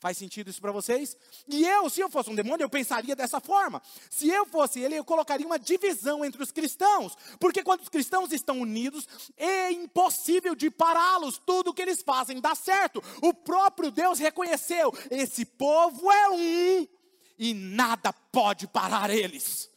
Faz 0.00 0.16
sentido 0.16 0.48
isso 0.48 0.60
para 0.60 0.70
vocês? 0.70 1.16
E 1.48 1.64
eu, 1.66 1.90
se 1.90 2.00
eu 2.00 2.08
fosse 2.08 2.30
um 2.30 2.34
demônio, 2.34 2.62
eu 2.62 2.70
pensaria 2.70 3.16
dessa 3.16 3.40
forma. 3.40 3.82
Se 4.08 4.28
eu 4.28 4.46
fosse 4.46 4.78
ele, 4.78 4.94
eu 4.94 5.04
colocaria 5.04 5.44
uma 5.44 5.58
divisão 5.58 6.24
entre 6.24 6.40
os 6.40 6.52
cristãos. 6.52 7.16
Porque 7.40 7.64
quando 7.64 7.80
os 7.80 7.88
cristãos 7.88 8.30
estão 8.30 8.60
unidos, 8.60 9.08
é 9.36 9.72
impossível 9.72 10.54
de 10.54 10.70
pará-los. 10.70 11.42
Tudo 11.44 11.74
que 11.74 11.82
eles 11.82 12.00
fazem 12.00 12.40
dá 12.40 12.54
certo. 12.54 13.02
O 13.20 13.34
próprio 13.34 13.90
Deus 13.90 14.20
reconheceu: 14.20 14.92
esse 15.10 15.44
povo 15.44 16.12
é 16.12 16.28
um 16.30 16.86
e 17.36 17.54
nada 17.54 18.12
pode 18.12 18.68
parar 18.68 19.10
eles. 19.10 19.68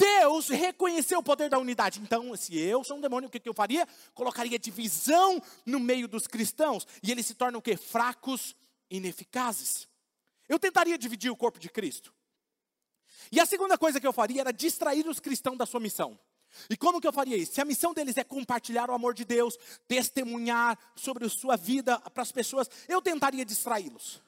Deus 0.00 0.48
reconheceu 0.48 1.18
o 1.18 1.22
poder 1.22 1.50
da 1.50 1.58
unidade. 1.58 2.00
Então, 2.00 2.34
se 2.34 2.58
eu 2.58 2.82
sou 2.82 2.96
um 2.96 3.00
demônio, 3.02 3.28
o 3.28 3.30
que, 3.30 3.46
eu 3.46 3.52
faria? 3.52 3.86
Colocaria 4.14 4.58
divisão 4.58 5.42
no 5.66 5.78
meio 5.78 6.08
dos 6.08 6.26
cristãos. 6.26 6.86
E 7.02 7.10
eles 7.10 7.26
se 7.26 7.34
tornam 7.34 7.58
o 7.58 7.62
quê? 7.62 7.76
Fracos 7.76 8.56
ineficazes. 8.90 9.86
Eu 10.48 10.58
tentaria 10.58 10.96
dividir 10.96 11.30
o 11.30 11.36
corpo 11.36 11.58
de 11.58 11.68
Cristo. 11.68 12.14
E 13.30 13.38
a 13.38 13.44
segunda 13.44 13.76
coisa 13.76 14.00
que 14.00 14.06
eu 14.06 14.12
faria 14.12 14.40
era 14.40 14.52
distrair 14.52 15.06
os 15.06 15.20
cristãos 15.20 15.58
da 15.58 15.66
sua 15.66 15.78
missão. 15.78 16.18
E 16.68 16.76
como 16.76 16.98
que 17.00 17.06
eu 17.06 17.12
faria 17.12 17.36
isso? 17.36 17.52
Se 17.52 17.60
a 17.60 17.64
missão 17.64 17.92
deles 17.92 18.16
é 18.16 18.24
compartilhar 18.24 18.90
o 18.90 18.94
amor 18.94 19.12
de 19.12 19.24
Deus, 19.24 19.56
testemunhar 19.86 20.78
sobre 20.96 21.26
a 21.26 21.28
sua 21.28 21.56
vida 21.56 22.00
para 22.00 22.22
as 22.22 22.32
pessoas, 22.32 22.68
eu 22.88 23.02
tentaria 23.02 23.44
distraí-los. 23.44 24.20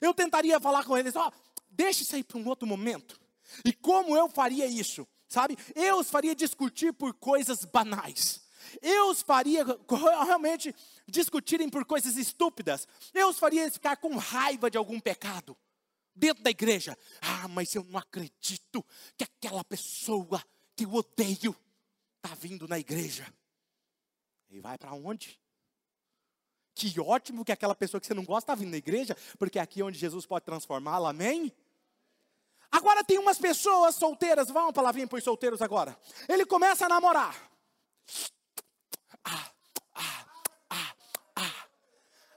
Eu 0.00 0.12
tentaria 0.14 0.60
falar 0.60 0.84
com 0.84 0.96
eles, 0.96 1.16
ó, 1.16 1.26
oh, 1.26 1.32
deixe 1.70 2.02
isso 2.02 2.14
aí 2.14 2.22
para 2.22 2.38
um 2.38 2.46
outro 2.46 2.68
momento. 2.68 3.19
E 3.64 3.72
como 3.72 4.16
eu 4.16 4.28
faria 4.28 4.66
isso? 4.66 5.06
Sabe? 5.28 5.56
Eu 5.74 5.98
os 5.98 6.10
faria 6.10 6.34
discutir 6.34 6.92
por 6.92 7.14
coisas 7.14 7.64
banais. 7.64 8.42
Eu 8.82 9.10
os 9.10 9.22
faria 9.22 9.64
realmente 10.24 10.74
discutirem 11.06 11.68
por 11.68 11.84
coisas 11.84 12.16
estúpidas. 12.16 12.86
Eu 13.14 13.28
os 13.28 13.38
faria 13.38 13.70
ficar 13.70 13.96
com 13.96 14.16
raiva 14.16 14.70
de 14.70 14.76
algum 14.76 15.00
pecado 15.00 15.56
dentro 16.14 16.42
da 16.42 16.50
igreja. 16.50 16.96
Ah, 17.20 17.48
mas 17.48 17.74
eu 17.74 17.84
não 17.84 17.98
acredito 17.98 18.84
que 19.16 19.24
aquela 19.24 19.64
pessoa 19.64 20.42
que 20.76 20.84
eu 20.84 20.94
odeio 20.94 21.56
está 22.16 22.34
vindo 22.34 22.68
na 22.68 22.78
igreja. 22.78 23.26
E 24.50 24.60
vai 24.60 24.76
para 24.76 24.92
onde? 24.92 25.40
Que 26.74 26.98
ótimo 27.00 27.44
que 27.44 27.52
aquela 27.52 27.74
pessoa 27.74 28.00
que 28.00 28.06
você 28.06 28.14
não 28.14 28.24
gosta 28.24 28.52
está 28.52 28.54
vindo 28.54 28.70
na 28.70 28.76
igreja, 28.76 29.16
porque 29.38 29.58
é 29.58 29.62
aqui 29.62 29.82
onde 29.82 29.98
Jesus 29.98 30.26
pode 30.26 30.44
transformá-la, 30.44 31.10
amém? 31.10 31.52
Agora 32.70 33.02
tem 33.02 33.18
umas 33.18 33.38
pessoas 33.38 33.96
solteiras, 33.96 34.48
vamos 34.48 34.68
uma 34.68 34.72
palavrinha 34.72 35.06
para 35.06 35.18
os 35.18 35.24
solteiros 35.24 35.60
agora. 35.60 35.98
Ele 36.28 36.46
começa 36.46 36.86
a 36.86 36.88
namorar. 36.88 37.50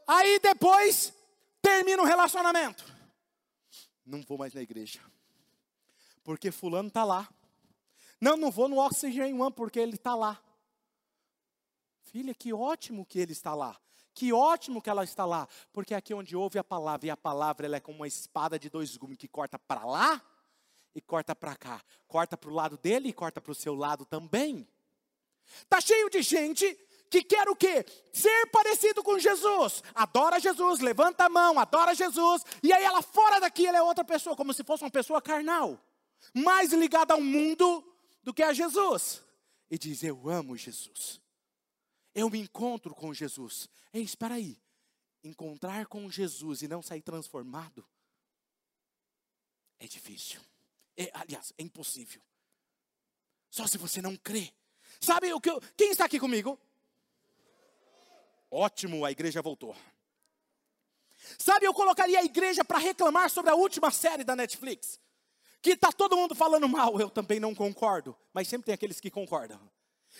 Aí 0.07 0.39
depois 0.39 1.13
termina 1.61 2.01
o 2.01 2.05
relacionamento. 2.05 2.83
Não 4.05 4.21
vou 4.21 4.37
mais 4.37 4.53
na 4.53 4.61
igreja. 4.61 4.99
Porque 6.23 6.51
fulano 6.51 6.87
está 6.87 7.03
lá. 7.03 7.29
Não, 8.19 8.35
não 8.37 8.51
vou 8.51 8.67
no 8.67 8.79
Oxygen 8.79 9.39
One 9.39 9.53
porque 9.53 9.79
ele 9.79 9.95
está 9.95 10.15
lá. 10.15 10.41
Filha, 12.03 12.33
que 12.33 12.53
ótimo 12.53 13.05
que 13.05 13.19
ele 13.19 13.33
está 13.33 13.53
lá. 13.53 13.79
Que 14.13 14.31
ótimo 14.31 14.81
que 14.81 14.89
ela 14.89 15.03
está 15.03 15.25
lá. 15.25 15.47
Porque 15.71 15.93
é 15.93 15.97
aqui 15.97 16.13
onde 16.13 16.35
ouve 16.35 16.59
a 16.59 16.63
palavra. 16.63 17.07
E 17.07 17.09
a 17.09 17.17
palavra 17.17 17.65
ela 17.65 17.77
é 17.77 17.79
como 17.79 17.99
uma 17.99 18.07
espada 18.07 18.59
de 18.59 18.69
dois 18.69 18.95
gumes 18.97 19.17
que 19.17 19.27
corta 19.27 19.57
para 19.57 19.85
lá 19.85 20.21
e 20.95 21.01
corta 21.01 21.35
para 21.35 21.55
cá. 21.55 21.81
Corta 22.07 22.37
para 22.37 22.49
o 22.49 22.53
lado 22.53 22.77
dele 22.77 23.09
e 23.09 23.13
corta 23.13 23.41
para 23.41 23.51
o 23.51 23.55
seu 23.55 23.73
lado 23.73 24.05
também. 24.05 24.67
Está 25.63 25.81
cheio 25.81 26.09
de 26.09 26.21
gente 26.21 26.77
que 27.09 27.23
quer 27.23 27.47
o 27.47 27.55
quê? 27.55 27.85
Ser 28.11 28.47
parecido 28.47 29.03
com 29.03 29.19
Jesus. 29.19 29.83
Adora 29.93 30.39
Jesus, 30.39 30.79
levanta 30.79 31.25
a 31.25 31.29
mão, 31.29 31.59
adora 31.59 31.93
Jesus. 31.93 32.43
E 32.61 32.73
aí 32.73 32.83
ela 32.83 33.01
fora 33.01 33.39
daqui, 33.39 33.67
ela 33.67 33.77
é 33.77 33.83
outra 33.83 34.03
pessoa, 34.03 34.35
como 34.35 34.53
se 34.53 34.63
fosse 34.63 34.83
uma 34.83 34.89
pessoa 34.89 35.21
carnal. 35.21 35.79
Mais 36.33 36.71
ligada 36.73 37.13
ao 37.13 37.21
mundo 37.21 37.83
do 38.23 38.33
que 38.33 38.41
a 38.41 38.53
Jesus. 38.53 39.21
E 39.69 39.77
diz, 39.77 40.03
eu 40.03 40.27
amo 40.29 40.57
Jesus. 40.57 41.21
Eu 42.13 42.29
me 42.29 42.39
encontro 42.39 42.93
com 42.93 43.13
Jesus. 43.13 43.69
Ei, 43.91 44.03
espera 44.03 44.35
aí. 44.35 44.57
Encontrar 45.23 45.85
com 45.87 46.09
Jesus 46.09 46.61
e 46.61 46.67
não 46.67 46.81
sair 46.81 47.01
transformado 47.01 47.85
é 49.83 49.87
difícil. 49.87 50.39
É, 50.95 51.11
aliás, 51.13 51.53
é 51.57 51.63
impossível. 51.63 52.21
Só 53.49 53.67
se 53.67 53.77
você 53.77 54.01
não 54.01 54.15
crê. 54.15 54.53
Sabe 54.99 55.33
o 55.33 55.41
que 55.41 55.49
eu, 55.49 55.61
quem 55.75 55.91
está 55.91 56.05
aqui 56.05 56.19
comigo? 56.19 56.59
Ótimo, 58.49 59.03
a 59.03 59.11
igreja 59.11 59.41
voltou. 59.41 59.75
Sabe, 61.37 61.65
eu 61.65 61.73
colocaria 61.73 62.19
a 62.19 62.23
igreja 62.23 62.63
para 62.63 62.77
reclamar 62.77 63.29
sobre 63.29 63.51
a 63.51 63.55
última 63.55 63.91
série 63.91 64.23
da 64.23 64.35
Netflix. 64.35 64.99
Que 65.61 65.71
está 65.71 65.91
todo 65.91 66.17
mundo 66.17 66.35
falando 66.35 66.67
mal, 66.67 66.99
eu 66.99 67.09
também 67.09 67.39
não 67.39 67.55
concordo, 67.55 68.15
mas 68.33 68.47
sempre 68.47 68.65
tem 68.65 68.73
aqueles 68.73 68.99
que 68.99 69.09
concordam. 69.09 69.59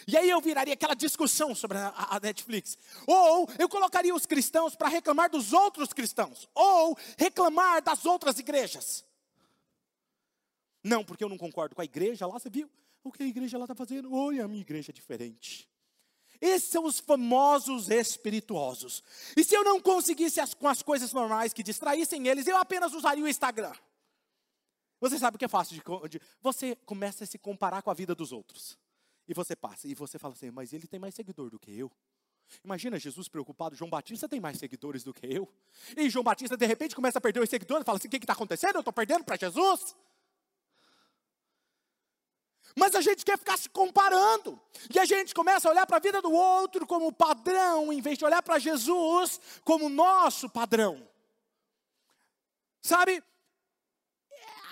E 0.08 0.18
aí 0.18 0.30
eu 0.30 0.42
viraria 0.42 0.74
aquela 0.74 0.96
discussão 0.96 1.54
sobre 1.54 1.78
a, 1.78 1.94
a 1.96 2.20
Netflix. 2.20 2.78
Ou 3.08 3.50
eu 3.58 3.70
colocaria 3.70 4.14
os 4.14 4.26
cristãos 4.26 4.76
para 4.76 4.88
reclamar 4.88 5.30
dos 5.30 5.54
outros 5.54 5.94
cristãos. 5.94 6.50
Ou 6.54 6.98
reclamar 7.18 7.82
das 7.82 8.06
outras 8.06 8.40
igrejas. 8.40 9.06
Não, 10.84 11.04
porque 11.04 11.24
eu 11.24 11.30
não 11.30 11.38
concordo 11.38 11.76
com 11.76 11.82
a 11.82 11.86
igreja 11.86 12.28
lá, 12.28 12.38
você 12.38 12.50
viu? 12.50 12.70
O 13.04 13.12
que 13.12 13.24
a 13.24 13.28
igreja 13.28 13.58
lá 13.58 13.66
está 13.66 13.76
fazendo? 13.76 14.14
Oi, 14.14 14.40
a 14.40 14.48
minha 14.48 14.62
igreja 14.62 14.92
é 14.92 14.94
diferente. 14.94 15.70
Esses 16.42 16.70
são 16.70 16.84
os 16.86 17.00
famosos 17.00 17.90
espirituosos. 17.90 19.02
E 19.38 19.44
se 19.44 19.56
eu 19.56 19.64
não 19.64 19.80
conseguisse 19.80 20.42
as, 20.42 20.54
com 20.54 20.68
as 20.68 20.82
coisas 20.82 21.14
normais 21.14 21.54
que 21.54 21.64
distraíssem 21.64 22.28
eles, 22.28 22.48
eu 22.48 22.58
apenas 22.58 22.94
usaria 22.94 23.24
o 23.24 23.28
Instagram. 23.28 23.74
Você 25.00 25.18
sabe 25.20 25.36
o 25.36 25.40
que 25.40 25.46
é 25.46 25.50
fácil 25.50 25.76
de, 25.76 26.10
de, 26.10 26.22
Você 26.42 26.76
começa 26.86 27.24
a 27.24 27.28
se 27.28 27.38
comparar 27.38 27.82
com 27.82 27.92
a 27.92 27.94
vida 27.94 28.14
dos 28.14 28.32
outros. 28.32 28.78
E 29.28 29.34
você 29.34 29.56
passa, 29.56 29.88
e 29.88 29.96
você 29.96 30.20
fala 30.20 30.34
assim, 30.34 30.52
mas 30.52 30.74
ele 30.74 30.88
tem 30.88 31.00
mais 31.00 31.16
seguidor 31.16 31.50
do 31.50 31.60
que 31.60 31.78
eu. 31.78 31.92
Imagina 32.64 33.00
Jesus 33.00 33.28
preocupado, 33.28 33.76
João 33.76 33.90
Batista 33.90 34.28
tem 34.28 34.40
mais 34.40 34.58
seguidores 34.58 35.04
do 35.04 35.14
que 35.14 35.26
eu. 35.26 35.52
E 35.96 36.10
João 36.10 36.24
Batista, 36.24 36.58
de 36.58 36.66
repente, 36.66 36.96
começa 36.96 37.18
a 37.18 37.22
perder 37.22 37.42
os 37.42 37.50
seguidores 37.50 37.84
e 37.84 37.86
fala 37.86 37.98
assim: 37.98 38.08
o 38.08 38.12
que 38.12 38.18
está 38.18 38.34
acontecendo? 38.34 38.76
Eu 38.76 38.82
estou 38.82 38.94
perdendo 38.94 39.24
para 39.24 39.38
Jesus? 39.38 39.96
Mas 42.76 42.96
a 42.96 43.02
gente 43.02 43.24
quer 43.24 43.38
ficar 43.38 43.58
se 43.58 43.70
comparando. 43.70 44.60
E 44.94 45.00
a 45.00 45.06
gente 45.06 45.34
começa 45.34 45.68
a 45.68 45.72
olhar 45.72 45.86
para 45.86 45.98
a 45.98 46.00
vida 46.00 46.22
do 46.22 46.32
outro 46.32 46.88
como 46.88 47.12
padrão, 47.12 47.94
em 47.94 48.02
vez 48.02 48.18
de 48.18 48.26
olhar 48.26 48.42
para 48.42 48.60
Jesus 48.60 49.40
como 49.64 49.90
nosso 49.90 50.50
padrão. 50.50 51.08
Sabe? 52.82 53.24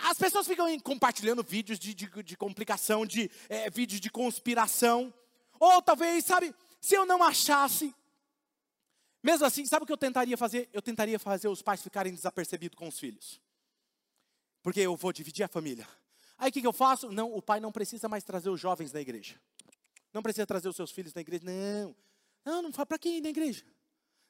As 0.03 0.17
pessoas 0.17 0.47
ficam 0.47 0.79
compartilhando 0.79 1.43
vídeos 1.43 1.77
de, 1.77 1.93
de, 1.93 2.07
de 2.23 2.37
complicação, 2.37 3.05
de 3.05 3.29
é, 3.49 3.69
vídeos 3.69 3.99
de 3.99 4.09
conspiração. 4.09 5.13
Ou 5.59 5.81
talvez, 5.81 6.25
sabe, 6.25 6.53
se 6.79 6.95
eu 6.95 7.05
não 7.05 7.21
achasse. 7.23 7.93
Mesmo 9.23 9.45
assim, 9.45 9.65
sabe 9.65 9.83
o 9.83 9.85
que 9.85 9.93
eu 9.93 9.97
tentaria 9.97 10.35
fazer? 10.35 10.69
Eu 10.73 10.81
tentaria 10.81 11.19
fazer 11.19 11.47
os 11.47 11.61
pais 11.61 11.81
ficarem 11.81 12.13
desapercebidos 12.13 12.77
com 12.77 12.87
os 12.87 12.97
filhos. 12.97 13.39
Porque 14.63 14.79
eu 14.79 14.95
vou 14.95 15.13
dividir 15.13 15.43
a 15.43 15.47
família. 15.47 15.87
Aí 16.37 16.49
o 16.49 16.51
que, 16.51 16.61
que 16.61 16.67
eu 16.67 16.73
faço? 16.73 17.11
Não, 17.11 17.31
o 17.33 17.41
pai 17.41 17.59
não 17.59 17.71
precisa 17.71 18.09
mais 18.09 18.23
trazer 18.23 18.49
os 18.49 18.59
jovens 18.59 18.91
na 18.91 18.99
igreja. 18.99 19.39
Não 20.11 20.23
precisa 20.23 20.45
trazer 20.45 20.67
os 20.67 20.75
seus 20.75 20.91
filhos 20.91 21.13
na 21.13 21.21
igreja. 21.21 21.43
Não. 21.45 21.95
Não, 22.43 22.61
não 22.63 22.73
fala 22.73 22.87
para 22.87 22.97
quem 22.97 23.17
ir 23.17 23.21
na 23.21 23.29
igreja. 23.29 23.63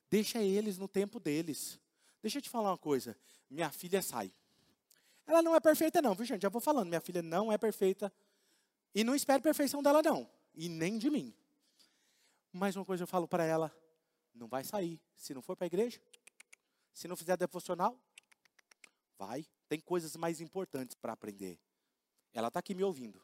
Deixa 0.09 0.43
eles 0.43 0.77
no 0.77 0.89
tempo 0.89 1.19
deles. 1.19 1.79
Deixa 2.21 2.37
eu 2.37 2.41
te 2.41 2.49
falar 2.49 2.71
uma 2.71 2.77
coisa. 2.77 3.17
Minha 3.49 3.71
filha 3.71 4.01
sai. 4.01 4.33
Ela 5.25 5.41
não 5.41 5.55
é 5.55 5.59
perfeita, 5.59 6.01
não, 6.01 6.13
viu, 6.13 6.25
gente? 6.25 6.41
Já 6.41 6.49
vou 6.49 6.61
falando. 6.61 6.87
Minha 6.87 7.01
filha 7.01 7.21
não 7.21 7.51
é 7.51 7.57
perfeita. 7.57 8.11
E 8.93 9.03
não 9.03 9.15
espere 9.15 9.41
perfeição 9.41 9.81
dela, 9.81 10.01
não. 10.01 10.29
E 10.53 10.67
nem 10.67 10.97
de 10.97 11.09
mim. 11.09 11.33
Mais 12.51 12.75
uma 12.75 12.83
coisa 12.83 13.03
eu 13.03 13.07
falo 13.07 13.27
para 13.27 13.45
ela: 13.45 13.73
não 14.33 14.47
vai 14.47 14.63
sair. 14.63 14.99
Se 15.15 15.33
não 15.33 15.41
for 15.41 15.55
para 15.55 15.65
a 15.65 15.67
igreja, 15.67 16.01
se 16.93 17.07
não 17.07 17.15
fizer 17.15 17.37
devocional, 17.37 17.97
vai. 19.17 19.45
Tem 19.69 19.79
coisas 19.79 20.15
mais 20.17 20.41
importantes 20.41 20.95
para 20.95 21.13
aprender. 21.13 21.57
Ela 22.33 22.49
está 22.49 22.59
aqui 22.59 22.73
me 22.73 22.83
ouvindo. 22.83 23.21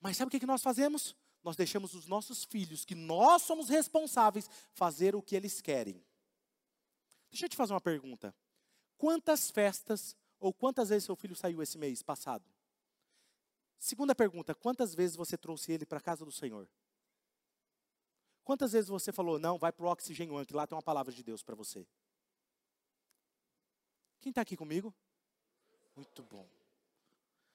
Mas 0.00 0.16
sabe 0.16 0.34
o 0.34 0.40
que 0.40 0.46
nós 0.46 0.62
fazemos? 0.62 1.14
Nós 1.44 1.56
deixamos 1.56 1.94
os 1.94 2.06
nossos 2.06 2.44
filhos, 2.44 2.84
que 2.84 2.94
nós 2.94 3.42
somos 3.42 3.68
responsáveis, 3.68 4.48
fazer 4.72 5.14
o 5.14 5.22
que 5.22 5.34
eles 5.34 5.60
querem. 5.60 6.04
Deixa 7.30 7.46
eu 7.46 7.48
te 7.48 7.56
fazer 7.56 7.72
uma 7.72 7.80
pergunta. 7.80 8.34
Quantas 8.96 9.50
festas 9.50 10.16
ou 10.42 10.52
quantas 10.52 10.88
vezes 10.88 11.04
seu 11.04 11.14
filho 11.14 11.36
saiu 11.36 11.62
esse 11.62 11.78
mês 11.78 12.02
passado? 12.02 12.44
Segunda 13.78 14.14
pergunta, 14.14 14.54
quantas 14.54 14.92
vezes 14.94 15.14
você 15.14 15.38
trouxe 15.38 15.72
ele 15.72 15.86
para 15.86 15.98
a 15.98 16.00
casa 16.00 16.24
do 16.24 16.32
Senhor? 16.32 16.68
Quantas 18.42 18.72
vezes 18.72 18.88
você 18.88 19.12
falou, 19.12 19.38
não, 19.38 19.56
vai 19.56 19.70
para 19.70 19.86
o 19.86 19.88
Oxigênio 19.88 20.44
que 20.44 20.52
lá 20.52 20.66
tem 20.66 20.74
uma 20.76 20.82
palavra 20.82 21.12
de 21.12 21.22
Deus 21.22 21.44
para 21.44 21.54
você? 21.54 21.86
Quem 24.20 24.30
está 24.30 24.40
aqui 24.40 24.56
comigo? 24.56 24.92
Muito 25.94 26.24
bom. 26.24 26.48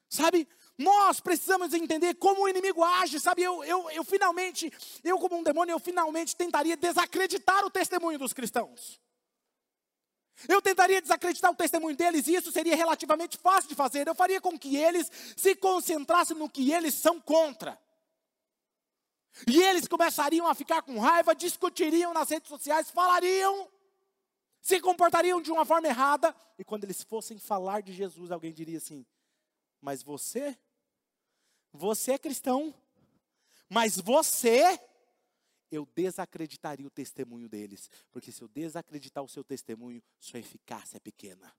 Sabe, 0.10 0.47
nós 0.78 1.19
precisamos 1.19 1.73
entender 1.73 2.15
como 2.15 2.43
o 2.43 2.50
inimigo 2.50 2.82
age, 2.82 3.19
sabe? 3.19 3.43
Eu, 3.43 3.62
eu, 3.65 3.89
eu 3.89 4.04
finalmente, 4.06 4.71
eu 5.04 5.19
como 5.19 5.36
um 5.36 5.43
demônio, 5.43 5.73
eu 5.73 5.80
finalmente 5.80 6.38
tentaria 6.38 6.78
desacreditar 6.78 7.65
o 7.65 7.69
testemunho 7.69 8.17
dos 8.17 8.32
cristãos. 8.32 9.02
Eu 10.47 10.62
tentaria 10.62 11.02
desacreditar 11.02 11.52
o 11.52 11.56
testemunho 11.56 11.95
deles 11.95 12.28
e 12.28 12.36
isso 12.36 12.52
seria 12.52 12.76
relativamente 12.76 13.38
fácil 13.38 13.69
de 13.69 13.76
fazer. 13.76 14.08
Eu 14.08 14.13
faria 14.13 14.41
com 14.41 14.58
que 14.58 14.76
eles 14.76 15.10
se 15.36 15.56
concentrassem 15.56 16.38
no 16.38 16.50
que 16.50 16.71
eles 16.71 16.93
são 16.93 17.19
contra. 17.19 17.80
E 19.47 19.62
eles 19.62 19.88
começariam 19.88 20.47
a 20.47 20.56
ficar 20.56 20.82
com 20.82 21.00
raiva, 21.00 21.36
discutiriam 21.36 22.13
nas 22.13 22.30
redes 22.30 22.50
sociais, 22.50 22.89
falariam, 22.89 23.67
se 24.62 24.80
comportariam 24.80 25.41
de 25.41 25.52
uma 25.52 25.65
forma 25.65 25.88
errada. 25.88 26.36
E 26.58 26.63
quando 26.63 26.84
eles 26.84 27.04
fossem 27.04 27.38
falar 27.38 27.82
de 27.82 27.93
Jesus, 27.93 28.32
alguém 28.32 28.54
diria 28.54 28.78
assim: 28.78 29.06
Mas 29.82 30.02
você? 30.02 30.58
Você 31.71 32.13
é 32.13 32.17
cristão? 32.17 32.73
Mas 33.69 34.00
você? 34.00 34.80
Eu 35.72 35.86
desacreditaria 35.96 36.88
o 36.88 36.92
testemunho 36.92 37.50
deles. 37.50 37.90
Porque 38.12 38.32
se 38.32 38.42
eu 38.42 38.48
desacreditar 38.48 39.24
o 39.24 39.30
seu 39.30 39.44
testemunho, 39.44 40.02
sua 40.20 40.40
eficácia 40.40 40.98
é 40.98 41.00
pequena. 41.00 41.54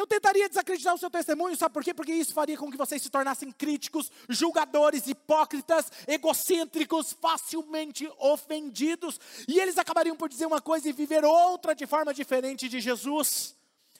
Eu 0.00 0.06
tentaria 0.06 0.48
desacreditar 0.48 0.94
o 0.94 0.98
seu 0.98 1.10
testemunho, 1.10 1.54
sabe 1.56 1.74
por 1.74 1.84
quê? 1.84 1.92
Porque 1.92 2.12
isso 2.12 2.32
faria 2.32 2.56
com 2.56 2.70
que 2.70 2.76
vocês 2.76 3.02
se 3.02 3.10
tornassem 3.10 3.52
críticos, 3.52 4.10
julgadores, 4.30 5.06
hipócritas, 5.06 5.90
egocêntricos, 6.06 7.12
facilmente 7.12 8.10
ofendidos, 8.18 9.20
e 9.46 9.60
eles 9.60 9.76
acabariam 9.76 10.16
por 10.16 10.30
dizer 10.30 10.46
uma 10.46 10.60
coisa 10.60 10.88
e 10.88 10.92
viver 10.92 11.22
outra 11.22 11.74
de 11.74 11.86
forma 11.86 12.14
diferente 12.14 12.66
de 12.66 12.80
Jesus, 12.80 13.54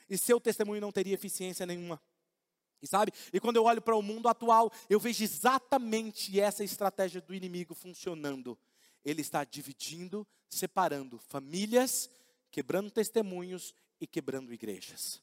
e 0.09 0.17
seu 0.17 0.41
testemunho 0.41 0.81
não 0.81 0.91
teria 0.91 1.15
eficiência 1.15 1.67
nenhuma. 1.67 2.01
E 2.83 2.87
sabe? 2.87 3.13
E 3.33 3.41
quando 3.41 3.57
eu 3.57 3.65
olho 3.65 3.83
para 3.83 3.97
o 3.97 4.03
mundo 4.03 4.29
atual, 4.29 4.73
eu 4.89 4.99
vejo 4.99 5.23
exatamente 5.23 6.41
essa 6.41 6.65
estratégia 6.65 7.21
do 7.21 7.35
inimigo 7.35 7.75
funcionando. 7.75 8.59
Ele 9.05 9.21
está 9.21 9.45
dividindo, 9.45 10.27
separando 10.49 11.19
famílias, 11.19 12.11
quebrando 12.51 12.91
testemunhos 12.91 13.75
e 14.01 14.07
quebrando 14.07 14.53
igrejas. 14.53 15.23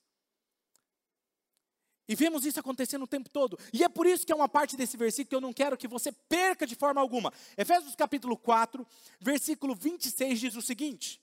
E 2.07 2.15
vemos 2.15 2.45
isso 2.45 2.59
acontecendo 2.59 3.03
o 3.03 3.07
tempo 3.07 3.29
todo. 3.29 3.59
E 3.73 3.83
é 3.83 3.89
por 3.89 4.07
isso 4.07 4.25
que 4.25 4.31
é 4.31 4.35
uma 4.35 4.47
parte 4.47 4.77
desse 4.77 4.95
versículo 4.95 5.29
que 5.29 5.35
eu 5.35 5.41
não 5.41 5.51
quero 5.51 5.77
que 5.77 5.87
você 5.87 6.11
perca 6.11 6.65
de 6.65 6.73
forma 6.73 7.01
alguma. 7.01 7.33
Efésios 7.57 7.95
capítulo 7.95 8.37
4, 8.37 8.87
versículo 9.19 9.75
26 9.75 10.39
diz 10.39 10.55
o 10.55 10.61
seguinte: 10.61 11.21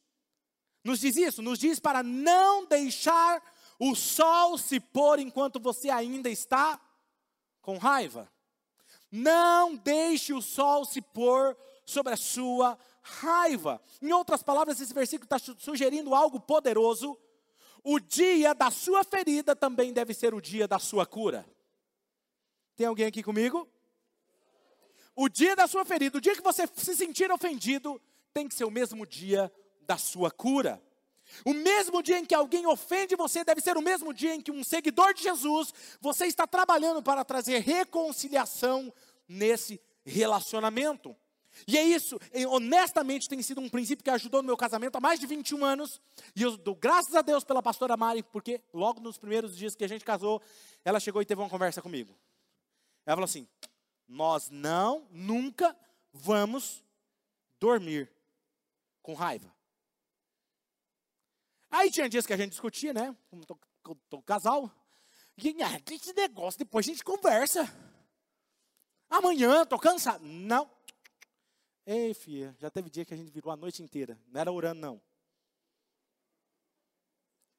Nos 0.84 1.00
diz 1.00 1.16
isso, 1.16 1.40
nos 1.40 1.58
diz 1.58 1.80
para 1.80 2.02
não 2.02 2.66
deixar 2.66 3.42
o 3.78 3.94
sol 3.94 4.56
se 4.58 4.78
pôr 4.78 5.18
enquanto 5.18 5.60
você 5.60 5.90
ainda 5.90 6.28
está 6.30 6.80
com 7.60 7.78
raiva. 7.78 8.30
Não 9.10 9.76
deixe 9.76 10.32
o 10.32 10.42
sol 10.42 10.84
se 10.84 11.00
pôr 11.00 11.56
sobre 11.84 12.12
a 12.12 12.16
sua 12.16 12.78
raiva. 13.02 13.80
Em 14.00 14.12
outras 14.12 14.42
palavras, 14.42 14.80
esse 14.80 14.94
versículo 14.94 15.24
está 15.24 15.38
sugerindo 15.38 16.14
algo 16.14 16.40
poderoso 16.40 17.18
o 17.86 18.00
dia 18.00 18.54
da 18.54 18.70
sua 18.70 19.04
ferida 19.04 19.54
também 19.54 19.92
deve 19.92 20.14
ser 20.14 20.32
o 20.32 20.40
dia 20.40 20.66
da 20.66 20.78
sua 20.78 21.04
cura. 21.04 21.46
Tem 22.74 22.86
alguém 22.86 23.04
aqui 23.04 23.22
comigo? 23.22 23.68
O 25.14 25.28
dia 25.28 25.54
da 25.54 25.68
sua 25.68 25.84
ferida, 25.84 26.16
o 26.16 26.20
dia 26.20 26.34
que 26.34 26.40
você 26.40 26.66
se 26.66 26.96
sentir 26.96 27.30
ofendido, 27.30 28.00
tem 28.32 28.48
que 28.48 28.54
ser 28.54 28.64
o 28.64 28.70
mesmo 28.70 29.06
dia 29.06 29.52
da 29.82 29.98
sua 29.98 30.30
cura. 30.30 30.82
O 31.44 31.54
mesmo 31.54 32.02
dia 32.02 32.18
em 32.18 32.24
que 32.24 32.34
alguém 32.34 32.66
ofende 32.66 33.16
você 33.16 33.42
deve 33.44 33.60
ser 33.60 33.76
o 33.76 33.82
mesmo 33.82 34.12
dia 34.12 34.34
em 34.34 34.40
que 34.40 34.52
um 34.52 34.62
seguidor 34.62 35.14
de 35.14 35.22
Jesus, 35.22 35.72
você 36.00 36.26
está 36.26 36.46
trabalhando 36.46 37.02
para 37.02 37.24
trazer 37.24 37.60
reconciliação 37.60 38.92
nesse 39.26 39.80
relacionamento. 40.04 41.16
E 41.68 41.78
é 41.78 41.84
isso, 41.84 42.18
honestamente, 42.48 43.28
tem 43.28 43.40
sido 43.40 43.60
um 43.60 43.68
princípio 43.68 44.02
que 44.02 44.10
ajudou 44.10 44.42
no 44.42 44.46
meu 44.46 44.56
casamento 44.56 44.96
há 44.96 45.00
mais 45.00 45.20
de 45.20 45.26
21 45.26 45.64
anos. 45.64 46.00
E 46.34 46.42
eu 46.42 46.56
dou 46.56 46.74
graças 46.74 47.14
a 47.14 47.22
Deus 47.22 47.44
pela 47.44 47.62
pastora 47.62 47.96
Mari, 47.96 48.22
porque 48.24 48.60
logo 48.72 49.00
nos 49.00 49.18
primeiros 49.18 49.56
dias 49.56 49.76
que 49.76 49.84
a 49.84 49.88
gente 49.88 50.04
casou, 50.04 50.42
ela 50.84 50.98
chegou 50.98 51.22
e 51.22 51.24
teve 51.24 51.40
uma 51.40 51.48
conversa 51.48 51.80
comigo. 51.80 52.12
Ela 53.06 53.16
falou 53.16 53.24
assim: 53.24 53.46
Nós 54.08 54.50
não, 54.50 55.06
nunca 55.10 55.76
vamos 56.12 56.82
dormir 57.60 58.10
com 59.00 59.14
raiva. 59.14 59.53
Aí 61.74 61.90
tinha 61.90 62.08
dias 62.08 62.26
que 62.26 62.32
a 62.32 62.36
gente 62.36 62.50
discutia, 62.50 62.92
né? 62.92 63.16
Como 63.28 63.44
tô, 63.44 63.58
tô 64.08 64.22
casal. 64.22 64.70
E 65.36 65.62
ah, 65.62 65.80
esse 65.90 66.12
negócio, 66.12 66.58
depois 66.58 66.86
a 66.86 66.90
gente 66.90 67.02
conversa. 67.02 67.64
Amanhã, 69.10 69.66
tô 69.66 69.78
cansado. 69.78 70.24
Não, 70.24 70.70
Ei, 71.86 72.14
filha, 72.14 72.56
já 72.58 72.70
teve 72.70 72.88
dia 72.88 73.04
que 73.04 73.12
a 73.12 73.16
gente 73.16 73.30
virou 73.30 73.52
a 73.52 73.56
noite 73.56 73.82
inteira. 73.82 74.18
Não 74.28 74.40
era 74.40 74.50
orando, 74.50 74.80
não. 74.80 75.02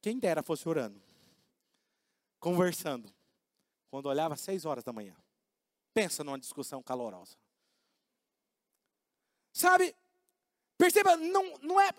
Quem 0.01 0.17
dera 0.17 0.41
fosse 0.41 0.67
orando. 0.67 0.99
Conversando. 2.39 3.13
Quando 3.91 4.07
olhava 4.07 4.35
seis 4.35 4.65
horas 4.65 4.83
da 4.83 4.91
manhã. 4.91 5.15
Pensa 5.93 6.23
numa 6.23 6.39
discussão 6.39 6.81
calorosa. 6.81 7.37
Sabe? 9.53 9.95
Perceba, 10.77 11.15
não, 11.15 11.57
não 11.59 11.79
é. 11.79 11.93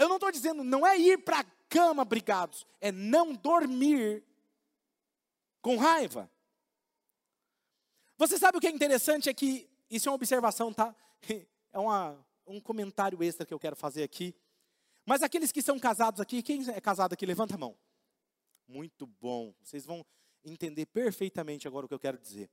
Eu 0.00 0.08
não 0.08 0.16
estou 0.16 0.32
dizendo, 0.32 0.64
não 0.64 0.86
é 0.86 0.98
ir 0.98 1.18
para 1.18 1.40
a 1.40 1.44
cama 1.68 2.06
brigados. 2.06 2.66
É 2.80 2.90
não 2.90 3.34
dormir 3.34 4.24
com 5.60 5.76
raiva. 5.76 6.30
Você 8.16 8.38
sabe 8.38 8.56
o 8.56 8.60
que 8.62 8.66
é 8.66 8.70
interessante? 8.70 9.28
É 9.28 9.34
que, 9.34 9.68
isso 9.90 10.08
é 10.08 10.10
uma 10.10 10.16
observação, 10.16 10.72
tá? 10.72 10.96
é 11.70 11.78
uma, 11.78 12.18
um 12.46 12.58
comentário 12.58 13.22
extra 13.22 13.44
que 13.44 13.52
eu 13.52 13.58
quero 13.58 13.76
fazer 13.76 14.02
aqui. 14.02 14.34
Mas 15.04 15.22
aqueles 15.22 15.52
que 15.52 15.60
são 15.60 15.78
casados 15.78 16.18
aqui, 16.18 16.42
quem 16.42 16.66
é 16.70 16.80
casado 16.80 17.12
aqui, 17.12 17.26
levanta 17.26 17.56
a 17.56 17.58
mão. 17.58 17.76
Muito 18.66 19.06
bom. 19.06 19.54
Vocês 19.62 19.84
vão 19.84 20.02
entender 20.42 20.86
perfeitamente 20.86 21.68
agora 21.68 21.84
o 21.84 21.88
que 21.88 21.94
eu 21.94 22.00
quero 22.00 22.16
dizer. 22.16 22.50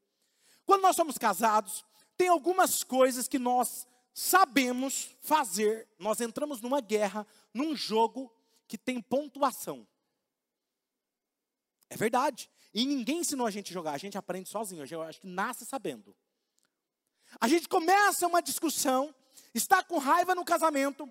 Quando 0.65 0.81
nós 0.81 0.97
somos 0.97 1.17
casados, 1.17 1.85
tem 2.17 2.27
algumas 2.27 2.83
coisas 2.83 3.25
que 3.25 3.39
nós 3.39 3.87
sabemos 4.17 5.15
fazer. 5.21 5.87
Nós 5.99 6.19
entramos 6.19 6.59
numa 6.59 6.81
guerra, 6.81 7.25
num 7.53 7.75
jogo 7.75 8.33
que 8.67 8.75
tem 8.75 8.99
pontuação. 8.99 9.87
É 11.87 11.95
verdade. 11.95 12.49
E 12.73 12.83
ninguém 12.83 13.19
ensinou 13.19 13.45
a 13.45 13.51
gente 13.51 13.71
a 13.71 13.73
jogar, 13.75 13.91
a 13.91 13.97
gente 13.99 14.17
aprende 14.17 14.49
sozinho. 14.49 14.83
Eu 14.89 15.03
acho 15.03 15.21
que 15.21 15.27
nasce 15.27 15.65
sabendo. 15.65 16.15
A 17.39 17.47
gente 17.47 17.69
começa 17.69 18.25
uma 18.25 18.41
discussão, 18.41 19.13
está 19.53 19.83
com 19.83 19.99
raiva 19.99 20.33
no 20.33 20.43
casamento, 20.43 21.07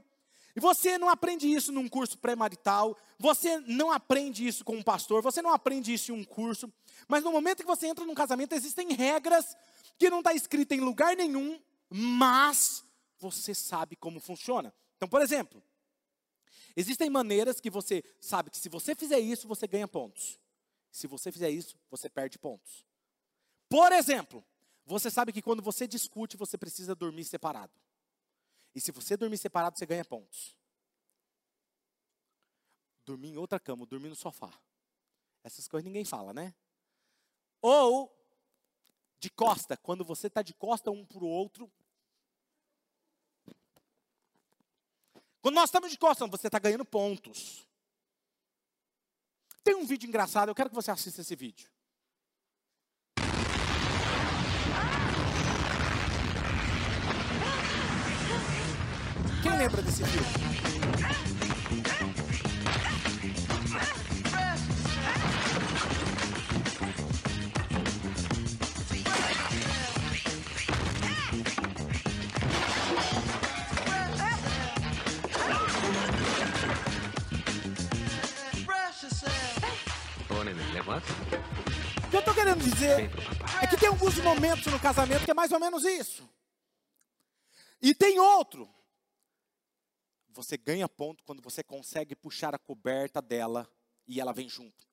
e 0.56 0.58
você 0.58 0.98
não 0.98 1.08
aprende 1.08 1.46
isso 1.46 1.70
num 1.70 1.88
curso 1.88 2.18
pré-marital, 2.18 2.98
você 3.20 3.60
não 3.60 3.92
aprende 3.92 4.44
isso 4.44 4.64
com 4.64 4.74
um 4.74 4.82
pastor, 4.82 5.22
você 5.22 5.40
não 5.40 5.52
aprende 5.52 5.92
isso 5.92 6.10
em 6.10 6.14
um 6.14 6.24
curso, 6.24 6.72
mas 7.06 7.22
no 7.22 7.30
momento 7.30 7.58
que 7.58 7.66
você 7.66 7.86
entra 7.86 8.04
num 8.04 8.14
casamento, 8.14 8.52
existem 8.52 8.94
regras 8.94 9.56
que 9.96 10.10
não 10.10 10.18
está 10.18 10.34
escrita 10.34 10.74
em 10.74 10.80
lugar 10.80 11.14
nenhum, 11.14 11.60
mas 11.88 12.85
você 13.18 13.54
sabe 13.54 13.96
como 13.96 14.20
funciona. 14.20 14.74
Então, 14.96 15.08
por 15.08 15.20
exemplo, 15.20 15.62
existem 16.76 17.10
maneiras 17.10 17.60
que 17.60 17.70
você 17.70 18.02
sabe 18.20 18.50
que 18.50 18.58
se 18.58 18.68
você 18.68 18.94
fizer 18.94 19.18
isso, 19.18 19.48
você 19.48 19.66
ganha 19.66 19.88
pontos. 19.88 20.38
Se 20.90 21.06
você 21.06 21.30
fizer 21.30 21.50
isso, 21.50 21.78
você 21.90 22.08
perde 22.08 22.38
pontos. 22.38 22.84
Por 23.68 23.92
exemplo, 23.92 24.44
você 24.84 25.10
sabe 25.10 25.32
que 25.32 25.42
quando 25.42 25.62
você 25.62 25.86
discute, 25.86 26.36
você 26.36 26.56
precisa 26.56 26.94
dormir 26.94 27.24
separado. 27.24 27.72
E 28.74 28.80
se 28.80 28.92
você 28.92 29.16
dormir 29.16 29.38
separado, 29.38 29.78
você 29.78 29.86
ganha 29.86 30.04
pontos. 30.04 30.56
Dormir 33.04 33.28
em 33.28 33.36
outra 33.36 33.58
cama, 33.58 33.86
dormir 33.86 34.08
no 34.08 34.16
sofá. 34.16 34.52
Essas 35.42 35.66
coisas 35.68 35.84
ninguém 35.84 36.04
fala, 36.04 36.32
né? 36.32 36.54
Ou 37.60 38.12
de 39.18 39.30
costa, 39.30 39.76
quando 39.76 40.04
você 40.04 40.26
está 40.28 40.42
de 40.42 40.54
costa 40.54 40.90
um 40.90 41.04
para 41.04 41.24
o 41.24 41.28
outro. 41.28 41.70
Quando 45.46 45.54
nós 45.54 45.68
estamos 45.68 45.92
de 45.92 45.96
costa, 45.96 46.26
você 46.26 46.48
está 46.48 46.58
ganhando 46.58 46.84
pontos. 46.84 47.68
Tem 49.62 49.76
um 49.76 49.86
vídeo 49.86 50.08
engraçado, 50.08 50.48
eu 50.48 50.54
quero 50.56 50.68
que 50.70 50.74
você 50.74 50.90
assista 50.90 51.20
esse 51.20 51.36
vídeo. 51.36 51.70
Quem 59.40 59.56
lembra 59.56 59.82
desse 59.82 60.02
filme? 60.04 61.35
O 80.86 82.10
que 82.10 82.16
eu 82.16 82.20
estou 82.20 82.34
querendo 82.34 82.62
dizer 82.62 83.10
é 83.60 83.66
que 83.66 83.76
tem 83.76 83.88
alguns 83.88 84.16
momentos 84.18 84.66
no 84.66 84.78
casamento 84.78 85.24
que 85.24 85.30
é 85.30 85.34
mais 85.34 85.50
ou 85.50 85.58
menos 85.58 85.84
isso. 85.84 86.28
E 87.82 87.94
tem 87.94 88.18
outro 88.20 88.68
Você 90.28 90.56
ganha 90.56 90.88
ponto 90.88 91.24
quando 91.24 91.42
você 91.42 91.64
consegue 91.64 92.14
puxar 92.14 92.54
a 92.54 92.58
coberta 92.58 93.20
dela 93.20 93.68
e 94.06 94.20
ela 94.20 94.32
vem 94.32 94.48
junto. 94.48 94.86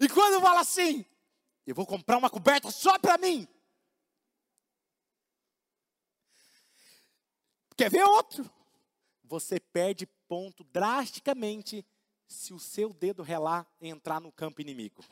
E 0.00 0.08
quando 0.08 0.40
fala 0.40 0.60
assim, 0.60 1.04
eu 1.66 1.74
vou 1.74 1.86
comprar 1.86 2.18
uma 2.18 2.30
coberta 2.30 2.70
só 2.70 2.98
para 2.98 3.16
mim. 3.18 3.46
Quer 7.76 7.90
ver 7.90 8.04
outro? 8.04 8.50
Você 9.22 9.60
perde 9.60 10.06
ponto 10.34 10.64
drasticamente 10.64 11.86
se 12.26 12.52
o 12.52 12.58
seu 12.58 12.92
dedo 12.92 13.22
relar 13.22 13.64
entrar 13.80 14.20
no 14.20 14.32
campo 14.32 14.60
inimigo. 14.60 15.04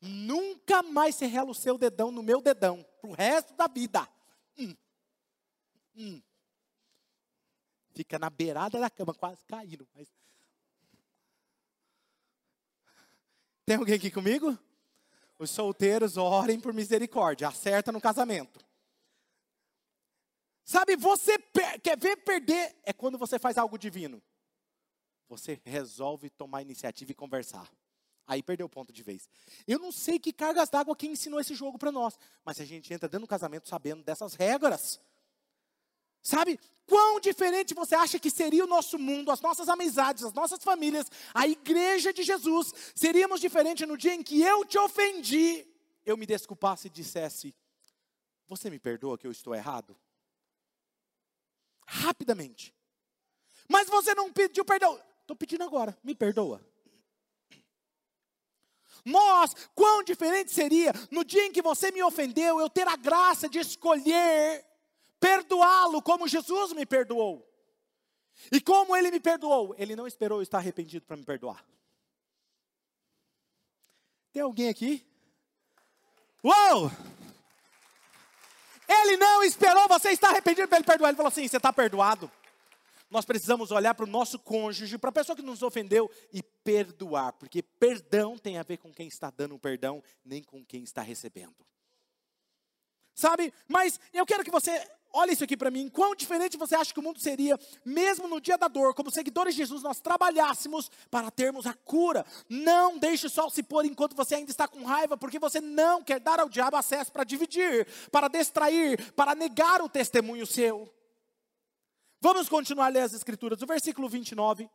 Nunca 0.00 0.82
mais 0.82 1.16
se 1.16 1.26
rela 1.26 1.50
o 1.50 1.54
seu 1.54 1.76
dedão 1.76 2.10
no 2.10 2.22
meu 2.22 2.40
dedão, 2.40 2.82
pro 2.98 3.12
resto 3.12 3.52
da 3.52 3.66
vida. 3.66 4.08
Hum. 4.56 4.74
Hum. 5.94 6.22
Fica 7.92 8.18
na 8.18 8.30
beirada 8.30 8.80
da 8.80 8.88
cama, 8.88 9.12
quase 9.12 9.44
caindo. 9.44 9.86
Mas... 9.94 10.08
Tem 13.66 13.76
alguém 13.76 13.96
aqui 13.96 14.10
comigo? 14.10 14.58
Os 15.38 15.50
solteiros 15.50 16.16
orem 16.16 16.58
por 16.58 16.72
misericórdia, 16.72 17.48
acerta 17.48 17.92
no 17.92 18.00
casamento. 18.00 18.64
Sabe, 20.64 20.96
você 20.96 21.38
quer 21.82 21.98
ver 21.98 22.16
perder 22.18 22.76
é 22.84 22.92
quando 22.92 23.18
você 23.18 23.38
faz 23.38 23.58
algo 23.58 23.78
divino. 23.78 24.22
Você 25.28 25.60
resolve 25.64 26.28
tomar 26.30 26.62
iniciativa 26.62 27.12
e 27.12 27.14
conversar. 27.14 27.70
Aí 28.26 28.42
perdeu 28.42 28.66
o 28.66 28.70
ponto 28.70 28.92
de 28.92 29.02
vez. 29.02 29.28
Eu 29.66 29.78
não 29.78 29.90
sei 29.90 30.18
que 30.18 30.32
cargas 30.32 30.68
d'água 30.68 30.94
quem 30.94 31.12
ensinou 31.12 31.40
esse 31.40 31.54
jogo 31.54 31.78
para 31.78 31.90
nós, 31.90 32.18
mas 32.44 32.60
a 32.60 32.64
gente 32.64 32.92
entra 32.92 33.08
dentro 33.08 33.26
do 33.26 33.30
casamento 33.30 33.68
sabendo 33.68 34.04
dessas 34.04 34.34
regras. 34.34 35.00
Sabe? 36.22 36.58
Quão 36.86 37.20
diferente 37.20 37.74
você 37.74 37.94
acha 37.94 38.18
que 38.18 38.30
seria 38.30 38.64
o 38.64 38.68
nosso 38.68 38.98
mundo, 38.98 39.30
as 39.30 39.40
nossas 39.40 39.68
amizades, 39.68 40.24
as 40.24 40.32
nossas 40.32 40.62
famílias, 40.62 41.10
a 41.32 41.46
igreja 41.46 42.12
de 42.12 42.22
Jesus? 42.22 42.72
Seríamos 42.94 43.40
diferentes 43.40 43.86
no 43.86 43.96
dia 43.96 44.14
em 44.14 44.22
que 44.22 44.42
eu 44.42 44.64
te 44.64 44.78
ofendi, 44.78 45.66
eu 46.04 46.16
me 46.16 46.26
desculpasse 46.26 46.88
e 46.88 46.90
dissesse: 46.90 47.54
Você 48.48 48.68
me 48.68 48.78
perdoa 48.78 49.16
que 49.16 49.26
eu 49.26 49.30
estou 49.30 49.54
errado? 49.54 49.96
Rapidamente. 51.92 52.72
Mas 53.68 53.88
você 53.88 54.14
não 54.14 54.32
pediu 54.32 54.64
perdão. 54.64 55.00
Estou 55.22 55.34
pedindo 55.34 55.64
agora, 55.64 55.98
me 56.04 56.14
perdoa. 56.14 56.64
Nós, 59.04 59.54
quão 59.74 60.04
diferente 60.04 60.52
seria 60.52 60.92
no 61.10 61.24
dia 61.24 61.46
em 61.46 61.52
que 61.52 61.60
você 61.60 61.90
me 61.90 62.00
ofendeu, 62.00 62.60
eu 62.60 62.70
ter 62.70 62.86
a 62.86 62.94
graça 62.94 63.48
de 63.48 63.58
escolher 63.58 64.64
perdoá-lo 65.18 66.00
como 66.00 66.28
Jesus 66.28 66.72
me 66.72 66.86
perdoou. 66.86 67.44
E 68.52 68.60
como 68.60 68.94
ele 68.94 69.10
me 69.10 69.18
perdoou? 69.18 69.74
Ele 69.76 69.96
não 69.96 70.06
esperou 70.06 70.40
estar 70.42 70.58
arrependido 70.58 71.04
para 71.04 71.16
me 71.16 71.24
perdoar. 71.24 71.66
Tem 74.32 74.42
alguém 74.42 74.68
aqui? 74.68 75.04
Uou! 76.44 76.88
Ele 78.92 79.16
não 79.16 79.44
esperou 79.44 79.86
você 79.86 80.10
estar 80.10 80.30
arrependido 80.30 80.66
para 80.66 80.78
ele 80.78 80.84
perdoar. 80.86 81.10
Ele 81.10 81.16
falou 81.16 81.28
assim: 81.28 81.46
você 81.46 81.58
está 81.58 81.72
perdoado. 81.72 82.30
Nós 83.08 83.24
precisamos 83.24 83.70
olhar 83.70 83.94
para 83.94 84.04
o 84.04 84.08
nosso 84.08 84.38
cônjuge, 84.38 84.98
para 84.98 85.10
a 85.10 85.12
pessoa 85.12 85.36
que 85.36 85.42
nos 85.42 85.62
ofendeu 85.62 86.10
e 86.32 86.42
perdoar, 86.42 87.32
porque 87.32 87.60
perdão 87.60 88.38
tem 88.38 88.56
a 88.56 88.62
ver 88.62 88.76
com 88.76 88.92
quem 88.92 89.08
está 89.08 89.30
dando 89.30 89.56
o 89.56 89.58
perdão, 89.58 90.02
nem 90.24 90.42
com 90.44 90.64
quem 90.64 90.84
está 90.84 91.02
recebendo. 91.02 91.56
Sabe? 93.12 93.52
Mas 93.66 93.98
eu 94.12 94.24
quero 94.24 94.44
que 94.44 94.50
você 94.50 94.88
olhe 95.12 95.32
isso 95.32 95.44
aqui 95.44 95.56
para 95.56 95.70
mim. 95.70 95.88
Quão 95.88 96.14
diferente 96.14 96.56
você 96.56 96.74
acha 96.74 96.92
que 96.92 97.00
o 97.00 97.02
mundo 97.02 97.20
seria, 97.20 97.58
mesmo 97.84 98.28
no 98.28 98.40
dia 98.40 98.56
da 98.56 98.68
dor, 98.68 98.94
como 98.94 99.10
seguidores 99.10 99.54
de 99.54 99.58
Jesus, 99.58 99.82
nós 99.82 100.00
trabalhássemos 100.00 100.90
para 101.10 101.30
termos 101.30 101.66
a 101.66 101.74
cura. 101.74 102.24
Não 102.48 102.98
deixe 102.98 103.26
o 103.26 103.30
sol 103.30 103.50
se 103.50 103.62
pôr 103.62 103.84
enquanto 103.84 104.16
você 104.16 104.36
ainda 104.36 104.50
está 104.50 104.68
com 104.68 104.84
raiva, 104.84 105.16
porque 105.16 105.38
você 105.38 105.60
não 105.60 106.02
quer 106.02 106.20
dar 106.20 106.40
ao 106.40 106.48
diabo 106.48 106.76
acesso 106.76 107.12
para 107.12 107.24
dividir, 107.24 107.86
para 108.10 108.28
distrair, 108.28 109.12
para 109.12 109.34
negar 109.34 109.82
o 109.82 109.88
testemunho 109.88 110.46
seu. 110.46 110.92
Vamos 112.20 112.48
continuar 112.48 112.86
a 112.86 112.90
ler 112.90 113.00
as 113.00 113.14
escrituras. 113.14 113.62
O 113.62 113.66
versículo 113.66 114.08
29. 114.08 114.68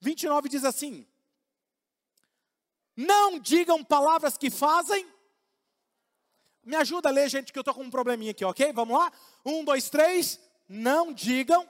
29 0.00 0.48
diz 0.48 0.64
assim: 0.64 1.06
Não 2.96 3.38
digam 3.38 3.84
palavras 3.84 4.36
que 4.36 4.50
fazem. 4.50 5.06
Me 6.64 6.76
ajuda 6.76 7.08
a 7.08 7.12
ler, 7.12 7.28
gente, 7.28 7.52
que 7.52 7.58
eu 7.58 7.62
estou 7.62 7.74
com 7.74 7.82
um 7.82 7.90
probleminha 7.90 8.32
aqui, 8.32 8.44
ok? 8.44 8.72
Vamos 8.72 8.98
lá? 8.98 9.12
Um, 9.44 9.64
dois, 9.64 9.88
três. 9.88 10.38
Não 10.68 11.12
digam. 11.12 11.66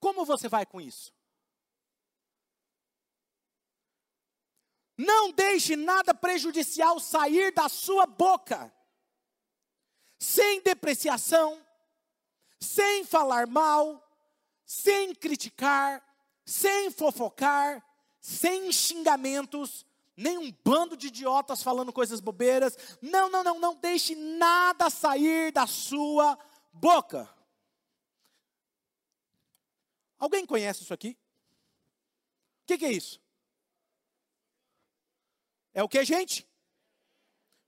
Como 0.00 0.26
você 0.26 0.48
vai 0.50 0.66
com 0.66 0.80
isso? 0.80 1.12
Não 4.96 5.32
deixe 5.32 5.76
nada 5.76 6.14
prejudicial 6.14 7.00
sair 7.00 7.52
da 7.52 7.68
sua 7.68 8.06
boca, 8.06 8.72
sem 10.18 10.60
depreciação, 10.60 11.60
sem 12.60 13.04
falar 13.04 13.46
mal, 13.46 14.00
sem 14.64 15.14
criticar, 15.14 16.02
sem 16.44 16.90
fofocar, 16.90 17.84
sem 18.20 18.70
xingamentos, 18.70 19.84
nem 20.16 20.38
um 20.38 20.52
bando 20.64 20.96
de 20.96 21.08
idiotas 21.08 21.62
falando 21.62 21.92
coisas 21.92 22.20
bobeiras. 22.20 22.76
Não, 23.02 23.28
não, 23.28 23.42
não, 23.42 23.58
não 23.58 23.74
deixe 23.74 24.14
nada 24.14 24.88
sair 24.88 25.52
da 25.52 25.66
sua 25.66 26.38
boca. 26.72 27.28
Alguém 30.18 30.46
conhece 30.46 30.82
isso 30.82 30.94
aqui? 30.94 31.18
O 32.62 32.66
que, 32.66 32.78
que, 32.78 32.86
é 32.86 32.92
isso? 32.92 33.20
É 35.74 35.82
o 35.82 35.88
que, 35.88 36.04
gente? 36.04 36.48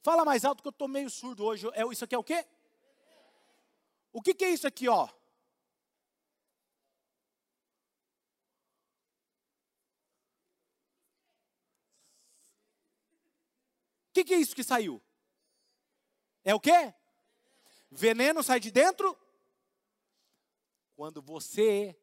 Fala 0.00 0.24
mais 0.24 0.44
alto 0.44 0.62
que 0.62 0.68
eu 0.68 0.70
estou 0.70 0.86
meio 0.86 1.10
surdo 1.10 1.44
hoje. 1.44 1.66
É, 1.74 1.84
isso 1.90 2.04
aqui 2.04 2.14
é 2.14 2.18
o 2.18 2.22
quê? 2.22 2.46
O 4.12 4.22
que, 4.22 4.32
que 4.32 4.44
é 4.44 4.50
isso 4.50 4.64
aqui, 4.64 4.88
ó? 4.88 5.06
O 5.06 5.10
que, 14.12 14.24
que 14.24 14.34
é 14.34 14.38
isso 14.38 14.54
que 14.54 14.62
saiu? 14.62 15.02
É 16.44 16.54
o 16.54 16.60
quê? 16.60 16.94
Veneno 17.90 18.44
sai 18.44 18.60
de 18.60 18.70
dentro? 18.70 19.18
Quando 20.94 21.20
você 21.20 21.98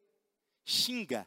xinga. 0.62 1.26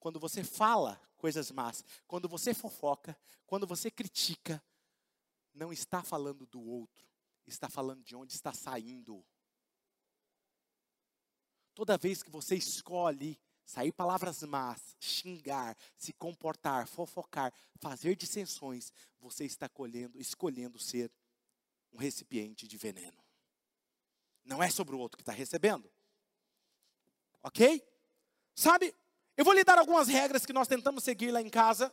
Quando 0.00 0.18
você 0.18 0.42
fala 0.42 1.00
coisas 1.22 1.52
más, 1.52 1.84
quando 2.08 2.28
você 2.28 2.52
fofoca, 2.52 3.16
quando 3.46 3.64
você 3.64 3.92
critica, 3.92 4.60
não 5.54 5.72
está 5.72 6.02
falando 6.02 6.44
do 6.46 6.60
outro, 6.60 7.08
está 7.46 7.68
falando 7.68 8.02
de 8.02 8.16
onde 8.16 8.34
está 8.34 8.52
saindo. 8.52 9.24
Toda 11.74 11.96
vez 11.96 12.24
que 12.24 12.30
você 12.30 12.56
escolhe 12.56 13.40
sair 13.64 13.92
palavras 13.92 14.42
más, 14.42 14.96
xingar, 14.98 15.78
se 15.96 16.12
comportar, 16.12 16.88
fofocar, 16.88 17.54
fazer 17.76 18.16
dissensões, 18.16 18.92
você 19.20 19.44
está 19.44 19.68
colhendo, 19.68 20.20
escolhendo 20.20 20.76
ser 20.76 21.08
um 21.92 21.98
recipiente 21.98 22.66
de 22.66 22.76
veneno. 22.76 23.24
Não 24.44 24.60
é 24.60 24.68
sobre 24.68 24.96
o 24.96 24.98
outro 24.98 25.16
que 25.16 25.22
está 25.22 25.32
recebendo. 25.32 25.88
Ok? 27.44 27.80
Sabe, 28.56 28.92
eu 29.36 29.44
vou 29.44 29.54
lhe 29.54 29.64
dar 29.64 29.78
algumas 29.78 30.08
regras 30.08 30.44
que 30.44 30.52
nós 30.52 30.68
tentamos 30.68 31.04
seguir 31.04 31.30
lá 31.30 31.40
em 31.40 31.48
casa, 31.48 31.92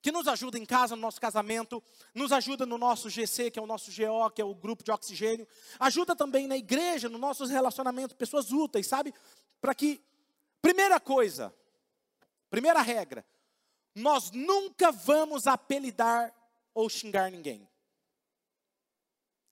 que 0.00 0.12
nos 0.12 0.28
ajuda 0.28 0.56
em 0.56 0.64
casa, 0.64 0.94
no 0.94 1.02
nosso 1.02 1.20
casamento, 1.20 1.82
nos 2.14 2.30
ajuda 2.30 2.64
no 2.64 2.78
nosso 2.78 3.10
GC, 3.10 3.50
que 3.50 3.58
é 3.58 3.62
o 3.62 3.66
nosso 3.66 3.90
GO, 3.90 4.30
que 4.30 4.40
é 4.40 4.44
o 4.44 4.54
grupo 4.54 4.84
de 4.84 4.92
oxigênio, 4.92 5.48
ajuda 5.80 6.14
também 6.14 6.46
na 6.46 6.56
igreja, 6.56 7.08
nos 7.08 7.20
nossos 7.20 7.50
relacionamentos, 7.50 8.16
pessoas 8.16 8.52
úteis, 8.52 8.86
sabe? 8.86 9.12
Para 9.60 9.74
que, 9.74 10.00
primeira 10.62 11.00
coisa, 11.00 11.52
primeira 12.48 12.80
regra, 12.82 13.26
nós 13.96 14.30
nunca 14.30 14.92
vamos 14.92 15.48
apelidar 15.48 16.32
ou 16.72 16.88
xingar 16.88 17.30
ninguém. 17.30 17.68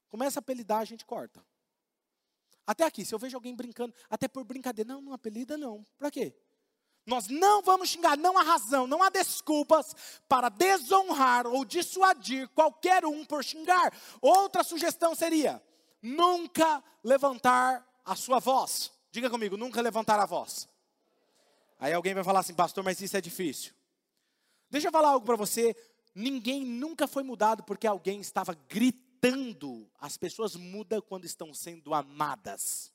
Começa 0.08 0.38
a 0.38 0.40
apelidar, 0.40 0.78
a 0.78 0.84
gente 0.84 1.04
corta. 1.04 1.44
Até 2.66 2.84
aqui, 2.84 3.04
se 3.04 3.12
eu 3.14 3.18
vejo 3.18 3.36
alguém 3.36 3.56
brincando, 3.56 3.92
até 4.08 4.28
por 4.28 4.44
brincadeira, 4.44 4.92
não, 4.92 5.02
não 5.02 5.12
apelida 5.12 5.58
não. 5.58 5.84
Para 5.98 6.10
quê? 6.10 6.32
Nós 7.06 7.28
não 7.28 7.60
vamos 7.62 7.90
xingar, 7.90 8.16
não 8.16 8.38
há 8.38 8.42
razão, 8.42 8.86
não 8.86 9.02
há 9.02 9.10
desculpas 9.10 9.94
para 10.26 10.48
desonrar 10.48 11.46
ou 11.46 11.64
dissuadir 11.64 12.48
qualquer 12.48 13.04
um 13.04 13.24
por 13.24 13.44
xingar. 13.44 13.92
Outra 14.22 14.64
sugestão 14.64 15.14
seria: 15.14 15.62
nunca 16.00 16.82
levantar 17.02 17.86
a 18.04 18.16
sua 18.16 18.38
voz. 18.38 18.90
Diga 19.10 19.28
comigo, 19.28 19.56
nunca 19.56 19.82
levantar 19.82 20.18
a 20.18 20.24
voz. 20.24 20.68
Aí 21.78 21.92
alguém 21.92 22.14
vai 22.14 22.24
falar 22.24 22.40
assim, 22.40 22.54
pastor, 22.54 22.82
mas 22.82 23.00
isso 23.00 23.16
é 23.16 23.20
difícil. 23.20 23.74
Deixa 24.70 24.88
eu 24.88 24.92
falar 24.92 25.10
algo 25.10 25.26
para 25.26 25.36
você. 25.36 25.76
Ninguém 26.14 26.64
nunca 26.64 27.06
foi 27.06 27.22
mudado 27.22 27.62
porque 27.64 27.86
alguém 27.86 28.20
estava 28.20 28.54
gritando. 28.68 29.90
As 30.00 30.16
pessoas 30.16 30.56
mudam 30.56 31.02
quando 31.02 31.26
estão 31.26 31.52
sendo 31.52 31.92
amadas. 31.92 32.93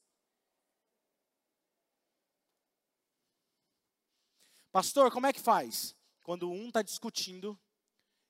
Pastor, 4.72 5.11
como 5.11 5.28
é 5.28 5.34
que 5.34 5.39
faz? 5.39 5.95
Quando 6.22 6.49
um 6.49 6.67
está 6.67 6.82
discutindo 6.82 7.59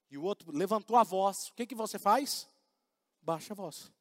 e 0.09 0.17
o 0.17 0.23
outro 0.23 0.51
levantou 0.51 0.95
a 0.95 1.03
voz, 1.03 1.49
o 1.49 1.53
que, 1.53 1.67
que 1.67 1.75
você 1.75 1.99
faz? 1.99 2.49
Baixa 3.21 3.53
a 3.53 3.55
voz. 3.55 3.91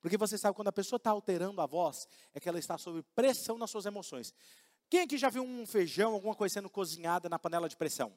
Porque 0.00 0.16
você 0.16 0.36
sabe, 0.36 0.56
quando 0.56 0.68
a 0.68 0.72
pessoa 0.72 0.96
está 0.96 1.10
alterando 1.10 1.60
a 1.60 1.66
voz, 1.66 2.08
é 2.34 2.40
que 2.40 2.48
ela 2.48 2.58
está 2.58 2.76
sob 2.76 3.02
pressão 3.14 3.56
nas 3.56 3.70
suas 3.70 3.86
emoções. 3.86 4.34
Quem 4.90 5.00
aqui 5.00 5.16
já 5.16 5.30
viu 5.30 5.44
um 5.44 5.64
feijão, 5.64 6.12
alguma 6.12 6.34
coisa 6.34 6.54
sendo 6.54 6.68
cozinhada 6.68 7.28
na 7.28 7.38
panela 7.38 7.68
de 7.68 7.76
pressão? 7.76 8.12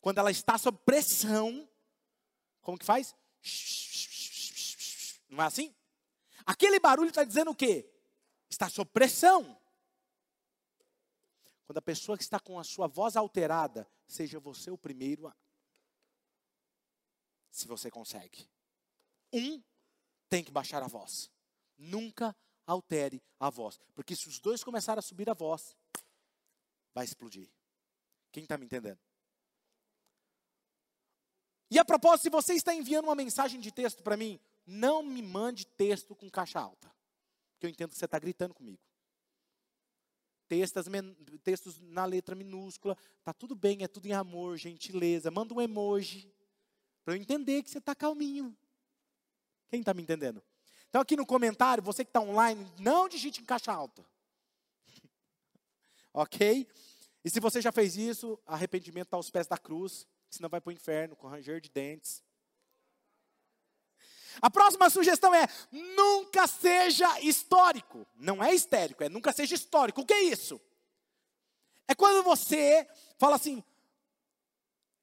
Quando 0.00 0.18
ela 0.18 0.30
está 0.30 0.56
sob 0.56 0.78
pressão, 0.84 1.68
como 2.62 2.78
que 2.78 2.86
faz? 2.86 3.14
Não 5.28 5.44
é 5.44 5.46
assim? 5.46 5.74
Aquele 6.46 6.80
barulho 6.80 7.10
está 7.10 7.22
dizendo 7.22 7.50
o 7.50 7.54
quê? 7.54 7.88
Está 8.48 8.68
sob 8.68 8.90
pressão. 8.92 9.56
Quando 11.72 11.78
a 11.78 11.82
pessoa 11.82 12.18
que 12.18 12.22
está 12.22 12.38
com 12.38 12.58
a 12.60 12.64
sua 12.64 12.86
voz 12.86 13.16
alterada, 13.16 13.88
seja 14.06 14.38
você 14.38 14.70
o 14.70 14.76
primeiro 14.76 15.26
a. 15.26 15.34
Se 17.50 17.66
você 17.66 17.90
consegue. 17.90 18.46
Um 19.32 19.62
tem 20.28 20.44
que 20.44 20.50
baixar 20.50 20.82
a 20.82 20.86
voz. 20.86 21.30
Nunca 21.78 22.36
altere 22.66 23.22
a 23.40 23.48
voz. 23.48 23.80
Porque 23.94 24.14
se 24.14 24.28
os 24.28 24.38
dois 24.38 24.62
começarem 24.62 24.98
a 24.98 25.02
subir 25.02 25.30
a 25.30 25.32
voz, 25.32 25.74
vai 26.92 27.06
explodir. 27.06 27.50
Quem 28.30 28.42
está 28.42 28.58
me 28.58 28.66
entendendo? 28.66 29.00
E 31.70 31.78
a 31.78 31.86
propósito, 31.86 32.24
se 32.24 32.28
você 32.28 32.52
está 32.52 32.74
enviando 32.74 33.06
uma 33.06 33.14
mensagem 33.14 33.58
de 33.58 33.72
texto 33.72 34.02
para 34.02 34.14
mim, 34.14 34.38
não 34.66 35.02
me 35.02 35.22
mande 35.22 35.64
texto 35.64 36.14
com 36.14 36.28
caixa 36.28 36.60
alta. 36.60 36.94
Porque 37.54 37.64
eu 37.64 37.70
entendo 37.70 37.92
que 37.92 37.96
você 37.96 38.04
está 38.04 38.18
gritando 38.18 38.52
comigo 38.52 38.91
textos, 40.52 40.84
textos 41.42 41.80
na 41.80 42.04
letra 42.04 42.34
minúscula. 42.34 42.94
Tá 43.24 43.32
tudo 43.32 43.54
bem, 43.54 43.82
é 43.82 43.88
tudo 43.88 44.06
em 44.06 44.12
amor, 44.12 44.58
gentileza. 44.58 45.30
Manda 45.30 45.54
um 45.54 45.60
emoji 45.62 46.30
para 47.02 47.14
eu 47.14 47.18
entender 47.18 47.62
que 47.62 47.70
você 47.70 47.78
está 47.78 47.94
calminho. 47.94 48.54
Quem 49.70 49.80
está 49.80 49.94
me 49.94 50.02
entendendo? 50.02 50.42
Então 50.90 51.00
aqui 51.00 51.16
no 51.16 51.24
comentário, 51.24 51.82
você 51.82 52.04
que 52.04 52.10
está 52.10 52.20
online, 52.20 52.70
não 52.78 53.08
digite 53.08 53.40
em 53.40 53.46
caixa 53.46 53.72
alta. 53.72 54.04
ok? 56.12 56.68
E 57.24 57.30
se 57.30 57.40
você 57.40 57.62
já 57.62 57.72
fez 57.72 57.96
isso, 57.96 58.38
arrependimento 58.46 59.06
está 59.06 59.16
aos 59.16 59.30
pés 59.30 59.46
da 59.46 59.56
cruz, 59.56 60.06
senão 60.28 60.50
vai 60.50 60.60
para 60.60 60.68
o 60.68 60.72
inferno 60.72 61.16
com 61.16 61.28
ranger 61.28 61.62
de 61.62 61.70
dentes. 61.70 62.22
A 64.40 64.50
próxima 64.50 64.88
sugestão 64.88 65.34
é: 65.34 65.46
nunca 65.70 66.46
seja 66.46 67.20
histórico. 67.20 68.06
Não 68.14 68.42
é 68.42 68.54
histérico, 68.54 69.02
é 69.02 69.08
nunca 69.08 69.32
seja 69.32 69.54
histórico. 69.54 70.00
O 70.00 70.06
que 70.06 70.14
é 70.14 70.22
isso? 70.22 70.60
É 71.86 71.94
quando 71.94 72.22
você 72.22 72.88
fala 73.18 73.36
assim: 73.36 73.62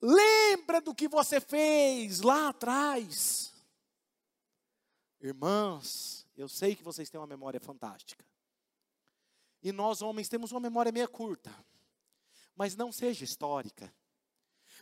lembra 0.01 0.81
do 0.81 0.95
que 0.95 1.07
você 1.07 1.39
fez 1.39 2.21
lá 2.21 2.49
atrás. 2.49 3.53
Irmãs, 5.21 6.25
eu 6.37 6.47
sei 6.47 6.75
que 6.75 6.83
vocês 6.83 7.09
têm 7.09 7.19
uma 7.19 7.27
memória 7.27 7.59
fantástica. 7.59 8.25
E 9.61 9.71
nós, 9.71 10.01
homens, 10.01 10.29
temos 10.29 10.51
uma 10.51 10.61
memória 10.61 10.91
meia 10.91 11.07
curta. 11.07 11.53
Mas 12.55 12.75
não 12.75 12.91
seja 12.91 13.25
histórica. 13.25 13.93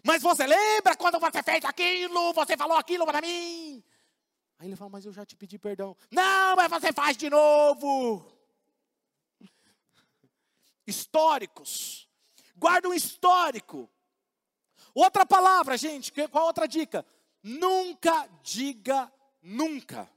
Mas 0.03 0.21
você 0.21 0.45
lembra 0.45 0.95
quando 0.95 1.19
você 1.19 1.41
fez 1.41 1.65
aquilo? 1.65 2.33
Você 2.33 2.55
falou 2.55 2.77
aquilo 2.77 3.05
para 3.05 3.21
mim? 3.21 3.83
Aí 4.59 4.67
ele 4.67 4.75
fala, 4.75 4.89
mas 4.89 5.05
eu 5.05 5.13
já 5.13 5.25
te 5.25 5.35
pedi 5.35 5.59
perdão. 5.59 5.95
Não, 6.09 6.55
mas 6.55 6.69
você 6.69 6.91
faz 6.91 7.15
de 7.15 7.29
novo. 7.29 8.25
Históricos. 10.85 12.07
Guarda 12.55 12.89
um 12.89 12.93
histórico. 12.93 13.89
Outra 14.93 15.25
palavra, 15.25 15.77
gente, 15.77 16.11
qual 16.31 16.47
outra 16.47 16.67
dica? 16.67 17.05
Nunca 17.43 18.27
diga 18.41 19.11
nunca. 19.41 20.09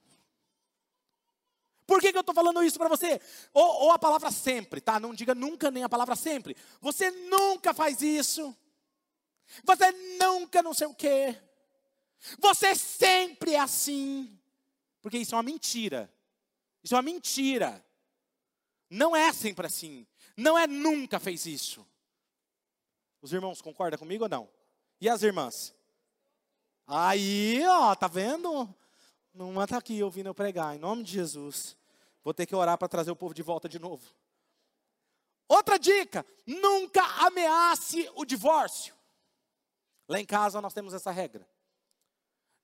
Por 1.87 2.01
que, 2.01 2.13
que 2.13 2.17
eu 2.17 2.21
estou 2.21 2.35
falando 2.35 2.63
isso 2.63 2.79
para 2.79 2.89
você? 2.89 3.21
Ou, 3.53 3.83
ou, 3.83 3.93
a 3.93 3.99
palavra 3.99 4.31
sempre, 4.31 4.81
tá? 4.81 5.01
Não 5.01 5.13
diga 5.13 5.35
nunca 5.35 5.71
nem 5.71 5.83
a 5.83 5.89
palavra 5.89 6.15
sempre. 6.15 6.57
Você 6.81 7.11
nunca 7.11 7.75
faz 7.75 8.01
isso. 8.01 8.57
Você 9.65 9.91
nunca 10.19 10.63
não 10.63 10.73
sei 10.73 10.87
o 10.87 10.95
quê. 10.95 11.37
Você 12.39 12.75
sempre 12.75 13.55
é 13.55 13.61
assim. 13.61 14.39
Porque 15.01 15.19
isso 15.19 15.35
é 15.35 15.37
uma 15.37 15.43
mentira. 15.43 16.13
Isso 16.83 16.95
é 16.95 16.97
uma 16.97 17.03
mentira. 17.03 17.85
Não 18.89 19.15
é 19.15 19.33
sempre 19.33 19.67
assim. 19.67 20.07
Não 20.37 20.59
é 20.59 20.67
nunca 20.67 21.19
fez 21.21 21.47
isso. 21.47 21.87
Os 23.23 23.33
irmãos 23.33 23.61
concordam 23.61 23.99
comigo 23.99 24.25
ou 24.25 24.31
não? 24.31 24.49
E 25.01 25.09
as 25.09 25.23
irmãs? 25.23 25.75
Aí, 26.87 27.63
ó, 27.67 27.95
tá 27.95 28.09
vendo? 28.09 28.75
Uma 29.33 29.65
está 29.65 29.79
aqui 29.79 30.03
ouvindo 30.03 30.27
eu 30.27 30.35
pregar, 30.35 30.75
em 30.75 30.79
nome 30.79 31.05
de 31.05 31.13
Jesus. 31.13 31.77
Vou 32.23 32.35
ter 32.35 32.47
que 32.47 32.55
orar 32.55 32.77
para 32.77 32.89
trazer 32.89 33.11
o 33.11 33.17
povo 33.17 33.33
de 33.33 33.43
volta 33.43 33.69
de 33.69 33.79
novo. 33.79 34.13
Outra 35.49 35.79
dica: 35.79 36.27
nunca 36.47 37.03
ameace 37.27 38.11
o 38.15 38.25
divórcio. 38.25 38.95
Lá 40.09 40.21
em 40.21 40.27
casa 40.27 40.61
nós 40.61 40.75
temos 40.75 40.93
essa 40.93 41.11
regra. 41.11 41.47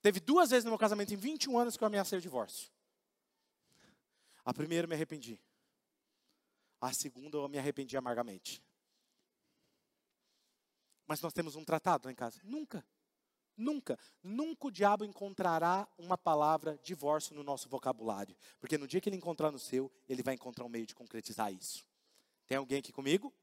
Teve 0.06 0.20
duas 0.20 0.50
vezes 0.50 0.64
no 0.64 0.70
meu 0.70 0.78
casamento, 0.78 1.12
em 1.12 1.16
21 1.16 1.58
anos, 1.58 1.76
que 1.76 1.82
eu 1.82 1.86
ameacei 1.86 2.16
o 2.16 2.22
divórcio. 2.22 2.70
A 4.44 4.54
primeira 4.54 4.84
eu 4.84 4.88
me 4.88 4.94
arrependi. 4.94 5.36
A 6.80 6.92
segunda 6.92 7.38
eu 7.38 7.48
me 7.48 7.58
arrependi 7.58 7.96
amargamente. 7.96 8.62
Mas 11.08 11.20
nós 11.20 11.32
temos 11.32 11.56
um 11.56 11.64
tratado 11.64 12.06
lá 12.06 12.12
em 12.12 12.14
casa. 12.14 12.40
Nunca, 12.44 12.86
nunca, 13.56 13.98
nunca 14.22 14.68
o 14.68 14.70
diabo 14.70 15.04
encontrará 15.04 15.88
uma 15.98 16.16
palavra 16.16 16.78
divórcio 16.84 17.34
no 17.34 17.42
nosso 17.42 17.68
vocabulário. 17.68 18.36
Porque 18.60 18.78
no 18.78 18.86
dia 18.86 19.00
que 19.00 19.08
ele 19.08 19.16
encontrar 19.16 19.50
no 19.50 19.58
seu, 19.58 19.90
ele 20.08 20.22
vai 20.22 20.34
encontrar 20.34 20.64
um 20.64 20.68
meio 20.68 20.86
de 20.86 20.94
concretizar 20.94 21.52
isso. 21.52 21.84
Tem 22.46 22.56
alguém 22.56 22.78
aqui 22.78 22.92
comigo? 22.92 23.34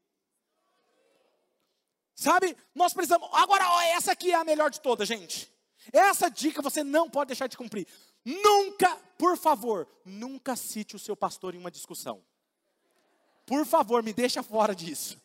Sabe, 2.14 2.56
nós 2.74 2.94
precisamos. 2.94 3.28
Agora, 3.34 3.66
essa 3.88 4.12
aqui 4.12 4.30
é 4.30 4.36
a 4.36 4.44
melhor 4.44 4.70
de 4.70 4.80
todas, 4.80 5.06
gente. 5.06 5.52
Essa 5.92 6.28
dica 6.28 6.62
você 6.62 6.82
não 6.82 7.08
pode 7.10 7.28
deixar 7.28 7.46
de 7.46 7.56
cumprir. 7.56 7.86
Nunca, 8.24 8.96
por 9.18 9.36
favor, 9.36 9.88
nunca 10.04 10.56
cite 10.56 10.96
o 10.96 10.98
seu 10.98 11.16
pastor 11.16 11.54
em 11.54 11.58
uma 11.58 11.70
discussão. 11.70 12.22
Por 13.46 13.66
favor, 13.66 14.02
me 14.02 14.12
deixa 14.12 14.42
fora 14.42 14.74
disso. 14.74 15.20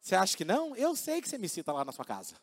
Você 0.00 0.14
acha 0.14 0.36
que 0.36 0.44
não? 0.44 0.74
Eu 0.74 0.96
sei 0.96 1.20
que 1.20 1.28
você 1.28 1.38
me 1.38 1.48
cita 1.48 1.72
lá 1.72 1.84
na 1.84 1.92
sua 1.92 2.04
casa. 2.04 2.34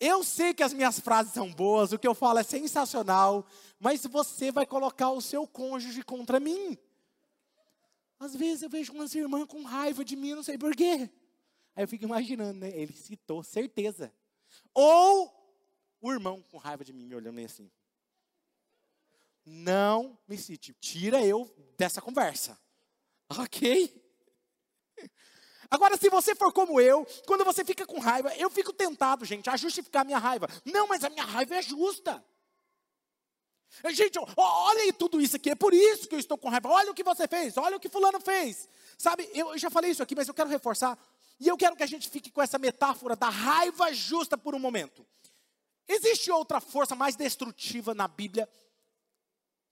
Eu 0.00 0.24
sei 0.24 0.54
que 0.54 0.62
as 0.62 0.72
minhas 0.72 0.98
frases 0.98 1.34
são 1.34 1.52
boas, 1.52 1.92
o 1.92 1.98
que 1.98 2.08
eu 2.08 2.14
falo 2.14 2.38
é 2.38 2.42
sensacional, 2.42 3.46
mas 3.78 4.04
você 4.06 4.50
vai 4.50 4.64
colocar 4.64 5.10
o 5.10 5.20
seu 5.20 5.46
cônjuge 5.46 6.02
contra 6.02 6.40
mim. 6.40 6.78
Às 8.18 8.34
vezes 8.34 8.62
eu 8.62 8.70
vejo 8.70 8.92
umas 8.92 9.14
irmãs 9.14 9.44
com 9.46 9.62
raiva 9.62 10.04
de 10.04 10.16
mim, 10.16 10.34
não 10.34 10.42
sei 10.42 10.56
porquê. 10.56 11.10
Aí 11.76 11.84
eu 11.84 11.88
fico 11.88 12.04
imaginando, 12.04 12.60
né? 12.60 12.70
Ele 12.74 12.94
citou, 12.94 13.42
certeza. 13.42 14.12
Ou 14.74 15.39
o 16.00 16.12
irmão 16.12 16.42
com 16.50 16.58
raiva 16.58 16.84
de 16.84 16.92
mim 16.92 17.06
me 17.06 17.14
olhando 17.14 17.40
assim. 17.40 17.70
Não 19.44 20.18
me 20.28 20.36
cite, 20.36 20.74
tira 20.74 21.24
eu 21.24 21.52
dessa 21.76 22.00
conversa. 22.00 22.58
Ok? 23.38 24.00
Agora, 25.70 25.96
se 25.96 26.10
você 26.10 26.34
for 26.34 26.52
como 26.52 26.80
eu, 26.80 27.06
quando 27.26 27.44
você 27.44 27.64
fica 27.64 27.86
com 27.86 28.00
raiva, 28.00 28.34
eu 28.36 28.50
fico 28.50 28.72
tentado, 28.72 29.24
gente, 29.24 29.48
a 29.48 29.56
justificar 29.56 30.02
a 30.02 30.04
minha 30.04 30.18
raiva. 30.18 30.48
Não, 30.64 30.88
mas 30.88 31.04
a 31.04 31.10
minha 31.10 31.24
raiva 31.24 31.54
é 31.54 31.62
justa. 31.62 32.24
Gente, 33.90 34.18
olha 34.36 34.82
aí 34.82 34.92
tudo 34.92 35.20
isso 35.20 35.36
aqui, 35.36 35.50
é 35.50 35.54
por 35.54 35.72
isso 35.72 36.08
que 36.08 36.14
eu 36.16 36.18
estou 36.18 36.36
com 36.36 36.48
raiva. 36.48 36.68
Olha 36.68 36.90
o 36.90 36.94
que 36.94 37.04
você 37.04 37.28
fez, 37.28 37.56
olha 37.56 37.76
o 37.76 37.80
que 37.80 37.88
fulano 37.88 38.20
fez. 38.20 38.68
Sabe, 38.98 39.30
eu 39.32 39.56
já 39.56 39.70
falei 39.70 39.92
isso 39.92 40.02
aqui, 40.02 40.16
mas 40.16 40.26
eu 40.26 40.34
quero 40.34 40.50
reforçar. 40.50 40.98
E 41.38 41.46
eu 41.46 41.56
quero 41.56 41.76
que 41.76 41.82
a 41.84 41.86
gente 41.86 42.10
fique 42.10 42.30
com 42.30 42.42
essa 42.42 42.58
metáfora 42.58 43.14
da 43.14 43.28
raiva 43.28 43.92
justa 43.94 44.36
por 44.36 44.56
um 44.56 44.58
momento. 44.58 45.06
Existe 45.92 46.30
outra 46.30 46.60
força 46.60 46.94
mais 46.94 47.16
destrutiva 47.16 47.92
na 47.92 48.06
Bíblia 48.06 48.48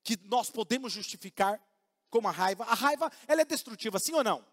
que 0.03 0.19
nós 0.25 0.51
podemos 0.51 0.93
justificar 0.93 1.63
como 2.11 2.27
a 2.27 2.33
raiva? 2.33 2.65
A 2.65 2.75
raiva, 2.75 3.09
ela 3.29 3.43
é 3.43 3.45
destrutiva, 3.45 4.01
sim 4.01 4.15
ou 4.15 4.25
não? 4.25 4.45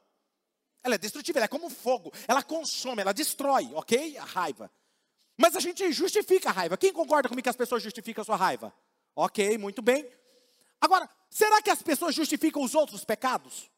Ela 0.84 0.94
é 0.94 0.98
destrutiva, 1.00 1.40
ela 1.40 1.46
é 1.46 1.48
como 1.48 1.68
fogo. 1.72 2.14
Ela 2.28 2.44
consome, 2.44 3.02
ela 3.02 3.14
destrói, 3.14 3.74
ok? 3.74 4.16
A 4.20 4.24
raiva. 4.24 4.72
Mas 5.36 5.56
a 5.56 5.60
gente 5.60 5.92
justifica 5.92 6.50
a 6.50 6.52
raiva. 6.52 6.78
Quem 6.78 6.94
concorda 6.94 7.28
comigo 7.28 7.42
que 7.42 7.50
as 7.50 7.56
pessoas 7.56 7.82
justificam 7.82 8.22
a 8.22 8.26
sua 8.26 8.36
raiva? 8.36 8.72
Ok, 9.16 9.58
muito 9.58 9.82
bem. 9.82 10.08
Agora, 10.80 11.10
será 11.32 11.64
que 11.64 11.72
as 11.72 11.82
pessoas 11.82 12.14
justificam 12.14 12.62
os 12.62 12.76
outros 12.76 13.04
pecados? 13.04 13.72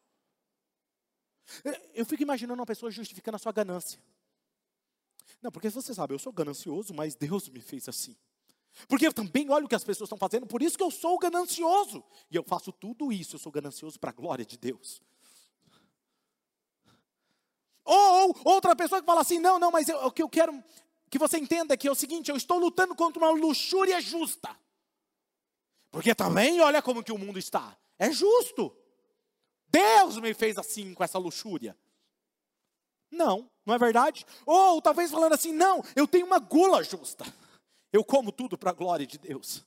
Eu 1.93 2.05
fico 2.05 2.21
imaginando 2.21 2.59
uma 2.59 2.65
pessoa 2.65 2.91
justificando 2.91 3.38
a 3.38 3.39
sua 3.39 3.53
ganância. 3.53 3.97
Não, 5.41 5.51
porque 5.51 5.69
você 5.69 5.93
sabe, 5.93 6.13
eu 6.13 6.19
sou 6.19 6.33
ganancioso, 6.33 6.93
mas 6.93 7.15
Deus 7.15 7.47
me 7.49 7.61
fez 7.61 7.88
assim. 7.88 8.15
Porque 8.88 9.07
eu 9.07 9.13
também 9.13 9.49
olho 9.49 9.65
o 9.65 9.69
que 9.69 9.75
as 9.75 9.83
pessoas 9.83 10.07
estão 10.07 10.17
fazendo, 10.17 10.45
por 10.45 10.61
isso 10.61 10.77
que 10.77 10.83
eu 10.83 10.91
sou 10.91 11.17
ganancioso. 11.17 12.03
E 12.29 12.35
eu 12.35 12.43
faço 12.43 12.71
tudo 12.71 13.11
isso, 13.11 13.35
eu 13.35 13.39
sou 13.39 13.51
ganancioso 13.51 13.99
para 13.99 14.09
a 14.09 14.13
glória 14.13 14.45
de 14.45 14.57
Deus. 14.57 15.01
Ou, 17.83 18.27
ou, 18.27 18.35
outra 18.43 18.75
pessoa 18.75 18.99
que 18.99 19.05
fala 19.05 19.21
assim: 19.21 19.39
não, 19.39 19.57
não, 19.57 19.71
mas 19.71 19.88
eu, 19.88 19.97
o 20.05 20.11
que 20.11 20.21
eu 20.21 20.29
quero 20.29 20.61
que 21.09 21.17
você 21.17 21.38
entenda 21.38 21.73
é 21.73 21.77
que 21.77 21.88
é 21.88 21.91
o 21.91 21.95
seguinte: 21.95 22.29
eu 22.29 22.35
estou 22.35 22.59
lutando 22.59 22.93
contra 22.93 23.23
uma 23.23 23.31
luxúria 23.31 24.01
justa. 24.01 24.55
Porque 25.89 26.13
também 26.13 26.59
olha 26.59 26.81
como 26.81 27.03
que 27.03 27.11
o 27.11 27.17
mundo 27.17 27.39
está. 27.39 27.77
É 27.97 28.11
justo. 28.11 28.75
Deus 29.69 30.17
me 30.17 30.33
fez 30.33 30.57
assim 30.57 30.93
com 30.93 31.03
essa 31.03 31.17
luxúria. 31.17 31.77
Não, 33.11 33.49
não 33.65 33.73
é 33.73 33.77
verdade? 33.77 34.25
Ou 34.45 34.81
talvez 34.81 35.11
falando 35.11 35.33
assim, 35.33 35.53
não, 35.53 35.83
eu 35.95 36.07
tenho 36.07 36.25
uma 36.25 36.39
gula 36.39 36.83
justa. 36.83 37.25
Eu 37.91 38.03
como 38.03 38.31
tudo 38.31 38.57
para 38.57 38.71
a 38.71 38.73
glória 38.73 39.07
de 39.07 39.17
Deus. 39.17 39.65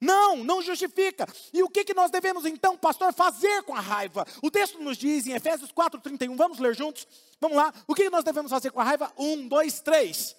Não, 0.00 0.36
não 0.36 0.62
justifica. 0.62 1.28
E 1.52 1.62
o 1.62 1.68
que, 1.68 1.84
que 1.84 1.92
nós 1.92 2.10
devemos 2.10 2.46
então, 2.46 2.76
pastor, 2.76 3.12
fazer 3.12 3.62
com 3.64 3.74
a 3.74 3.80
raiva? 3.80 4.26
O 4.42 4.50
texto 4.50 4.82
nos 4.82 4.96
diz 4.96 5.26
em 5.26 5.32
Efésios 5.32 5.70
4,31, 5.70 6.34
vamos 6.36 6.58
ler 6.58 6.74
juntos? 6.74 7.06
Vamos 7.38 7.56
lá. 7.56 7.72
O 7.86 7.94
que, 7.94 8.04
que 8.04 8.10
nós 8.10 8.24
devemos 8.24 8.50
fazer 8.50 8.70
com 8.70 8.80
a 8.80 8.84
raiva? 8.84 9.12
Um, 9.18 9.46
dois, 9.46 9.80
três. 9.80 10.34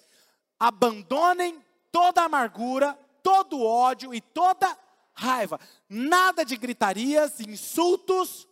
Abandonem 0.58 1.62
toda 1.92 2.22
amargura, 2.22 2.98
todo 3.22 3.62
ódio 3.62 4.12
e 4.12 4.20
toda 4.20 4.76
raiva. 5.14 5.60
Nada 5.88 6.44
de 6.44 6.56
gritarias, 6.56 7.38
insultos. 7.38 8.48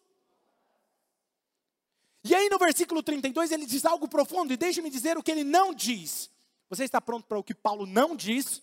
E 2.22 2.34
aí 2.34 2.48
no 2.48 2.58
versículo 2.58 3.02
32 3.02 3.50
ele 3.50 3.66
diz 3.66 3.84
algo 3.84 4.08
profundo, 4.08 4.52
e 4.52 4.56
deixe-me 4.56 4.90
dizer 4.90 5.16
o 5.16 5.22
que 5.22 5.30
ele 5.30 5.44
não 5.44 5.72
diz. 5.72 6.30
Você 6.68 6.84
está 6.84 7.00
pronto 7.00 7.26
para 7.26 7.38
o 7.38 7.42
que 7.42 7.54
Paulo 7.54 7.86
não 7.86 8.14
diz? 8.14 8.62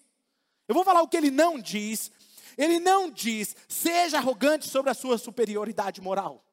Eu 0.67 0.75
vou 0.75 0.83
falar 0.83 1.01
o 1.01 1.07
que 1.07 1.17
ele 1.17 1.31
não 1.31 1.59
diz. 1.59 2.11
Ele 2.57 2.79
não 2.79 3.09
diz, 3.09 3.55
seja 3.67 4.17
arrogante 4.17 4.67
sobre 4.67 4.89
a 4.89 4.93
sua 4.93 5.17
superioridade 5.17 6.01
moral. 6.01 6.43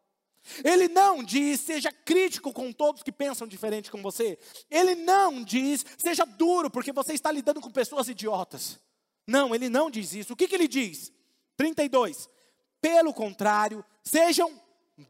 Ele 0.62 0.88
não 0.88 1.22
diz, 1.22 1.60
seja 1.60 1.90
crítico 1.90 2.52
com 2.52 2.70
todos 2.70 3.02
que 3.02 3.10
pensam 3.10 3.46
diferente 3.46 3.90
com 3.90 4.02
você. 4.02 4.38
Ele 4.70 4.94
não 4.94 5.42
diz, 5.42 5.84
seja 5.96 6.24
duro, 6.26 6.70
porque 6.70 6.92
você 6.92 7.14
está 7.14 7.32
lidando 7.32 7.60
com 7.60 7.70
pessoas 7.70 8.08
idiotas. 8.08 8.78
Não, 9.26 9.54
ele 9.54 9.70
não 9.70 9.90
diz 9.90 10.12
isso. 10.12 10.34
O 10.34 10.36
que, 10.36 10.46
que 10.46 10.54
ele 10.54 10.68
diz? 10.68 11.10
32. 11.56 12.28
Pelo 12.80 13.14
contrário, 13.14 13.82
sejam 14.02 14.52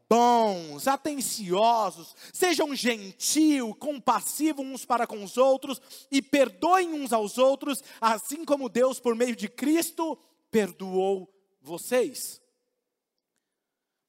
bons, 0.09 0.87
atenciosos, 0.87 2.15
sejam 2.33 2.75
gentil, 2.75 3.73
compassivos 3.75 4.65
uns 4.65 4.85
para 4.85 5.05
com 5.05 5.23
os 5.23 5.37
outros 5.37 5.81
e 6.11 6.21
perdoem 6.21 6.93
uns 6.93 7.13
aos 7.13 7.37
outros, 7.37 7.83
assim 8.01 8.43
como 8.43 8.69
Deus, 8.69 8.99
por 8.99 9.15
meio 9.15 9.35
de 9.35 9.47
Cristo, 9.47 10.17
perdoou 10.49 11.31
vocês. 11.61 12.41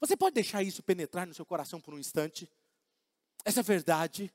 Você 0.00 0.16
pode 0.16 0.34
deixar 0.34 0.62
isso 0.62 0.82
penetrar 0.82 1.26
no 1.26 1.34
seu 1.34 1.44
coração 1.44 1.80
por 1.80 1.94
um 1.94 1.98
instante? 1.98 2.50
Essa 3.44 3.60
é 3.60 3.62
verdade. 3.62 4.32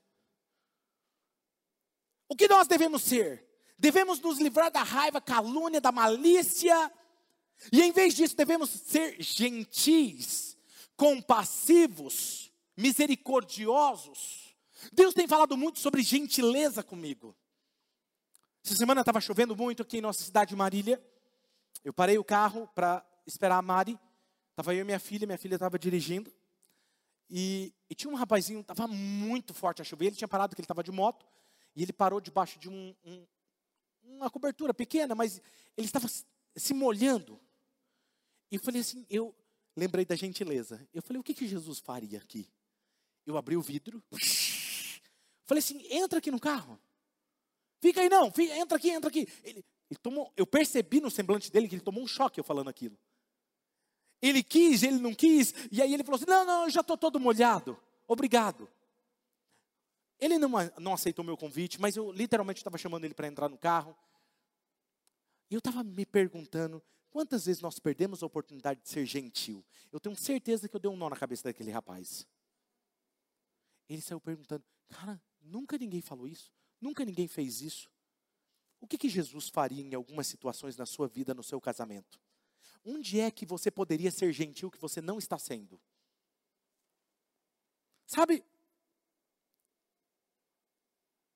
O 2.28 2.36
que 2.36 2.48
nós 2.48 2.66
devemos 2.66 3.02
ser? 3.02 3.48
Devemos 3.78 4.20
nos 4.20 4.38
livrar 4.38 4.70
da 4.70 4.82
raiva, 4.82 5.20
calúnia, 5.20 5.80
da 5.80 5.90
malícia, 5.90 6.90
e 7.70 7.82
em 7.82 7.92
vez 7.92 8.14
disso, 8.14 8.36
devemos 8.36 8.70
ser 8.70 9.20
gentis, 9.20 10.51
compassivos, 10.96 12.52
misericordiosos. 12.76 14.56
Deus 14.92 15.14
tem 15.14 15.28
falado 15.28 15.56
muito 15.56 15.78
sobre 15.78 16.02
gentileza 16.02 16.82
comigo. 16.82 17.36
Essa 18.64 18.76
semana 18.76 19.00
estava 19.00 19.20
chovendo 19.20 19.56
muito 19.56 19.82
aqui 19.82 19.98
em 19.98 20.00
nossa 20.00 20.22
cidade 20.22 20.50
de 20.50 20.56
Marília. 20.56 21.02
Eu 21.84 21.92
parei 21.92 22.16
o 22.16 22.24
carro 22.24 22.68
para 22.74 23.04
esperar 23.26 23.58
a 23.58 23.62
Mari. 23.62 23.98
Estava 24.50 24.74
eu 24.74 24.82
e 24.82 24.84
minha 24.84 25.00
filha, 25.00 25.26
minha 25.26 25.38
filha 25.38 25.54
estava 25.54 25.78
dirigindo. 25.78 26.32
E, 27.28 27.74
e, 27.88 27.94
tinha 27.94 28.12
um 28.12 28.16
rapazinho, 28.16 28.60
estava 28.60 28.86
muito 28.86 29.54
forte 29.54 29.80
a 29.80 29.84
chover. 29.84 30.06
Ele 30.06 30.16
tinha 30.16 30.28
parado, 30.28 30.50
porque 30.50 30.60
ele 30.60 30.64
estava 30.64 30.82
de 30.82 30.92
moto. 30.92 31.26
E 31.74 31.82
ele 31.82 31.92
parou 31.92 32.20
debaixo 32.20 32.58
de 32.58 32.68
um, 32.68 32.94
um, 33.04 33.26
uma 34.02 34.30
cobertura 34.30 34.74
pequena, 34.74 35.14
mas 35.14 35.40
ele 35.76 35.86
estava 35.86 36.06
se 36.54 36.74
molhando. 36.74 37.40
E 38.50 38.56
eu 38.56 38.60
falei 38.60 38.82
assim, 38.82 39.06
eu 39.08 39.34
lembrei 39.76 40.04
da 40.04 40.14
gentileza. 40.14 40.86
Eu 40.92 41.02
falei, 41.02 41.20
o 41.20 41.22
que, 41.22 41.34
que 41.34 41.46
Jesus 41.46 41.78
faria 41.78 42.18
aqui? 42.18 42.48
Eu 43.26 43.36
abri 43.36 43.56
o 43.56 43.62
vidro. 43.62 44.02
Falei 45.44 45.58
assim, 45.58 45.84
entra 45.90 46.18
aqui 46.18 46.30
no 46.30 46.40
carro. 46.40 46.80
Fica 47.80 48.00
aí 48.00 48.08
não, 48.08 48.30
fica, 48.30 48.56
entra 48.56 48.76
aqui, 48.76 48.90
entra 48.90 49.10
aqui. 49.10 49.28
Ele, 49.42 49.64
ele 49.90 49.98
tomou, 50.00 50.32
eu 50.36 50.46
percebi 50.46 51.00
no 51.00 51.10
semblante 51.10 51.50
dele 51.50 51.68
que 51.68 51.74
ele 51.74 51.82
tomou 51.82 52.02
um 52.02 52.06
choque 52.06 52.38
eu 52.38 52.44
falando 52.44 52.68
aquilo. 52.68 52.96
Ele 54.22 54.42
quis, 54.42 54.84
ele 54.84 54.98
não 54.98 55.12
quis, 55.12 55.52
e 55.70 55.82
aí 55.82 55.92
ele 55.92 56.04
falou 56.04 56.16
assim: 56.16 56.30
não, 56.30 56.44
não, 56.44 56.64
eu 56.64 56.70
já 56.70 56.80
estou 56.80 56.96
todo 56.96 57.18
molhado, 57.18 57.76
obrigado. 58.06 58.70
Ele 60.20 60.38
não, 60.38 60.48
não 60.78 60.94
aceitou 60.94 61.24
meu 61.24 61.36
convite, 61.36 61.80
mas 61.80 61.96
eu 61.96 62.12
literalmente 62.12 62.60
estava 62.60 62.78
chamando 62.78 63.04
ele 63.04 63.14
para 63.14 63.26
entrar 63.26 63.48
no 63.48 63.58
carro. 63.58 63.98
E 65.50 65.54
eu 65.54 65.58
estava 65.58 65.82
me 65.82 66.06
perguntando 66.06 66.80
Quantas 67.12 67.44
vezes 67.44 67.60
nós 67.60 67.78
perdemos 67.78 68.22
a 68.22 68.26
oportunidade 68.26 68.80
de 68.80 68.88
ser 68.88 69.04
gentil? 69.04 69.62
Eu 69.92 70.00
tenho 70.00 70.16
certeza 70.16 70.66
que 70.66 70.74
eu 70.74 70.80
dei 70.80 70.90
um 70.90 70.96
nó 70.96 71.10
na 71.10 71.16
cabeça 71.16 71.44
daquele 71.44 71.70
rapaz. 71.70 72.26
Ele 73.86 74.00
saiu 74.00 74.18
perguntando: 74.18 74.64
Cara, 74.88 75.22
nunca 75.38 75.76
ninguém 75.76 76.00
falou 76.00 76.26
isso? 76.26 76.50
Nunca 76.80 77.04
ninguém 77.04 77.28
fez 77.28 77.60
isso? 77.60 77.90
O 78.80 78.86
que, 78.86 78.96
que 78.96 79.10
Jesus 79.10 79.50
faria 79.50 79.82
em 79.82 79.94
algumas 79.94 80.26
situações 80.26 80.74
na 80.74 80.86
sua 80.86 81.06
vida, 81.06 81.34
no 81.34 81.42
seu 81.42 81.60
casamento? 81.60 82.18
Onde 82.82 83.20
é 83.20 83.30
que 83.30 83.44
você 83.44 83.70
poderia 83.70 84.10
ser 84.10 84.32
gentil 84.32 84.70
que 84.70 84.80
você 84.80 85.02
não 85.02 85.18
está 85.18 85.38
sendo? 85.38 85.78
Sabe, 88.06 88.42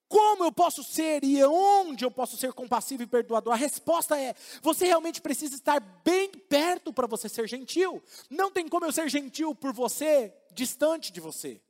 como 0.09 0.45
eu 0.45 0.53
posso 0.53 0.85
ser 0.85 1.25
e 1.25 1.43
onde 1.45 2.05
eu 2.05 2.11
posso 2.11 2.37
ser 2.37 2.53
compassivo 2.53 3.03
e 3.03 3.07
perdoador? 3.07 3.53
A 3.53 3.57
resposta 3.57 4.19
é: 4.21 4.35
você 4.63 4.87
realmente 4.87 5.21
precisa 5.21 5.55
estar 5.55 5.81
bem 6.05 6.31
perto 6.31 6.93
para 6.93 7.07
você 7.07 7.29
ser 7.29 7.49
gentil. 7.49 8.03
Não 8.31 8.51
tem 8.51 8.69
como 8.69 8.85
eu 8.85 8.93
ser 8.93 9.09
gentil 9.09 9.55
por 9.55 9.73
você 9.73 10.33
distante 10.53 11.13
de 11.13 11.21
você. 11.21 11.61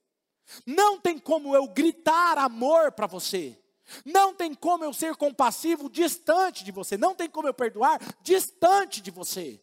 Não 0.65 1.01
tem 1.01 1.19
como 1.19 1.55
eu 1.57 1.67
gritar 1.69 2.39
amor 2.39 2.93
para 2.93 3.07
você. 3.07 3.59
Não 4.05 4.35
tem 4.35 4.53
como 4.53 4.85
eu 4.85 4.93
ser 4.93 5.15
compassivo 5.17 5.89
distante 5.89 6.65
de 6.65 6.73
você. 6.73 6.97
Não 6.97 7.15
tem 7.15 7.29
como 7.29 7.49
eu 7.49 7.55
perdoar 7.55 8.01
distante 8.23 9.01
de 9.01 9.11
você. 9.11 9.63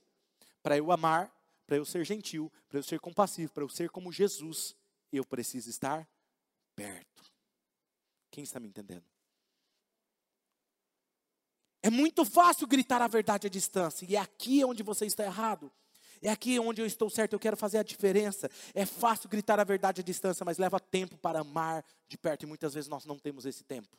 Para 0.61 0.77
eu 0.77 0.91
amar, 0.91 1.31
para 1.67 1.77
eu 1.77 1.85
ser 1.85 2.05
gentil, 2.05 2.51
para 2.69 2.79
eu 2.79 2.83
ser 2.83 2.99
compassivo, 2.99 3.51
para 3.51 3.63
eu 3.63 3.69
ser 3.69 3.89
como 3.89 4.11
Jesus, 4.11 4.75
eu 5.11 5.25
preciso 5.25 5.69
estar 5.69 6.07
perto. 6.75 7.12
Quem 8.33 8.43
está 8.43 8.59
me 8.59 8.67
entendendo? 8.67 9.03
É 11.83 11.89
muito 11.91 12.25
fácil 12.25 12.65
gritar 12.65 12.99
a 12.99 13.07
verdade 13.07 13.45
à 13.45 13.49
distância, 13.49 14.07
e 14.09 14.15
é 14.15 14.19
aqui 14.19 14.65
onde 14.65 14.81
você 14.81 15.05
está 15.05 15.23
errado. 15.23 15.71
É 16.19 16.31
aqui 16.31 16.57
onde 16.57 16.81
eu 16.81 16.87
estou 16.87 17.11
certo, 17.11 17.33
eu 17.33 17.39
quero 17.39 17.55
fazer 17.55 17.77
a 17.77 17.83
diferença. 17.83 18.49
É 18.73 18.87
fácil 18.87 19.29
gritar 19.29 19.59
a 19.59 19.63
verdade 19.63 20.01
à 20.01 20.03
distância, 20.03 20.43
mas 20.43 20.57
leva 20.57 20.79
tempo 20.79 21.15
para 21.15 21.41
amar 21.41 21.85
de 22.07 22.17
perto, 22.17 22.41
e 22.41 22.45
muitas 22.47 22.73
vezes 22.73 22.89
nós 22.89 23.05
não 23.05 23.19
temos 23.19 23.45
esse 23.45 23.63
tempo. 23.63 23.95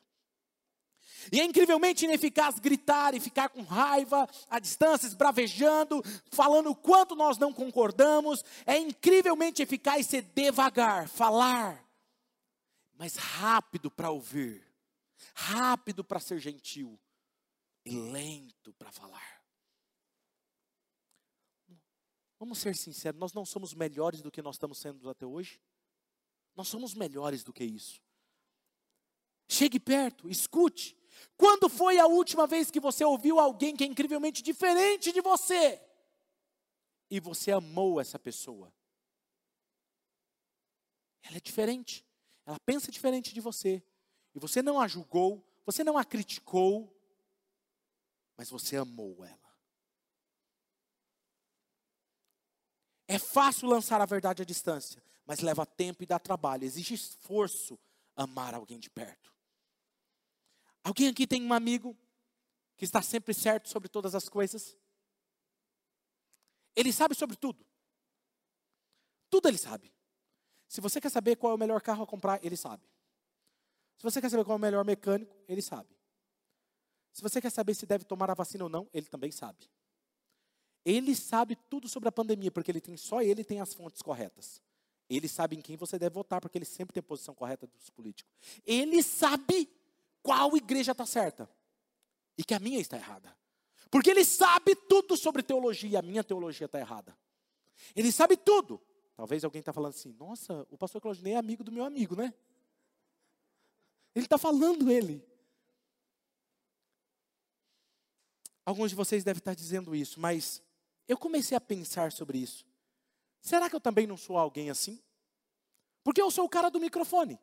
E 1.31 1.41
é 1.41 1.45
incrivelmente 1.45 2.05
ineficaz 2.05 2.59
gritar 2.59 3.15
e 3.15 3.21
ficar 3.21 3.51
com 3.51 3.63
raiva, 3.63 4.29
à 4.51 4.59
distância, 4.59 5.07
esbravejando, 5.07 6.03
falando 6.33 6.71
o 6.71 6.75
quanto 6.75 7.15
nós 7.15 7.39
não 7.39 7.53
concordamos. 7.53 8.45
É 8.67 8.77
incrivelmente 8.79 9.63
eficaz 9.63 10.07
ser 10.07 10.23
devagar, 10.35 11.09
falar, 11.09 11.84
mas 12.95 13.17
rápido 13.17 13.91
para 13.91 14.11
ouvir, 14.11 14.67
rápido 15.35 16.05
para 16.05 16.21
ser 16.21 16.39
gentil 16.39 16.99
e 17.85 17.97
lento 17.97 18.73
para 18.75 18.91
falar. 18.91 19.45
Vamos 22.39 22.59
ser 22.59 22.77
sinceros, 22.77 23.19
nós 23.19 23.33
não 23.33 23.45
somos 23.45 23.75
melhores 23.75 24.21
do 24.21 24.31
que 24.31 24.43
nós 24.43 24.57
estamos 24.57 24.79
sendo 24.79 25.09
até 25.09 25.25
hoje. 25.25 25.61
Nós 26.55 26.69
somos 26.69 26.95
melhores 26.95 27.43
do 27.43 27.53
que 27.53 27.65
isso. 27.65 28.03
Chegue 29.49 29.81
perto, 29.81 30.29
escute. 30.29 30.97
Quando 31.37 31.69
foi 31.69 31.99
a 31.99 32.07
última 32.07 32.47
vez 32.47 32.71
que 32.71 32.81
você 32.81 33.05
ouviu 33.05 33.39
alguém 33.39 33.77
que 33.77 33.85
é 33.85 33.87
incrivelmente 33.87 34.43
diferente 34.43 35.13
de 35.13 35.21
você? 35.21 35.81
E 37.11 37.21
você 37.21 37.53
amou 37.53 38.01
essa 38.01 38.19
pessoa? 38.19 38.73
Ela 41.23 41.37
é 41.37 41.41
diferente. 41.41 42.05
Ela 42.47 42.59
pensa 42.61 42.91
diferente 42.91 43.33
de 43.33 43.41
você. 43.41 43.83
E 44.35 44.39
você 44.39 44.63
não 44.63 44.81
a 44.81 44.89
julgou, 44.89 45.47
você 45.65 45.83
não 45.83 45.97
a 45.97 46.05
criticou, 46.05 46.95
mas 48.37 48.51
você 48.51 48.77
amou 48.77 49.25
ela. 49.25 49.39
É 53.07 53.19
fácil 53.19 53.69
lançar 53.69 54.01
a 54.01 54.07
verdade 54.07 54.43
à 54.43 54.45
distância, 54.45 55.03
mas 55.27 55.41
leva 55.41 55.65
tempo 55.65 56.03
e 56.03 56.07
dá 56.07 56.19
trabalho, 56.19 56.65
exige 56.65 56.95
esforço 56.95 57.79
amar 58.17 58.55
alguém 58.55 58.79
de 58.79 58.91
perto. 58.91 59.33
Alguém 60.83 61.09
aqui 61.09 61.27
tem 61.27 61.43
um 61.43 61.53
amigo 61.53 61.97
que 62.77 62.85
está 62.85 63.01
sempre 63.01 63.33
certo 63.33 63.69
sobre 63.69 63.89
todas 63.89 64.15
as 64.15 64.29
coisas? 64.29 64.77
Ele 66.77 66.93
sabe 66.93 67.15
sobre 67.15 67.37
tudo. 67.37 67.65
Tudo 69.31 69.49
ele 69.49 69.59
sabe. 69.59 69.93
Se 70.75 70.81
você 70.81 71.01
quer 71.01 71.09
saber 71.09 71.37
qual 71.37 71.53
é 71.53 71.55
o 71.55 71.59
melhor 71.59 71.81
carro 71.81 72.03
a 72.03 72.07
comprar, 72.07 72.45
ele 72.45 72.57
sabe. 72.57 72.83
Se 73.97 74.03
você 74.03 74.21
quer 74.21 74.29
saber 74.29 74.45
qual 74.45 74.57
é 74.57 74.59
o 74.59 74.61
melhor 74.61 74.85
mecânico, 74.85 75.33
ele 75.47 75.63
sabe. 75.63 75.89
Se 77.13 77.23
você 77.23 77.41
quer 77.41 77.51
saber 77.51 77.75
se 77.75 77.87
deve 77.87 78.05
tomar 78.05 78.29
a 78.29 78.35
vacina 78.35 78.65
ou 78.65 78.69
não, 78.69 78.91
ele 78.93 79.07
também 79.07 79.31
sabe. 79.31 79.71
Ele 80.85 81.15
sabe 81.15 81.55
tudo 81.71 81.89
sobre 81.89 82.09
a 82.09 82.13
pandemia, 82.13 82.51
porque 82.51 82.73
ele 82.73 82.81
tem 82.81 82.97
só 82.97 83.23
ele 83.23 83.45
tem 83.45 83.61
as 83.61 83.73
fontes 83.73 84.03
corretas. 84.03 84.61
Ele 85.09 85.29
sabe 85.29 85.55
em 85.55 85.61
quem 85.61 85.77
você 85.77 85.97
deve 85.97 86.13
votar, 86.13 86.41
porque 86.41 86.59
ele 86.59 86.65
sempre 86.65 86.93
tem 86.93 86.99
a 86.99 87.05
posição 87.05 87.37
correta 87.37 87.69
dos 87.69 87.89
políticos. 87.91 88.35
Ele 88.67 89.01
sabe 89.01 89.71
qual 90.25 90.57
igreja 90.57 90.91
está 90.91 91.07
certa 91.07 91.49
e 92.37 92.43
que 92.43 92.53
a 92.53 92.59
minha 92.59 92.81
está 92.81 92.97
errada. 92.97 93.33
Porque 93.93 94.11
ele 94.11 94.25
sabe 94.25 94.75
tudo 94.75 95.17
sobre 95.17 95.41
teologia 95.41 95.91
e 95.91 95.97
a 95.97 96.03
minha 96.03 96.25
teologia 96.25 96.65
está 96.65 96.81
errada. 96.81 97.17
Ele 97.95 98.11
sabe 98.11 98.37
tudo. 98.37 98.83
Talvez 99.17 99.45
alguém 99.45 99.61
está 99.61 99.73
falando 99.73 99.95
assim, 99.95 100.13
nossa, 100.13 100.67
o 100.71 100.77
pastor 100.77 101.01
Claudinei 101.01 101.35
é 101.35 101.37
amigo 101.37 101.63
do 101.63 101.71
meu 101.71 101.85
amigo, 101.85 102.17
né? 102.17 102.35
Ele 104.15 104.27
está 104.27 104.39
falando 104.39 104.91
ele. 104.91 105.25
Alguns 108.65 108.91
de 108.91 108.97
vocês 108.97 109.23
devem 109.23 109.39
estar 109.39 109.55
dizendo 109.55 109.95
isso, 109.95 110.19
mas 110.19 110.63
eu 111.07 111.19
comecei 111.19 111.57
a 111.57 111.61
pensar 111.61 112.13
sobre 112.13 112.39
isso. 112.39 112.67
Será 113.41 113.69
que 113.69 113.77
eu 113.77 113.81
também 113.81 114.07
não 114.07 114.17
sou 114.17 114.39
alguém 114.39 114.71
assim? 114.71 115.01
Porque 116.03 116.21
eu 116.21 116.31
sou 116.31 116.45
o 116.47 116.49
cara 116.49 116.71
do 116.71 116.81
microfone. 116.81 117.39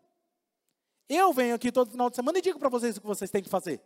Eu 1.07 1.31
venho 1.31 1.55
aqui 1.55 1.71
todo 1.71 1.91
final 1.91 2.09
de 2.09 2.15
semana 2.15 2.39
e 2.39 2.41
digo 2.41 2.57
para 2.57 2.69
vocês 2.69 2.97
o 2.97 3.01
que 3.01 3.07
vocês 3.07 3.29
têm 3.29 3.43
que 3.43 3.49
fazer. 3.49 3.81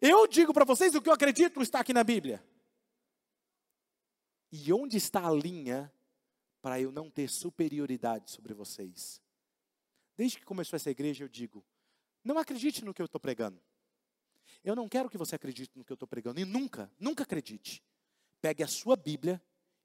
Eu 0.00 0.26
digo 0.26 0.52
para 0.52 0.64
vocês 0.64 0.94
o 0.94 1.00
que 1.00 1.08
eu 1.08 1.12
acredito 1.12 1.62
está 1.62 1.80
aqui 1.80 1.92
na 1.92 2.04
Bíblia. 2.04 2.44
E 4.52 4.72
onde 4.72 4.96
está 4.96 5.26
a 5.26 5.32
linha 5.32 5.92
para 6.60 6.80
eu 6.80 6.90
não 6.90 7.10
ter 7.10 7.28
superioridade 7.28 8.30
sobre 8.30 8.52
vocês? 8.52 9.22
Desde 10.16 10.38
que 10.38 10.44
começou 10.44 10.76
essa 10.76 10.90
igreja, 10.90 11.24
eu 11.24 11.28
digo: 11.28 11.64
não 12.24 12.38
acredite 12.38 12.84
no 12.84 12.92
que 12.92 13.00
eu 13.00 13.06
estou 13.06 13.20
pregando. 13.20 13.60
Eu 14.62 14.76
não 14.76 14.88
quero 14.88 15.08
que 15.08 15.16
você 15.16 15.34
acredite 15.34 15.70
no 15.76 15.84
que 15.84 15.92
eu 15.92 15.94
estou 15.94 16.08
pregando. 16.08 16.40
E 16.40 16.44
nunca, 16.44 16.90
nunca 16.98 17.22
acredite. 17.22 17.82
Pegue 18.40 18.62
a 18.62 18.68
sua 18.68 18.96
Bíblia 18.96 19.42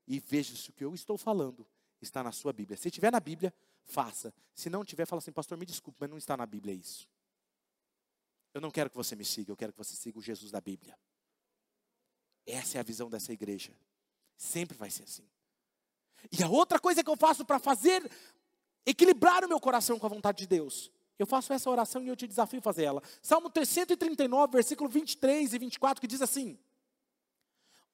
e 0.08 0.20
veja 0.20 0.56
se 0.56 0.70
o 0.70 0.74
que 0.74 0.84
eu 0.84 0.94
estou 0.94 1.18
falando 1.18 1.68
está 2.02 2.24
na 2.24 2.32
sua 2.32 2.52
Bíblia. 2.52 2.78
Se 2.78 2.92
tiver 2.92 3.12
na 3.12 3.20
Bíblia, 3.20 3.54
faça. 3.86 4.34
Se 4.54 4.70
não 4.70 4.84
tiver, 4.84 5.06
fala 5.06 5.20
assim, 5.20 5.32
pastor, 5.32 5.58
me 5.58 5.66
desculpe, 5.66 5.98
mas 6.02 6.10
não 6.10 6.18
está 6.18 6.36
na 6.36 6.46
Bíblia 6.46 6.74
isso. 6.74 7.10
Eu 8.54 8.62
não 8.62 8.72
quero 8.72 8.90
que 8.90 8.96
você 8.96 9.16
me 9.16 9.26
siga, 9.26 9.52
eu 9.52 9.58
quero 9.58 9.74
que 9.74 9.78
você 9.78 9.96
siga 9.96 10.18
o 10.18 10.22
Jesus 10.22 10.52
da 10.52 10.62
Bíblia. 10.62 10.98
Essa 12.46 12.78
é 12.78 12.80
a 12.80 12.84
visão 12.84 13.10
dessa 13.10 13.34
igreja. 13.34 13.78
Sempre 14.38 14.78
vai 14.78 14.90
ser 14.90 15.04
assim. 15.04 15.28
E 16.32 16.44
a 16.44 16.50
outra 16.50 16.80
coisa 16.80 17.04
que 17.04 17.10
eu 17.10 17.16
faço 17.16 17.46
para 17.46 17.60
fazer 17.60 18.10
equilibrar 18.86 19.44
o 19.44 19.48
meu 19.48 19.60
coração 19.60 19.98
com 19.98 20.06
a 20.06 20.10
vontade 20.10 20.40
de 20.40 20.48
Deus 20.48 20.92
eu 21.18 21.26
faço 21.26 21.54
essa 21.54 21.70
oração 21.70 22.04
e 22.04 22.08
eu 22.08 22.16
te 22.16 22.28
desafio 22.28 22.60
a 22.60 22.62
fazer 22.62 22.84
ela. 22.84 23.02
Salmo 23.22 23.50
139, 23.54 24.52
versículo 24.52 24.90
23 24.90 25.54
e 25.54 25.58
24, 25.58 26.02
que 26.02 26.08
diz 26.08 26.22
assim: 26.22 26.60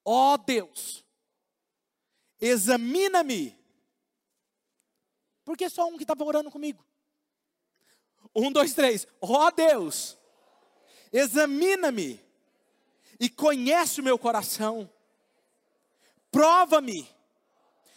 Ó 0.04 0.34
oh 0.34 0.38
Deus, 0.38 1.04
examina-me. 2.40 3.56
Porque 5.44 5.68
só 5.68 5.86
um 5.88 5.96
que 5.96 6.04
estava 6.04 6.24
orando 6.24 6.50
comigo. 6.50 6.84
Um, 8.34 8.50
dois, 8.50 8.74
três. 8.74 9.06
Ó 9.20 9.46
oh 9.46 9.50
Deus, 9.50 10.18
examina-me 11.12 12.20
e 13.20 13.28
conhece 13.28 14.00
o 14.00 14.04
meu 14.04 14.18
coração. 14.18 14.90
Prova-me 16.32 17.08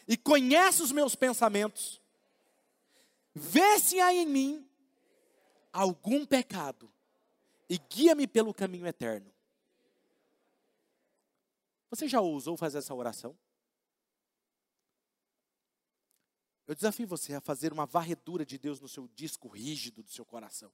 e 0.07 0.15
conhece 0.15 0.83
os 0.83 0.91
meus 0.91 1.15
pensamentos. 1.15 1.99
Vê 3.33 3.79
se 3.79 3.99
há 3.99 4.13
em 4.13 4.25
mim 4.25 4.69
algum 5.73 6.25
pecado 6.25 6.91
e 7.69 7.77
guia-me 7.77 8.27
pelo 8.27 8.53
caminho 8.53 8.85
eterno. 8.85 9.33
Você 11.89 12.07
já 12.07 12.21
ousou 12.21 12.57
fazer 12.57 12.79
essa 12.79 12.93
oração? 12.93 13.37
Eu 16.67 16.75
desafio 16.75 17.07
você 17.07 17.33
a 17.33 17.41
fazer 17.41 17.71
uma 17.71 17.85
varredura 17.85 18.45
de 18.45 18.57
Deus 18.57 18.79
no 18.79 18.87
seu 18.87 19.07
disco 19.15 19.47
rígido 19.47 20.03
do 20.03 20.11
seu 20.11 20.25
coração. 20.25 20.71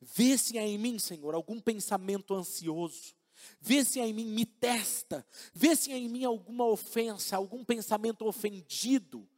Vê 0.00 0.38
se 0.38 0.58
há 0.58 0.62
em 0.62 0.78
mim, 0.78 0.98
Senhor, 0.98 1.34
algum 1.34 1.60
pensamento 1.60 2.34
ansioso. 2.34 3.14
Vê 3.60 3.84
se 3.84 4.00
há 4.00 4.06
em 4.06 4.12
mim, 4.12 4.26
me 4.26 4.44
testa. 4.44 5.26
Vê 5.52 5.74
se 5.74 5.92
há 5.92 5.96
em 5.96 6.08
mim 6.08 6.24
alguma 6.24 6.66
ofensa, 6.66 7.36
algum 7.36 7.64
pensamento 7.64 8.26
ofendido. 8.26 9.28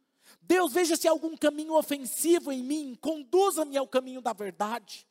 Deus, 0.41 0.73
veja 0.73 0.95
se 0.95 1.07
há 1.07 1.11
algum 1.11 1.35
caminho 1.35 1.73
ofensivo 1.73 2.51
em 2.51 2.63
mim, 2.63 2.97
conduza-me 2.99 3.77
ao 3.77 3.87
caminho 3.87 4.21
da 4.21 4.33
verdade. 4.33 5.07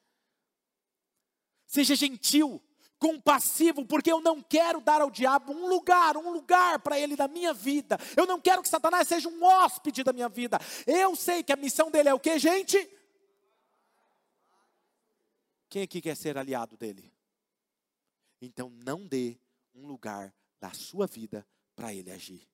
Seja 1.67 1.95
gentil, 1.95 2.63
compassivo, 2.99 3.85
porque 3.85 4.11
eu 4.11 4.21
não 4.21 4.41
quero 4.41 4.81
dar 4.81 5.01
ao 5.01 5.11
diabo 5.11 5.53
um 5.53 5.69
lugar, 5.69 6.17
um 6.17 6.31
lugar 6.31 6.79
para 6.79 6.99
ele 6.99 7.17
na 7.17 7.29
minha 7.29 7.53
vida. 7.53 7.99
Eu 8.17 8.27
não 8.27 8.41
quero 8.41 8.63
que 8.63 8.69
Satanás 8.69 9.09
seja 9.09 9.29
um 9.29 9.43
hóspede 9.43 10.03
da 10.03 10.13
minha 10.13 10.29
vida. 10.29 10.59
Eu 10.87 11.15
sei 11.15 11.43
que 11.43 11.53
a 11.53 11.57
missão 11.57 11.91
dele 11.91 12.09
é 12.09 12.15
o 12.15 12.21
que, 12.21 12.39
gente? 12.39 12.89
Quem 15.69 15.83
aqui 15.83 16.01
quer 16.01 16.17
ser 16.17 16.39
aliado 16.39 16.77
dele? 16.77 17.16
Então 18.41 18.71
não 18.71 19.07
dê 19.07 19.39
um 19.75 19.87
lugar 19.87 20.35
da 20.61 20.73
sua 20.73 21.07
vida 21.07 21.47
para 21.75 21.93
ele 21.95 22.11
agir. 22.11 22.49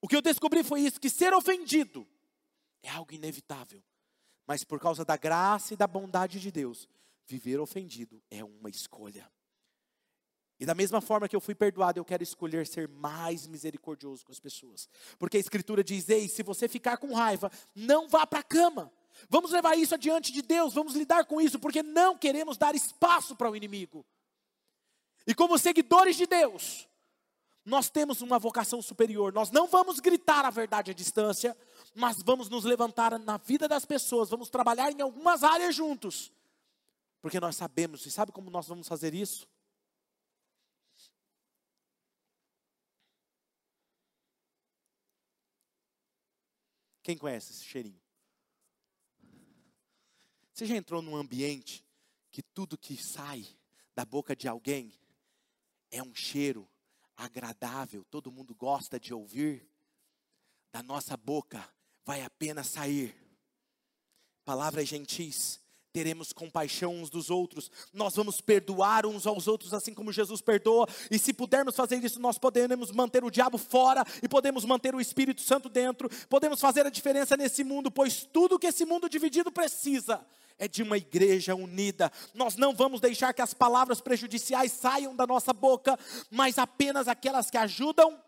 O 0.00 0.08
que 0.08 0.16
eu 0.16 0.22
descobri 0.22 0.62
foi 0.62 0.82
isso: 0.82 1.00
que 1.00 1.10
ser 1.10 1.32
ofendido 1.34 2.06
é 2.82 2.88
algo 2.88 3.12
inevitável. 3.12 3.82
Mas 4.46 4.64
por 4.64 4.80
causa 4.80 5.04
da 5.04 5.16
graça 5.16 5.74
e 5.74 5.76
da 5.76 5.86
bondade 5.86 6.40
de 6.40 6.50
Deus, 6.50 6.88
viver 7.26 7.60
ofendido 7.60 8.22
é 8.30 8.42
uma 8.42 8.70
escolha. 8.70 9.30
E 10.60 10.66
da 10.66 10.74
mesma 10.74 11.00
forma 11.00 11.28
que 11.28 11.36
eu 11.36 11.40
fui 11.40 11.54
perdoado, 11.54 12.00
eu 12.00 12.04
quero 12.04 12.22
escolher 12.22 12.66
ser 12.66 12.88
mais 12.88 13.46
misericordioso 13.46 14.24
com 14.24 14.32
as 14.32 14.40
pessoas. 14.40 14.88
Porque 15.18 15.36
a 15.36 15.40
Escritura 15.40 15.84
diz: 15.84 16.08
ei, 16.08 16.28
se 16.28 16.42
você 16.42 16.66
ficar 16.66 16.96
com 16.96 17.12
raiva, 17.14 17.50
não 17.74 18.08
vá 18.08 18.26
para 18.26 18.40
a 18.40 18.42
cama. 18.42 18.90
Vamos 19.28 19.50
levar 19.50 19.76
isso 19.76 19.94
adiante 19.94 20.32
de 20.32 20.42
Deus, 20.42 20.74
vamos 20.74 20.94
lidar 20.94 21.24
com 21.24 21.40
isso, 21.40 21.58
porque 21.58 21.82
não 21.82 22.16
queremos 22.16 22.56
dar 22.56 22.74
espaço 22.74 23.34
para 23.34 23.50
o 23.50 23.56
inimigo. 23.56 24.04
E 25.26 25.34
como 25.34 25.58
seguidores 25.58 26.16
de 26.16 26.26
Deus, 26.26 26.88
nós 27.68 27.90
temos 27.90 28.22
uma 28.22 28.38
vocação 28.38 28.80
superior. 28.80 29.32
Nós 29.32 29.50
não 29.50 29.66
vamos 29.66 30.00
gritar 30.00 30.44
a 30.44 30.50
verdade 30.50 30.90
à 30.90 30.94
distância, 30.94 31.56
mas 31.94 32.22
vamos 32.22 32.48
nos 32.48 32.64
levantar 32.64 33.18
na 33.18 33.36
vida 33.36 33.68
das 33.68 33.84
pessoas, 33.84 34.30
vamos 34.30 34.48
trabalhar 34.48 34.90
em 34.90 35.02
algumas 35.02 35.44
áreas 35.44 35.74
juntos. 35.74 36.32
Porque 37.20 37.38
nós 37.38 37.56
sabemos, 37.56 38.06
e 38.06 38.10
sabe 38.10 38.32
como 38.32 38.50
nós 38.50 38.66
vamos 38.66 38.88
fazer 38.88 39.12
isso? 39.12 39.46
Quem 47.02 47.18
conhece 47.18 47.52
esse 47.52 47.64
cheirinho? 47.64 48.07
Você 50.58 50.66
já 50.66 50.74
entrou 50.74 51.00
num 51.00 51.14
ambiente 51.14 51.84
que 52.32 52.42
tudo 52.42 52.76
que 52.76 52.96
sai 52.96 53.46
da 53.94 54.04
boca 54.04 54.34
de 54.34 54.48
alguém 54.48 54.92
é 55.88 56.02
um 56.02 56.12
cheiro 56.12 56.68
agradável, 57.16 58.04
todo 58.10 58.32
mundo 58.32 58.56
gosta 58.56 58.98
de 58.98 59.14
ouvir, 59.14 59.64
da 60.72 60.82
nossa 60.82 61.16
boca 61.16 61.64
vai 62.04 62.22
apenas 62.22 62.66
sair 62.66 63.14
palavras 64.44 64.88
gentis, 64.88 65.60
teremos 65.92 66.32
compaixão 66.32 66.92
uns 66.92 67.08
dos 67.08 67.30
outros, 67.30 67.70
nós 67.92 68.16
vamos 68.16 68.40
perdoar 68.40 69.06
uns 69.06 69.28
aos 69.28 69.46
outros, 69.46 69.72
assim 69.72 69.94
como 69.94 70.12
Jesus 70.12 70.40
perdoa, 70.40 70.88
e 71.08 71.20
se 71.20 71.32
pudermos 71.32 71.76
fazer 71.76 72.02
isso, 72.04 72.18
nós 72.18 72.36
podemos 72.36 72.90
manter 72.90 73.22
o 73.22 73.30
diabo 73.30 73.58
fora 73.58 74.04
e 74.20 74.28
podemos 74.28 74.64
manter 74.64 74.92
o 74.92 75.00
Espírito 75.00 75.40
Santo 75.40 75.68
dentro, 75.68 76.08
podemos 76.28 76.60
fazer 76.60 76.84
a 76.84 76.90
diferença 76.90 77.36
nesse 77.36 77.62
mundo, 77.62 77.92
pois 77.92 78.24
tudo 78.24 78.58
que 78.58 78.66
esse 78.66 78.84
mundo 78.84 79.08
dividido 79.08 79.52
precisa 79.52 80.26
é 80.58 80.66
de 80.66 80.82
uma 80.82 80.96
igreja 80.96 81.54
unida. 81.54 82.10
Nós 82.34 82.56
não 82.56 82.74
vamos 82.74 83.00
deixar 83.00 83.32
que 83.32 83.40
as 83.40 83.54
palavras 83.54 84.00
prejudiciais 84.00 84.72
saiam 84.72 85.14
da 85.14 85.26
nossa 85.26 85.52
boca, 85.52 85.98
mas 86.30 86.58
apenas 86.58 87.08
aquelas 87.08 87.50
que 87.50 87.56
ajudam 87.56 88.22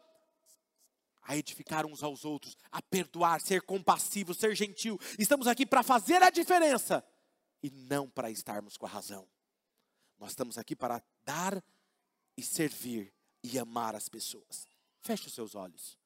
a 1.22 1.36
edificar 1.36 1.86
uns 1.86 2.02
aos 2.02 2.24
outros, 2.24 2.56
a 2.72 2.80
perdoar, 2.80 3.40
ser 3.40 3.62
compassivo, 3.62 4.34
ser 4.34 4.54
gentil. 4.54 4.98
Estamos 5.18 5.46
aqui 5.46 5.66
para 5.66 5.82
fazer 5.82 6.22
a 6.22 6.30
diferença 6.30 7.04
e 7.62 7.70
não 7.70 8.08
para 8.08 8.30
estarmos 8.30 8.76
com 8.76 8.86
a 8.86 8.88
razão. 8.88 9.28
Nós 10.18 10.30
estamos 10.30 10.58
aqui 10.58 10.74
para 10.74 11.02
dar 11.24 11.62
e 12.36 12.42
servir 12.42 13.12
e 13.42 13.58
amar 13.58 13.94
as 13.94 14.08
pessoas. 14.08 14.66
Feche 15.00 15.26
os 15.26 15.34
seus 15.34 15.54
olhos. 15.54 15.99